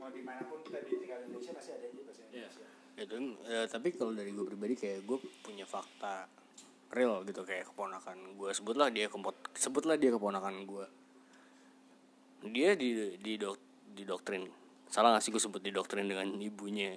[0.01, 2.65] Mau di mana pun kita di tinggal Indonesia pasti ada aja bahasa Indonesia.
[2.97, 3.15] Itu
[3.45, 6.25] eh, tapi kalau dari gue pribadi kayak gue punya fakta
[6.97, 7.45] real gitu.
[7.45, 9.05] Kayak keponakan gue sebutlah dia
[9.53, 10.85] sebutlah dia keponakan gue
[12.51, 13.57] dia di di dok
[13.93, 14.43] di doktrin
[14.93, 16.93] salah nggak sih gue sebut di doktrin dengan ibunya?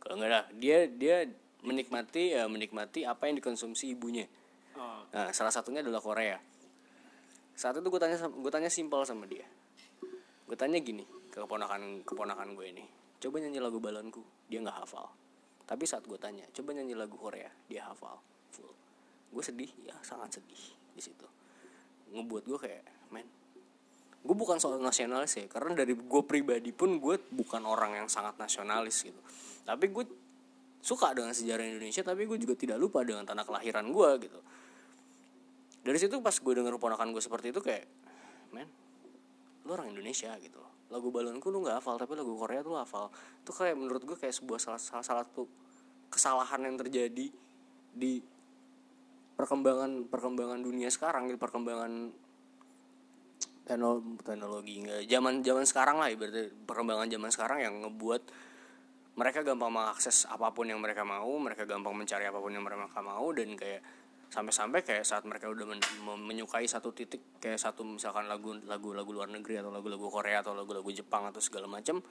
[0.00, 1.28] Kalau enggak lah dia dia
[1.60, 4.24] menikmati ya menikmati apa yang dikonsumsi ibunya.
[5.12, 6.40] Nah salah satunya adalah Korea.
[7.52, 9.44] Saat itu gue tanya gue tanya simpel sama dia.
[10.48, 12.84] Gue tanya gini ke keponakan keponakan gue ini
[13.20, 14.24] coba nyanyi lagu balonku.
[14.48, 15.12] Dia nggak hafal.
[15.68, 17.52] Tapi saat gue tanya coba nyanyi lagu Korea.
[17.68, 18.16] Dia hafal
[18.48, 18.72] full.
[19.28, 21.28] Gue sedih ya sangat sedih di situ.
[22.16, 23.28] Ngebuat gue kayak men
[24.22, 28.38] gue bukan soal nasionalis ya karena dari gue pribadi pun gue bukan orang yang sangat
[28.38, 29.20] nasionalis gitu.
[29.66, 30.04] Tapi gue
[30.82, 34.40] suka dengan sejarah Indonesia tapi gue juga tidak lupa dengan tanah kelahiran gue gitu.
[35.86, 37.86] Dari situ pas gue denger ponakan gue seperti itu kayak
[38.54, 38.66] men
[39.66, 43.10] lu orang Indonesia gitu lagu balonku lu nggak hafal tapi lagu Korea tuh hafal.
[43.42, 45.50] Itu kayak menurut gue kayak sebuah salah salah salah satu
[46.10, 47.26] kesalahan yang terjadi
[47.96, 48.12] di
[49.36, 52.14] perkembangan perkembangan dunia sekarang gitu perkembangan
[53.66, 58.22] teknol- teknologi nggak zaman zaman sekarang lah ibaratnya perkembangan zaman sekarang yang ngebuat
[59.16, 63.00] mereka gampang mengakses apa pun yang mereka mau mereka gampang mencari apa pun yang mereka
[63.02, 63.82] mau dan kayak
[64.26, 65.82] sampai-sampai kayak saat mereka udah men-
[66.26, 70.52] menyukai satu titik kayak satu misalkan lagu lagu lagu luar negeri atau lagu-lagu Korea atau
[70.52, 72.02] lagu-lagu Jepang atau segala macam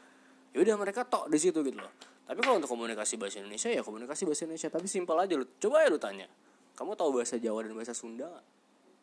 [0.56, 1.92] ya udah mereka tok di situ gitu loh.
[2.26, 5.86] Tapi kalau untuk komunikasi bahasa Indonesia ya komunikasi bahasa Indonesia tapi simpel aja lo coba
[5.86, 6.28] ya lu tanya
[6.74, 8.32] kamu tahu bahasa Jawa dan bahasa Sunda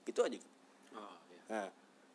[0.02, 0.40] gitu aja.
[1.52, 1.68] Nah,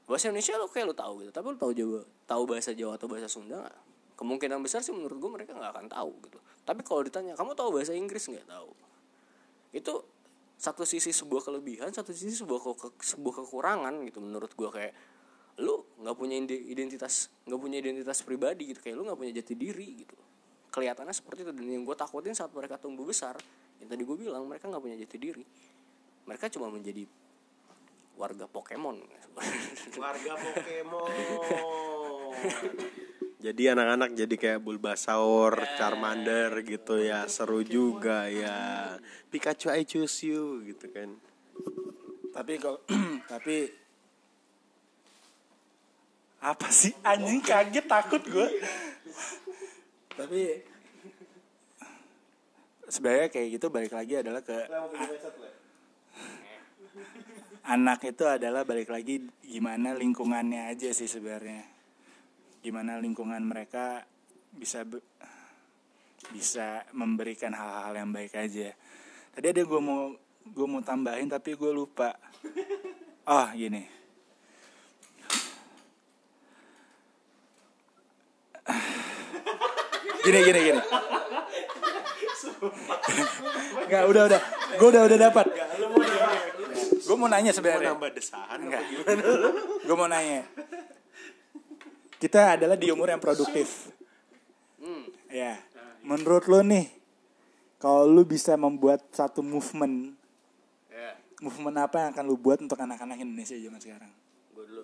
[0.08, 3.08] bahasa Indonesia lo kayak lo tahu gitu, tapi lo tahu Jawa, tahu bahasa Jawa atau
[3.12, 3.78] bahasa Sunda nggak?
[4.18, 6.40] Kemungkinan besar sih menurut gue mereka nggak akan tahu gitu.
[6.64, 8.48] Tapi kalau ditanya, kamu tahu bahasa Inggris nggak?
[8.48, 8.70] Tahu?
[9.76, 9.94] Itu
[10.58, 14.94] satu sisi sebuah kelebihan, satu sisi sebuah ke- sebuah kekurangan gitu menurut gue kayak
[15.62, 18.80] lu nggak punya ide- identitas nggak punya identitas pribadi gitu.
[18.82, 20.18] Kayak lu nggak punya jati diri gitu.
[20.74, 21.52] Kelihatannya seperti itu.
[21.54, 23.38] Dan yang gue takutin saat mereka tumbuh besar
[23.78, 25.46] yang tadi gue bilang mereka nggak punya jati diri.
[26.26, 27.06] Mereka cuma menjadi
[28.18, 28.98] warga Pokemon.
[29.96, 31.12] Warga Pokemon.
[33.38, 37.30] Jadi anak-anak jadi kayak Bulbasaur, Charmander gitu ya.
[37.30, 38.98] Seru juga ya.
[39.30, 41.14] Pikachu I choose you gitu kan.
[42.34, 42.82] Tapi kalau
[43.32, 43.70] tapi
[46.42, 46.98] apa sih?
[47.06, 48.50] Anjing kaget takut gue
[50.18, 50.66] tapi
[52.90, 54.58] sebenarnya kayak gitu balik lagi adalah ke
[57.68, 61.68] anak itu adalah balik lagi gimana lingkungannya aja sih sebenarnya.
[62.64, 64.08] Gimana lingkungan mereka
[64.56, 65.04] bisa be-
[66.32, 68.72] bisa memberikan hal-hal yang baik aja.
[69.36, 70.16] Tadi ada gue mau
[70.48, 72.16] gue mau tambahin tapi gue lupa.
[73.28, 73.84] Oh gini.
[80.24, 80.82] Gini gini gini.
[83.88, 84.42] Enggak, udah udah.
[84.76, 85.46] Gue udah udah dapat
[87.08, 87.96] gue mau nanya sebenarnya.
[87.96, 88.84] Nambah desahan Enggak.
[89.88, 90.44] gue mau nanya.
[92.20, 93.90] Kita adalah di umur yang produktif.
[95.32, 95.60] Ya.
[96.04, 96.88] Menurut lo nih
[97.80, 100.18] kalau lu bisa membuat satu movement
[101.38, 104.12] movement apa yang akan lu buat untuk anak-anak Indonesia zaman sekarang?
[104.58, 104.84] Gue dulu.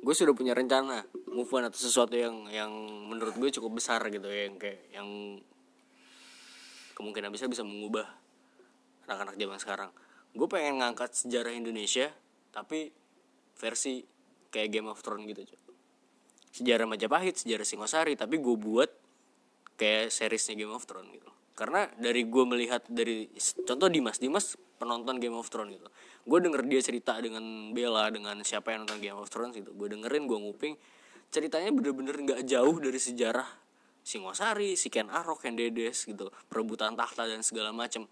[0.00, 2.72] Gue sudah punya rencana move on atau sesuatu yang yang
[3.08, 5.08] menurut gue cukup besar gitu ya yang kayak yang
[6.94, 8.06] kemungkinan bisa bisa mengubah
[9.06, 9.90] anak-anak zaman sekarang.
[10.34, 12.10] Gue pengen ngangkat sejarah Indonesia
[12.50, 12.90] tapi
[13.54, 14.02] versi
[14.50, 15.42] kayak Game of Thrones gitu
[16.54, 18.86] sejarah Majapahit sejarah Singosari tapi gue buat
[19.74, 21.26] kayak seriesnya Game of Thrones gitu.
[21.54, 23.26] Karena dari gue melihat dari
[23.66, 25.90] contoh Dimas Dimas penonton Game of Thrones gitu.
[26.22, 29.74] Gue denger dia cerita dengan Bella dengan siapa yang nonton Game of Thrones gitu.
[29.74, 30.74] Gue dengerin gue nguping.
[31.34, 33.46] Ceritanya bener-bener nggak jauh dari sejarah
[34.04, 38.04] Singosari, si Ken Arok, Ken Dedes gitu, perebutan tahta dan segala macem.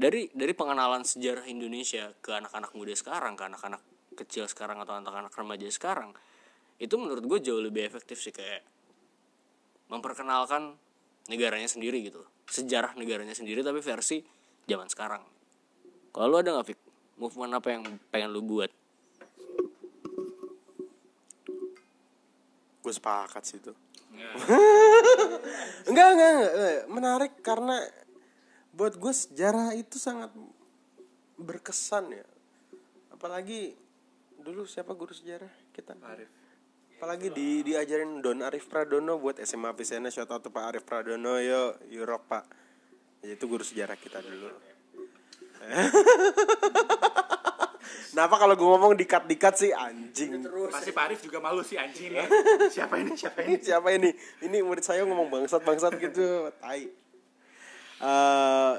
[0.00, 3.84] Dari dari pengenalan sejarah Indonesia ke anak-anak muda sekarang ke anak-anak
[4.16, 6.16] kecil sekarang atau anak-anak remaja sekarang
[6.80, 8.64] itu menurut gue jauh lebih efektif sih kayak
[9.92, 10.80] memperkenalkan
[11.28, 12.24] negaranya sendiri gitu.
[12.48, 14.24] Sejarah negaranya sendiri tapi versi
[14.64, 15.20] zaman sekarang.
[16.10, 16.80] Kalau lu ada nggak Fik?
[17.20, 18.72] Movement apa yang pengen lu buat?
[22.80, 23.76] Gue sepakat sih itu.
[25.90, 26.84] Enggak, enggak enggak.
[26.88, 27.76] Menarik karena
[28.70, 30.30] buat gue sejarah itu sangat
[31.40, 32.26] berkesan ya
[33.10, 33.74] apalagi
[34.40, 36.30] dulu siapa guru sejarah kita Arif
[36.96, 41.40] apalagi di diajarin Don Arif Pradono buat SMA Pisena shout out to Pak Arif Pradono
[41.40, 42.44] yo yo rock Pak
[43.20, 44.48] Ya, itu guru sejarah kita dulu
[48.10, 50.40] Kenapa kalau gue ngomong dikat-dikat sih anjing
[50.72, 52.24] Pasti Pak Arif juga malu sih anjing ya.
[52.74, 53.12] Siapa ini?
[53.12, 53.60] Siapa ini?
[53.60, 54.10] Siapa ini?
[54.40, 56.50] Ini murid saya ngomong bangsat-bangsat gitu.
[56.58, 56.90] Tai.
[58.00, 58.74] Eh,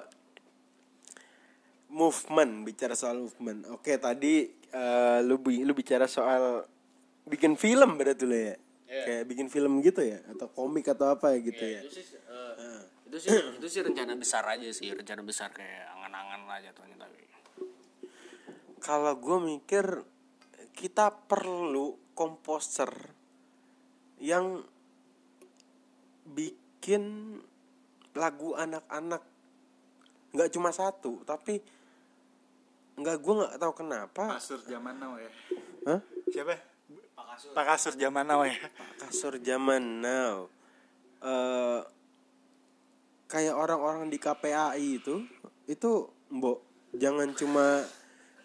[1.92, 3.68] movement, bicara soal movement.
[3.70, 6.66] Oke, tadi eh, lu bi- lu bicara soal
[7.28, 8.56] bikin film berarti lo ya.
[8.92, 11.80] Kayak bikin film gitu ya atau komik atau apa ya gitu ya.
[11.80, 16.44] itu sih eh, itu sih itu sih rencana besar aja sih rencana besar kayak angan-angan
[16.44, 17.24] lah jatuhnya tapi
[18.84, 19.86] Kalau gue mikir
[20.76, 22.92] kita perlu komposer
[24.20, 24.60] yang
[26.28, 27.40] bikin
[28.16, 29.24] lagu anak-anak
[30.32, 31.60] nggak cuma satu tapi
[33.00, 35.32] nggak gue nggak tahu kenapa Kasur zaman now ya.
[35.88, 36.00] Hah?
[36.28, 36.56] Siapa?
[37.56, 38.56] Pak Kasur zaman now ya.
[39.00, 40.52] kasur zaman now
[41.22, 41.82] eh
[43.32, 45.24] kayak orang-orang di KPAI itu
[45.70, 45.92] itu
[46.34, 46.60] mbok
[46.98, 47.88] jangan cuma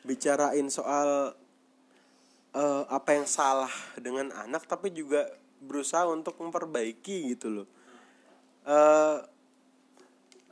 [0.07, 1.35] bicarain soal
[2.55, 5.27] eh, apa yang salah dengan anak tapi juga
[5.59, 7.67] berusaha untuk memperbaiki gitu loh
[8.69, 9.36] eh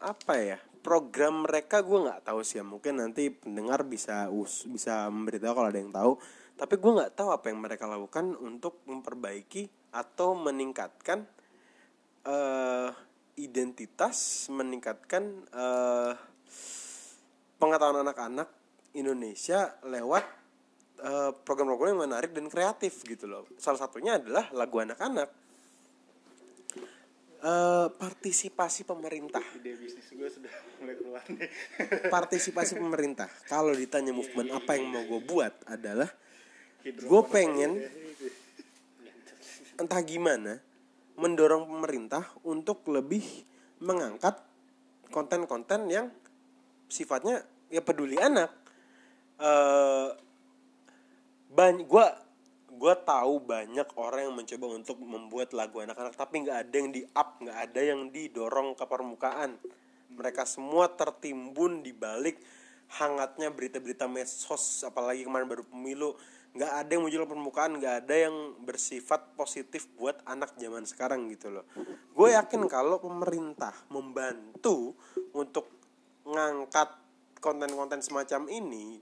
[0.05, 2.64] apa ya program mereka gue nggak tahu sih ya.
[2.64, 6.20] Mungkin nanti pendengar bisa us bisa memberitahu kalau ada yang tahu.
[6.55, 9.66] Tapi gue nggak tahu apa yang mereka lakukan untuk memperbaiki
[9.97, 11.24] atau meningkatkan
[12.24, 12.93] eh
[13.40, 16.12] identitas meningkatkan eh
[17.56, 18.48] pengetahuan anak-anak
[18.94, 20.24] Indonesia lewat
[21.01, 23.48] eh, program-program yang menarik dan kreatif gitu loh.
[23.56, 25.43] Salah satunya adalah lagu anak-anak
[27.44, 29.44] Eh, partisipasi pemerintah.
[29.60, 30.48] Ide bisnis gue sudah
[30.80, 31.44] mulai keluar nih.
[32.14, 33.28] partisipasi pemerintah.
[33.44, 36.08] Kalau ditanya movement apa yang mau gue buat adalah
[36.80, 37.84] gue pengen
[39.76, 40.56] entah gimana
[41.20, 43.20] mendorong pemerintah untuk lebih
[43.76, 44.40] mengangkat
[45.12, 46.08] konten-konten yang
[46.88, 48.56] sifatnya ya peduli anak.
[49.36, 50.08] Eh
[51.52, 52.06] banyak gue
[52.74, 57.02] gue tahu banyak orang yang mencoba untuk membuat lagu anak-anak tapi nggak ada yang di
[57.14, 59.56] up nggak ada yang didorong ke permukaan.
[60.14, 62.38] Mereka semua tertimbun di balik
[63.01, 66.14] hangatnya berita-berita medsos apalagi kemarin baru pemilu.
[66.55, 71.26] Nggak ada yang muncul ke permukaan nggak ada yang bersifat positif buat anak zaman sekarang
[71.34, 71.66] gitu loh.
[72.14, 74.94] Gue yakin kalau pemerintah membantu
[75.34, 75.66] untuk
[76.24, 76.94] ngangkat
[77.42, 78.96] konten-konten semacam ini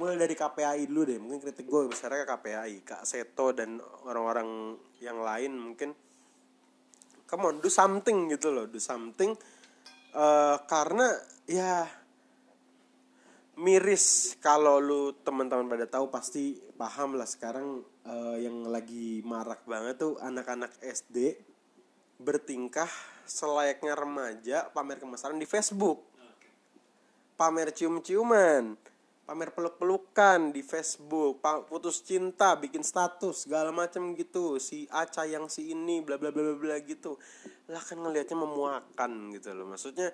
[0.00, 3.78] mulai dari KPAI dulu deh mungkin kritik gue besarnya ke KPAI Kak Seto dan
[4.08, 5.90] orang-orang yang lain mungkin.
[7.24, 9.32] Come on do something gitu loh do something
[10.14, 11.10] Eh, karena
[11.50, 11.82] ya
[13.58, 19.98] miris kalau lu teman-teman pada tahu pasti paham lah sekarang eh, yang lagi marak banget
[19.98, 21.34] tuh anak-anak SD
[22.22, 22.86] bertingkah
[23.26, 26.06] selayaknya remaja pamer kemesraan di Facebook.
[27.34, 28.78] Pamer cium-ciuman,
[29.24, 34.60] pamer peluk-pelukan di Facebook, putus cinta, bikin status segala macam gitu.
[34.60, 37.16] Si Aca yang si ini bla bla bla bla bla gitu.
[37.72, 39.72] Lah kan ngelihatnya memuakan gitu loh.
[39.72, 40.12] Maksudnya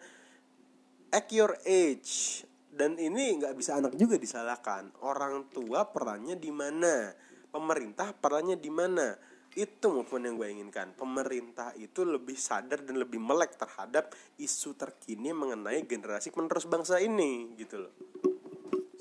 [1.11, 4.95] at your age dan ini nggak bisa anak juga disalahkan.
[5.03, 7.11] Orang tua perannya di mana?
[7.51, 9.19] Pemerintah perannya di mana?
[9.51, 10.95] Itu maupun yang gue inginkan.
[10.95, 17.59] Pemerintah itu lebih sadar dan lebih melek terhadap isu terkini mengenai generasi penerus bangsa ini
[17.59, 17.95] gitu loh.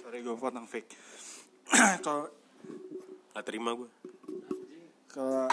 [0.09, 0.89] Sorry gue potong fake.
[2.01, 2.33] Kalau
[3.29, 3.85] Gak terima gue.
[5.05, 5.45] kalau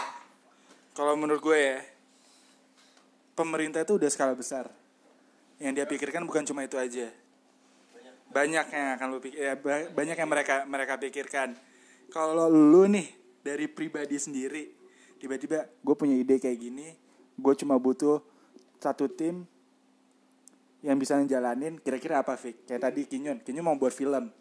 [0.97, 1.85] kalau menurut gue ya
[3.37, 4.73] pemerintah itu udah skala besar.
[5.61, 7.13] Yang dia pikirkan bukan cuma itu aja.
[8.33, 11.53] Banyak yang akan lu pikir, ya, ba- banyak yang mereka mereka pikirkan.
[12.09, 13.13] Kalau lu nih
[13.45, 14.73] dari pribadi sendiri
[15.21, 16.97] tiba-tiba gue punya ide kayak gini,
[17.37, 18.25] gue cuma butuh
[18.81, 19.45] satu tim
[20.81, 22.65] yang bisa ngejalanin kira-kira apa Fik?
[22.65, 24.33] Kayak tadi Kinyun, Kinyun mau buat film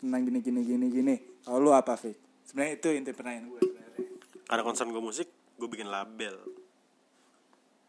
[0.00, 1.14] tentang gini gini gini gini.
[1.44, 2.16] Kalau lu apa Fik?
[2.48, 4.00] Sebenarnya itu inti pertanyaan gue sebenarnya.
[4.48, 5.28] Karena concern gue musik,
[5.60, 6.40] gue bikin label.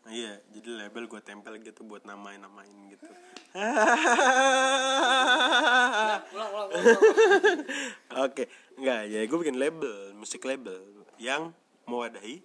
[0.01, 3.05] Nah, iya, jadi label gue tempel gitu buat namain-namain gitu.
[8.25, 10.81] Oke, enggak ya gue bikin label, musik label
[11.21, 11.53] yang
[11.85, 12.41] mewadahi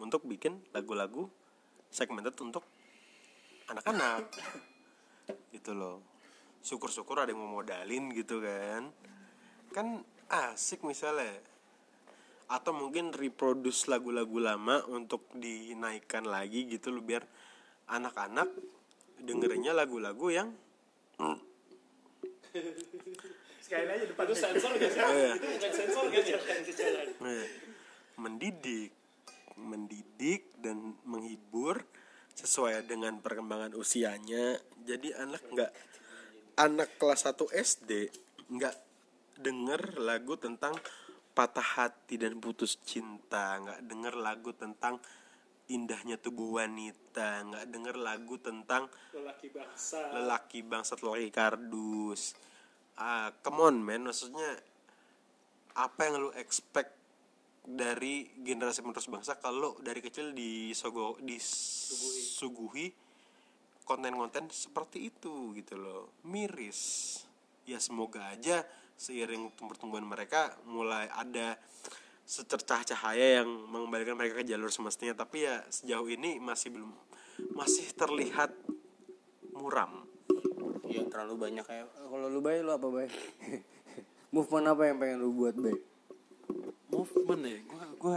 [0.00, 1.28] untuk bikin lagu-lagu
[1.90, 2.64] segmented untuk
[3.68, 4.32] anak-anak.
[5.52, 6.09] Gitu loh.
[6.60, 8.92] Syukur-syukur ada yang mau modalin gitu kan.
[9.72, 11.40] Kan asik misalnya.
[12.50, 17.22] Atau mungkin reproduce lagu-lagu lama untuk dinaikkan lagi gitu loh biar
[17.90, 18.50] anak-anak
[19.20, 20.48] dengerinnya lagu-lagu yang
[24.30, 25.32] itu sensor gak sih Iya.
[25.38, 26.34] itu bukan sensor gak sih
[27.20, 27.46] Eh,
[28.18, 28.90] mendidik
[29.60, 31.84] mendidik dan menghibur
[32.38, 34.56] sesuai dengan perkembangan usianya
[34.86, 35.70] jadi anak nggak
[36.60, 37.90] anak kelas 1 SD
[38.52, 38.76] nggak
[39.40, 40.76] denger lagu tentang
[41.32, 45.00] patah hati dan putus cinta nggak denger lagu tentang
[45.72, 50.12] indahnya tubuh wanita nggak denger lagu tentang lelaki bangsa.
[50.12, 52.36] lelaki bangsat lelaki kardus.
[53.00, 54.04] Ah come on man.
[54.04, 54.60] Maksudnya
[55.80, 56.92] apa yang lu expect
[57.64, 62.90] dari generasi penerus bangsa kalau dari kecil disogo disuguhi
[63.90, 66.14] konten-konten seperti itu gitu loh.
[66.22, 67.18] Miris.
[67.66, 68.62] Ya semoga aja
[68.94, 71.58] seiring pertumbuhan mereka mulai ada
[72.22, 75.18] secercah cahaya yang mengembalikan mereka ke jalur semestinya.
[75.18, 76.94] Tapi ya sejauh ini masih belum
[77.58, 78.54] masih terlihat
[79.58, 80.06] muram.
[80.86, 81.82] Ya terlalu banyak ya.
[81.90, 83.10] Kalau lu bay lu apa bay
[84.34, 85.74] movement apa yang pengen lu buat bay
[86.94, 87.58] movement ya?
[87.66, 88.16] Gua gua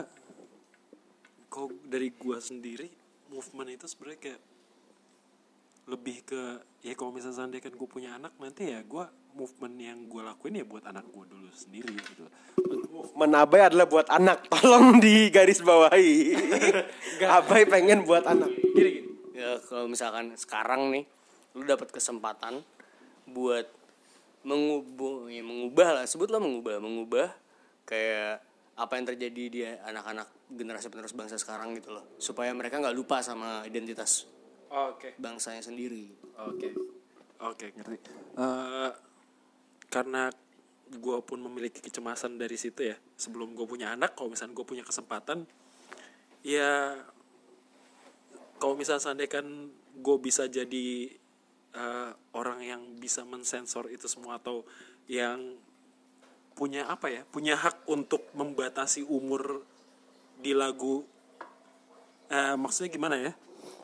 [1.50, 2.94] kalau dari gua sendiri
[3.34, 4.42] movement itu sebenarnya kayak
[5.84, 6.42] lebih ke
[6.80, 10.62] ya kalau misalnya seandainya kan gue punya anak nanti ya gua movement yang gue lakuin
[10.62, 12.24] ya buat anak gue dulu sendiri gitu.
[13.18, 14.46] Menabai adalah buat anak.
[14.54, 16.38] Tolong di garis bawahi
[17.42, 18.52] abai pengen buat anak.
[18.78, 19.10] Gini gini.
[19.34, 21.04] Ya kalau misalkan sekarang nih
[21.58, 22.62] lu dapat kesempatan
[23.28, 23.68] buat
[24.46, 26.06] mengubah ya mengubah lah.
[26.06, 26.78] Sebutlah mengubah.
[26.80, 27.28] Mengubah
[27.90, 28.40] kayak
[28.74, 32.06] apa yang terjadi di anak-anak generasi penerus bangsa sekarang gitu loh.
[32.22, 34.30] Supaya mereka nggak lupa sama identitas
[34.74, 36.74] oke bangsanya sendiri Oke,
[37.46, 37.98] oke ngerti.
[38.42, 38.92] Eh,
[39.94, 40.34] karena
[40.90, 42.98] gue pun memiliki kecemasan dari situ ya.
[43.14, 45.46] Sebelum gue punya anak, kalau misalnya gue punya kesempatan,
[46.42, 46.98] ya
[48.58, 49.48] kalau misalnya seandainya kan
[49.94, 51.14] gue bisa jadi
[51.74, 54.66] eh, orang yang bisa mensensor itu semua atau
[55.06, 55.54] yang
[56.58, 59.62] punya apa ya, punya hak untuk membatasi umur
[60.42, 61.06] di lagu.
[62.34, 63.38] Eh, maksudnya gimana ya?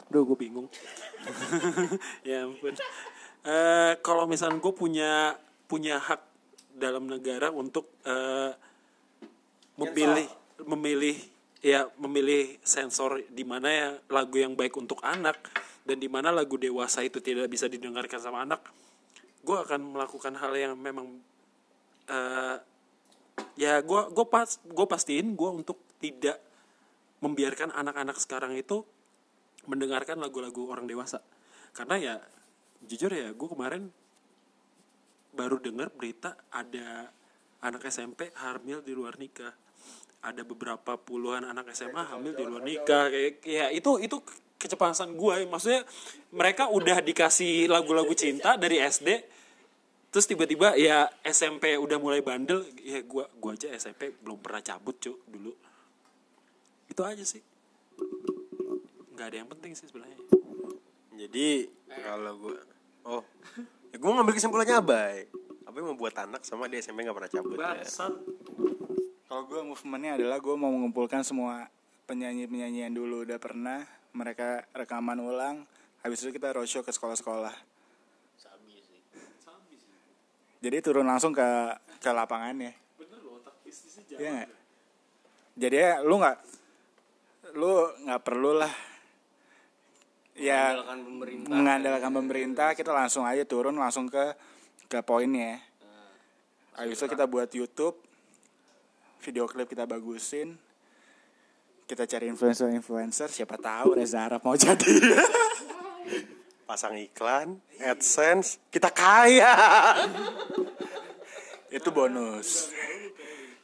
[0.09, 0.67] Udah gue bingung.
[2.27, 2.73] ya ampun.
[3.45, 5.37] Eh, kalau misalnya gue punya
[5.69, 6.21] punya hak
[6.75, 8.51] dalam negara untuk eh,
[9.79, 10.27] memilih
[10.65, 11.15] memilih
[11.59, 15.39] ya memilih sensor di mana ya lagu yang baik untuk anak
[15.83, 18.63] dan di mana lagu dewasa itu tidak bisa didengarkan sama anak
[19.43, 21.19] gue akan melakukan hal yang memang
[22.07, 22.57] eh,
[23.55, 26.39] ya gue gue pas gue pastiin gue untuk tidak
[27.19, 28.83] membiarkan anak-anak sekarang itu
[29.69, 31.21] mendengarkan lagu-lagu orang dewasa.
[31.77, 32.15] Karena ya
[32.81, 33.93] jujur ya gue kemarin
[35.37, 37.13] baru dengar berita ada
[37.61, 39.53] anak SMP hamil di luar nikah.
[40.19, 43.13] Ada beberapa puluhan anak SMA hamil di luar nikah.
[43.13, 44.17] Kayak ya itu itu
[44.59, 45.87] kecepatan gue maksudnya
[46.35, 49.39] mereka udah dikasih lagu-lagu cinta dari SD
[50.09, 52.65] terus tiba-tiba ya SMP udah mulai bandel.
[52.81, 55.53] Ya gua gua aja SMP belum pernah cabut cuk dulu.
[56.89, 57.45] Itu aja sih
[59.19, 60.15] nggak ada yang penting sih sebenarnya
[61.19, 62.55] jadi kalau gue
[63.03, 63.23] oh
[63.91, 65.27] ya gue ngambil kesimpulannya abai
[65.67, 67.85] abai mau buat anak sama dia SMP nggak pernah cabut ya.
[69.29, 71.69] Kalau gue movementnya adalah gue mau mengumpulkan semua
[72.09, 75.69] penyanyi-penyanyi yang dulu udah pernah mereka rekaman ulang.
[76.01, 77.53] Habis itu kita roadshow ke sekolah-sekolah.
[80.59, 81.45] Jadi turun langsung ke
[82.01, 82.73] ke lapangannya.
[82.97, 84.49] bener loh otak bisnisnya Iya jalan?
[85.53, 86.37] Jadi ya lu nggak
[87.53, 87.71] lu
[88.09, 88.73] nggak perlu lah
[90.39, 91.51] ya mengandalkan pemerintah.
[91.51, 94.33] mengandalkan pemerintah kita langsung aja turun langsung ke
[94.87, 95.59] ke poinnya
[96.79, 97.99] habis itu kita buat YouTube
[99.19, 100.55] video klip kita bagusin
[101.89, 104.77] kita cari influencer-influencer siapa tahu Reza Arab mau jadi.
[106.69, 109.57] Pasang iklan adsense kita kaya.
[111.81, 112.69] Itu bonus.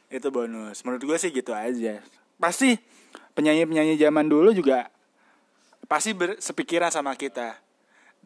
[0.09, 0.81] Itu bonus.
[0.81, 2.01] Menurut gue sih gitu aja.
[2.41, 2.73] Pasti
[3.37, 4.89] penyanyi-penyanyi zaman dulu juga
[5.85, 7.57] pasti bersepikiran sama kita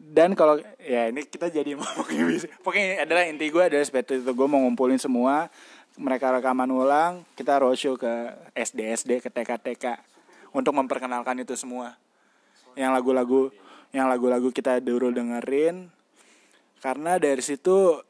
[0.00, 2.50] dan kalau ya ini kita jadi ngomongin musik.
[2.64, 5.52] pokoknya adalah inti gue adalah seperti itu gue mau ngumpulin semua
[6.00, 9.84] mereka rekaman ulang kita roadshow ke SD SD ke TK TK
[10.56, 12.00] untuk memperkenalkan itu semua
[12.74, 13.52] yang lagu-lagu
[13.92, 15.92] yang lagu-lagu kita dulu dengerin
[16.80, 18.00] karena dari situ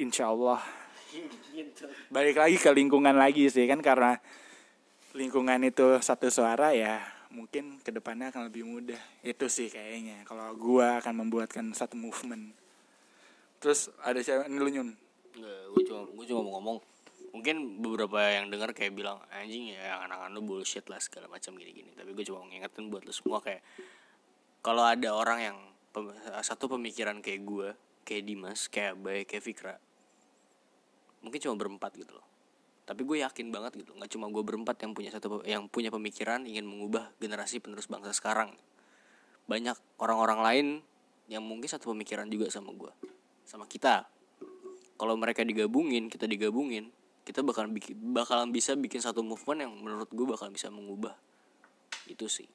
[0.00, 0.62] insya Allah
[2.08, 4.18] balik lagi ke lingkungan lagi sih kan karena
[5.14, 6.98] lingkungan itu satu suara ya
[7.34, 9.02] mungkin ke depannya akan lebih mudah.
[9.26, 12.54] Itu sih kayaknya kalau gua akan membuatkan satu movement.
[13.58, 14.46] Terus ada siapa?
[14.46, 14.90] Ini lu nyun?
[15.74, 16.78] Gue cuma gue cuma mau ngomong.
[17.34, 21.90] Mungkin beberapa yang dengar kayak bilang anjing ya anak-anak lu bullshit lah segala macam gini-gini.
[21.98, 23.60] Tapi gue cuma ngingetin buat lu semua kayak
[24.62, 25.58] kalau ada orang yang
[26.42, 27.68] satu pemikiran kayak gue
[28.04, 29.74] kayak Dimas kayak Bay kayak Fikra
[31.24, 32.26] mungkin cuma berempat gitu loh
[32.84, 36.44] tapi gue yakin banget gitu nggak cuma gue berempat yang punya satu yang punya pemikiran
[36.44, 38.52] ingin mengubah generasi penerus bangsa sekarang.
[39.48, 40.66] Banyak orang-orang lain
[41.32, 42.92] yang mungkin satu pemikiran juga sama gue
[43.48, 44.04] sama kita.
[45.00, 46.92] Kalau mereka digabungin kita digabungin
[47.24, 51.16] kita bakal bikin bakalan bisa bikin satu movement yang menurut gue bakal bisa mengubah.
[52.04, 52.48] Itu sih.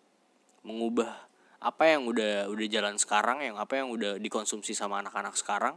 [0.62, 1.30] Mengubah
[1.60, 5.76] apa yang udah udah jalan sekarang yang apa yang udah dikonsumsi sama anak-anak sekarang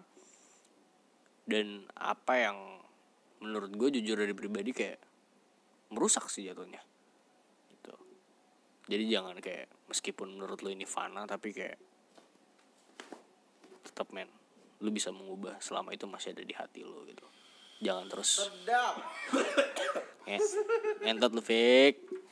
[1.48, 2.58] dan apa yang
[3.42, 4.98] menurut gue jujur dari pribadi kayak
[5.92, 6.80] merusak sih jatuhnya.
[7.68, 7.94] Gitu.
[8.88, 11.76] Jadi jangan kayak meskipun menurut lo ini fana tapi kayak
[13.82, 14.30] tetap men
[14.82, 17.26] lu bisa mengubah selama itu masih ada di hati lo gitu.
[17.82, 18.46] Jangan terus
[20.22, 20.38] Eh,
[21.02, 22.22] ngentot lu fake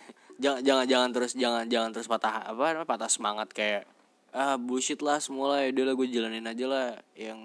[0.41, 3.85] jangan jangan jangan terus jangan jangan terus patah apa patah semangat kayak
[4.33, 6.89] ah bullshit lah semua lah ya udah lah gue jalanin aja lah.
[7.19, 7.41] Yang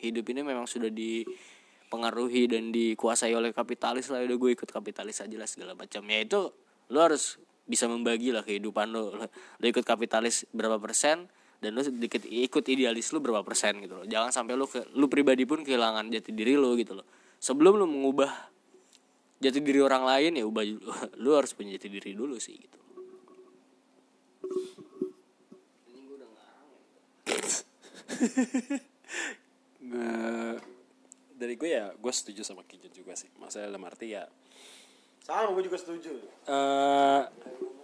[0.00, 0.88] hidup ini memang sudah
[1.90, 6.06] dipengaruhi dan dikuasai oleh kapitalis lah udah gue ikut kapitalis aja lah segala macam.
[6.06, 6.54] Ya itu
[6.86, 11.26] lo harus bisa membagi lah kehidupan lo lo, lo ikut kapitalis berapa persen
[11.58, 14.06] dan lo sedikit ikut idealis lo berapa persen gitu loh.
[14.06, 17.06] Jangan sampai lo ke lo pribadi pun kehilangan jati diri lo gitu loh.
[17.42, 18.30] Sebelum lo mengubah
[19.42, 20.62] jati diri orang lain ya ubah
[21.26, 22.78] lu harus punya jati diri dulu sih gitu
[31.40, 33.32] dari gue ya gue setuju sama Kijun juga sih.
[33.40, 34.28] Masalah dalam arti ya
[35.24, 36.12] Sama gue juga setuju.
[36.46, 37.22] eh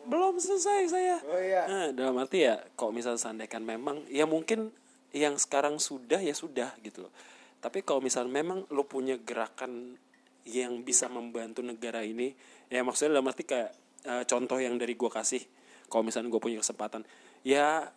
[0.06, 1.16] belum selesai saya.
[1.26, 1.62] Oh iya.
[1.66, 4.70] Nah, dalam arti ya kok misalnya seandainya memang ya mungkin
[5.10, 7.12] yang sekarang sudah ya sudah gitu loh.
[7.58, 9.98] Tapi kalau misalnya memang lo punya gerakan
[10.46, 12.30] yang bisa membantu negara ini
[12.70, 13.74] ya maksudnya dalam arti kayak
[14.06, 15.42] eh, contoh yang dari gue kasih
[15.90, 17.02] kalau misalnya gue punya kesempatan
[17.42, 17.90] ya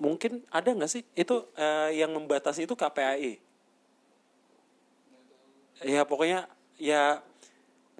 [0.00, 1.04] mungkin ada nggak sih?
[1.12, 3.43] Itu eh, yang membatasi itu KPAI
[5.82, 6.46] ya pokoknya
[6.78, 7.18] ya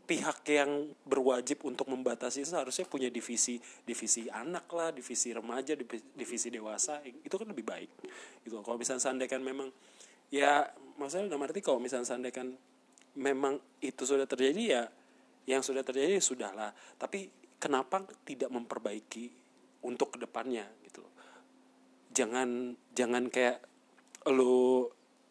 [0.05, 3.57] pihak yang berwajib untuk membatasi itu seharusnya punya divisi
[3.89, 7.91] divisi anak lah divisi remaja divi- divisi dewasa itu kan lebih baik
[8.45, 8.61] gitu.
[8.61, 9.73] Kalau misalnya seandainya memang
[10.29, 10.69] ya
[11.01, 12.53] maksudnya dalam arti kalau misalnya seandainya
[13.17, 14.85] memang itu sudah terjadi ya
[15.49, 16.71] yang sudah terjadi ya sudahlah.
[17.01, 19.33] Tapi kenapa tidak memperbaiki
[19.89, 21.01] untuk ke depannya gitu?
[22.13, 23.65] Jangan jangan kayak
[24.29, 24.85] lu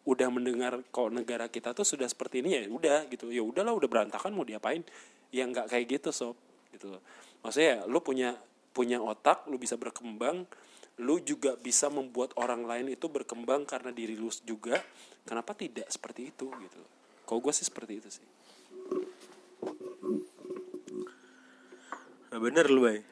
[0.04, 3.32] udah mendengar kok negara kita tuh sudah seperti ini ya udah gitu.
[3.32, 4.84] Ya udahlah udah berantakan mau diapain?
[5.32, 6.36] Ya nggak kayak gitu sob.
[6.72, 7.02] Gitu loh.
[7.40, 8.36] Maksudnya ya, lu punya
[8.74, 10.50] punya otak lu bisa berkembang
[10.94, 14.78] lu juga bisa membuat orang lain itu berkembang karena diri lu juga.
[15.24, 16.80] Kenapa tidak seperti itu gitu
[17.24, 18.26] kalau gue sih seperti itu sih.
[22.30, 23.00] Nah, bener lu, Bay.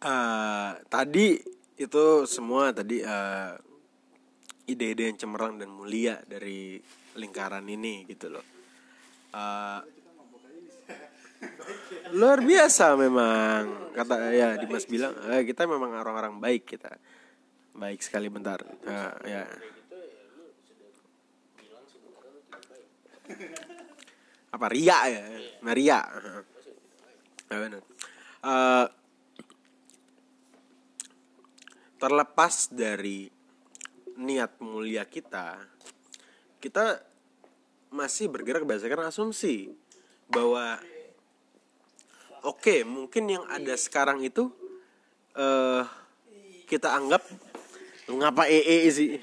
[0.00, 1.36] Eh, tadi
[1.76, 3.52] itu semua tadi eh,
[4.72, 6.80] ide-ide yang cemerlang dan mulia dari
[7.20, 8.46] lingkaran ini gitu loh.
[9.36, 9.80] Eh,
[12.16, 16.96] luar biasa memang kata ya Dimas bilang eh, kita memang orang-orang baik kita.
[17.76, 18.64] Baik sekali bentar.
[18.64, 19.44] Eh, ya.
[24.50, 25.22] Apa ria ya?
[25.60, 26.42] Nah, Heeh.
[27.52, 27.82] Ya, benar.
[28.40, 28.86] Eh,
[32.00, 33.28] terlepas dari
[34.16, 35.60] niat mulia kita
[36.56, 37.04] kita
[37.92, 39.76] masih bergerak berdasarkan asumsi
[40.32, 40.80] bahwa
[42.44, 44.48] oke mungkin yang ada sekarang itu
[45.36, 45.84] eh
[46.64, 47.20] kita anggap
[48.08, 49.20] ngapa ee sih?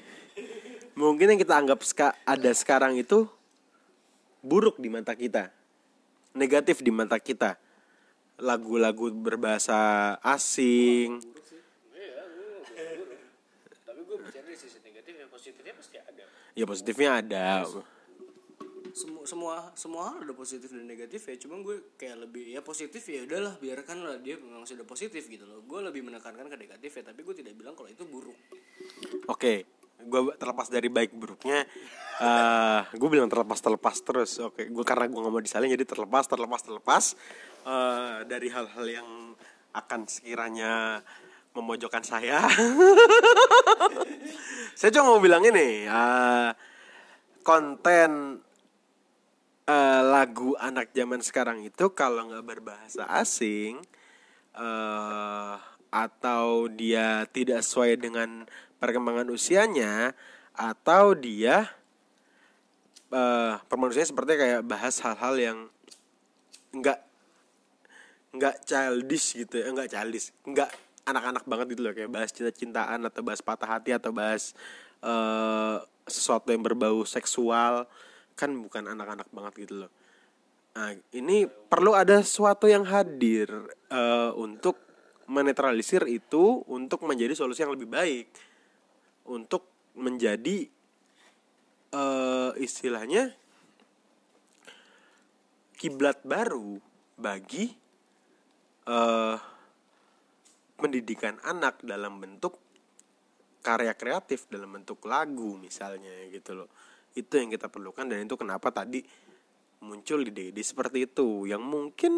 [0.98, 3.26] Mungkin yang kita anggap ska- ada sekarang itu
[4.42, 5.50] buruk di mata kita
[6.38, 7.58] negatif di mata kita.
[8.38, 11.18] Lagu-lagu berbahasa asing
[13.82, 16.24] tapi gue percaya dari sisi negatif yang positifnya pasti ada
[16.58, 17.62] ya positifnya ada.
[18.90, 21.38] Semua semua semua hal ada positif dan negatif ya.
[21.38, 25.46] Cuma gue kayak lebih ya positif ya udahlah biarkan lah dia memang sudah positif gitu
[25.46, 25.62] loh.
[25.62, 28.34] Gue lebih menekankan ke negatif ya tapi gue tidak bilang kalau itu buruk.
[29.30, 31.66] Oke gue terlepas dari baik buruknya
[32.26, 34.42] eh gue bilang terlepas terlepas terus.
[34.42, 37.04] Oke gue karena gue nggak mau disalin jadi terlepas terlepas terlepas.
[37.68, 39.08] Eh, dari hal-hal yang
[39.76, 41.04] akan sekiranya
[41.52, 42.46] memojokkan saya
[44.78, 46.50] saya cuma mau bilang ini eh,
[47.42, 48.38] konten
[49.66, 53.82] eh, lagu anak zaman sekarang itu kalau nggak berbahasa asing
[54.54, 55.54] eh
[55.88, 58.46] atau dia tidak sesuai dengan
[58.78, 60.14] perkembangan usianya
[60.54, 61.66] atau dia
[63.10, 65.58] eh permanusianya seperti kayak bahas hal-hal yang
[66.70, 67.02] nggak
[68.30, 70.70] nggak childish gitu ya nggak childish nggak
[71.08, 74.52] anak-anak banget gitu loh kayak bahas cinta-cintaan atau bahas patah hati atau bahas
[75.00, 75.78] eh
[76.08, 77.84] sesuatu yang berbau seksual
[78.32, 79.92] kan bukan anak-anak banget gitu loh
[80.78, 83.50] Nah, ini perlu ada sesuatu yang hadir
[83.90, 84.78] eh, untuk
[85.26, 88.30] menetralisir itu untuk menjadi solusi yang lebih baik.
[89.26, 89.66] Untuk
[89.98, 90.70] menjadi
[91.90, 93.34] eh, istilahnya
[95.82, 96.78] kiblat baru
[97.18, 97.74] bagi
[98.86, 99.36] eh
[100.78, 102.56] pendidikan anak dalam bentuk
[103.58, 106.70] karya kreatif dalam bentuk lagu misalnya gitu loh.
[107.12, 109.02] Itu yang kita perlukan dan itu kenapa tadi
[109.82, 111.50] muncul ide-ide seperti itu.
[111.50, 112.12] Yang mungkin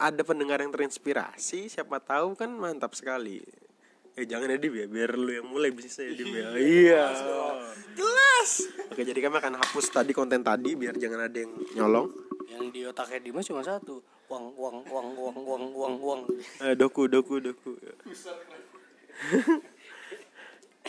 [0.00, 3.44] ada pendengar yang terinspirasi siapa tahu kan mantap sekali.
[4.18, 6.14] Eh jangan ya Dim ya biar lu yang mulai bisnisnya ya.
[6.16, 7.04] Dim ya iya.
[7.94, 8.50] Jelas.
[8.90, 12.08] Oke jadi kami akan hapus tadi konten tadi biar jangan ada yang nyolong.
[12.48, 16.20] Yang di otaknya Dimas cuma satu uang uang uang uang uang uang uang
[16.60, 17.72] eh, doku doku doku.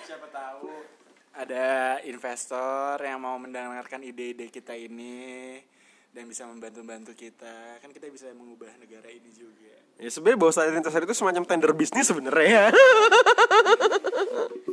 [0.04, 0.68] Siapa tahu
[1.40, 5.56] ada investor yang mau mendengarkan ide-ide kita ini
[6.12, 7.80] dan bisa membantu-bantu kita.
[7.80, 9.72] Kan kita bisa mengubah negara ini juga.
[10.00, 12.66] Ya sebenarnya bahwa saat lintasan itu semacam tender bisnis sebenarnya ya.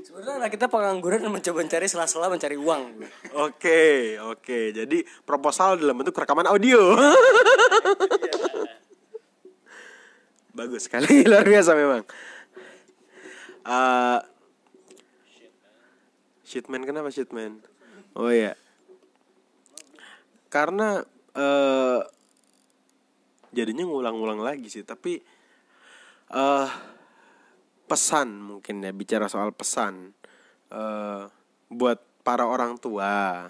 [0.07, 2.83] Sebenarnya kita pengangguran dan mencoba mencari sela-sela mencari uang.
[3.37, 4.75] Oke, oke.
[4.75, 6.99] Jadi proposal dalam bentuk rekaman audio.
[10.57, 12.03] Bagus sekali, luar biasa memang.
[13.69, 14.21] Eh
[16.49, 17.61] shitman kenapa shitman?
[18.17, 18.57] Oh ya.
[20.49, 21.05] Karena
[21.37, 22.01] eh
[23.53, 25.21] jadinya ngulang-ngulang lagi sih, tapi
[26.33, 26.71] eh
[27.85, 30.17] pesan mungkin ya bicara soal pesan
[30.73, 31.23] eh
[31.69, 33.47] buat para orang tua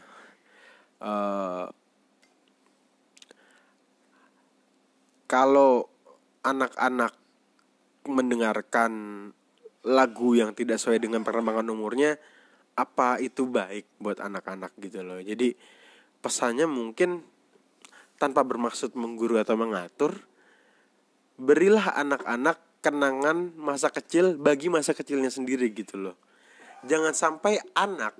[0.98, 1.66] eh
[5.30, 5.95] kalau
[6.46, 7.12] anak-anak
[8.06, 8.92] mendengarkan
[9.86, 12.14] lagu yang tidak sesuai dengan perkembangan umurnya
[12.78, 15.18] apa itu baik buat anak-anak gitu loh.
[15.18, 15.54] Jadi
[16.22, 17.22] pesannya mungkin
[18.16, 20.16] tanpa bermaksud mengguru atau mengatur
[21.36, 26.16] berilah anak-anak kenangan masa kecil bagi masa kecilnya sendiri gitu loh.
[26.86, 28.14] Jangan sampai anak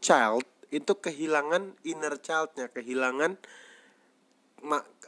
[0.00, 3.36] child itu kehilangan inner childnya kehilangan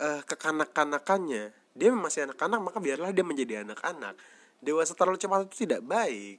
[0.00, 4.14] eh, kekanak-kanakannya dia masih anak-anak maka biarlah dia menjadi anak-anak.
[4.62, 6.38] Dewasa terlalu cepat itu tidak baik.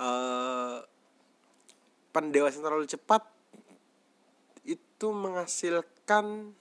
[0.00, 0.78] Eh
[2.16, 3.28] pendewasaan terlalu cepat
[4.64, 6.56] itu menghasilkan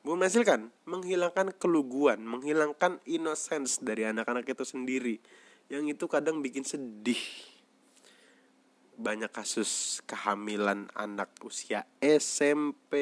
[0.00, 5.20] bukan menghasilkan menghilangkan keluguan menghilangkan innocence dari anak-anak itu sendiri.
[5.68, 7.20] Yang itu kadang bikin sedih.
[8.96, 12.96] Banyak kasus kehamilan anak usia SMP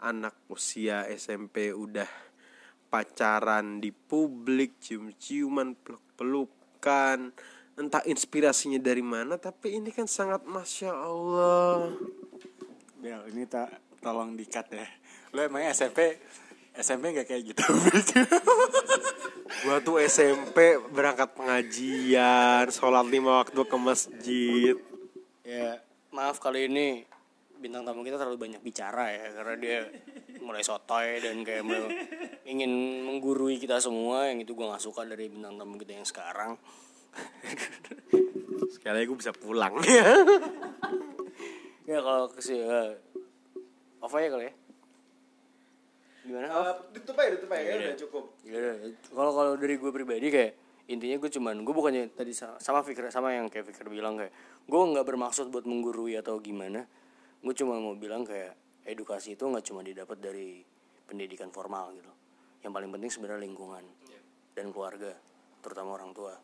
[0.00, 2.08] anak usia SMP udah
[2.90, 7.30] pacaran di publik cium-ciuman peluk-pelukan.
[7.78, 11.94] Entah inspirasinya dari mana tapi ini kan sangat masya Allah.
[13.00, 13.72] Bel ini tak
[14.04, 14.84] tolong dikat ya.
[15.32, 16.18] Lo emangnya SMP
[16.76, 17.62] SMP nggak kayak gitu?
[19.64, 24.76] Gua tuh SMP berangkat pengajian sholat lima waktu ke masjid.
[25.46, 25.80] Ya
[26.10, 27.06] maaf kali ini
[27.60, 29.78] bintang tamu kita terlalu banyak bicara ya karena dia
[30.40, 31.92] mulai sotoy dan kayak mau-
[32.42, 32.72] ingin
[33.04, 36.56] menggurui kita semua yang itu gue nggak suka dari bintang tamu kita yang sekarang.
[38.70, 39.76] Sekali lagi gue bisa pulang.
[41.84, 42.94] Ya kalau ke si uh,
[43.98, 44.54] off aja kali ya?
[46.22, 48.24] Gimana off tutup aja tutup aja udah cukup.
[48.46, 48.62] Ya,
[49.10, 50.52] kalau kalau dari gue pribadi kayak
[50.86, 54.30] intinya gue cuman gue bukannya tadi sa- sama Fikir sama yang kayak Fikir bilang kayak
[54.64, 56.86] gue nggak bermaksud buat menggurui atau gimana
[57.40, 60.60] gue cuma mau bilang kayak edukasi itu nggak cuma didapat dari
[61.08, 62.12] pendidikan formal gitu.
[62.60, 63.84] Yang paling penting sebenarnya lingkungan
[64.52, 65.12] dan keluarga
[65.64, 66.34] terutama orang tua.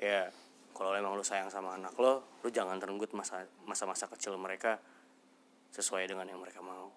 [0.00, 0.30] Ya
[0.74, 4.80] kalau emang lu sayang sama anak lo lu jangan terenggut masa masa-masa kecil mereka
[5.70, 6.90] sesuai dengan yang mereka mau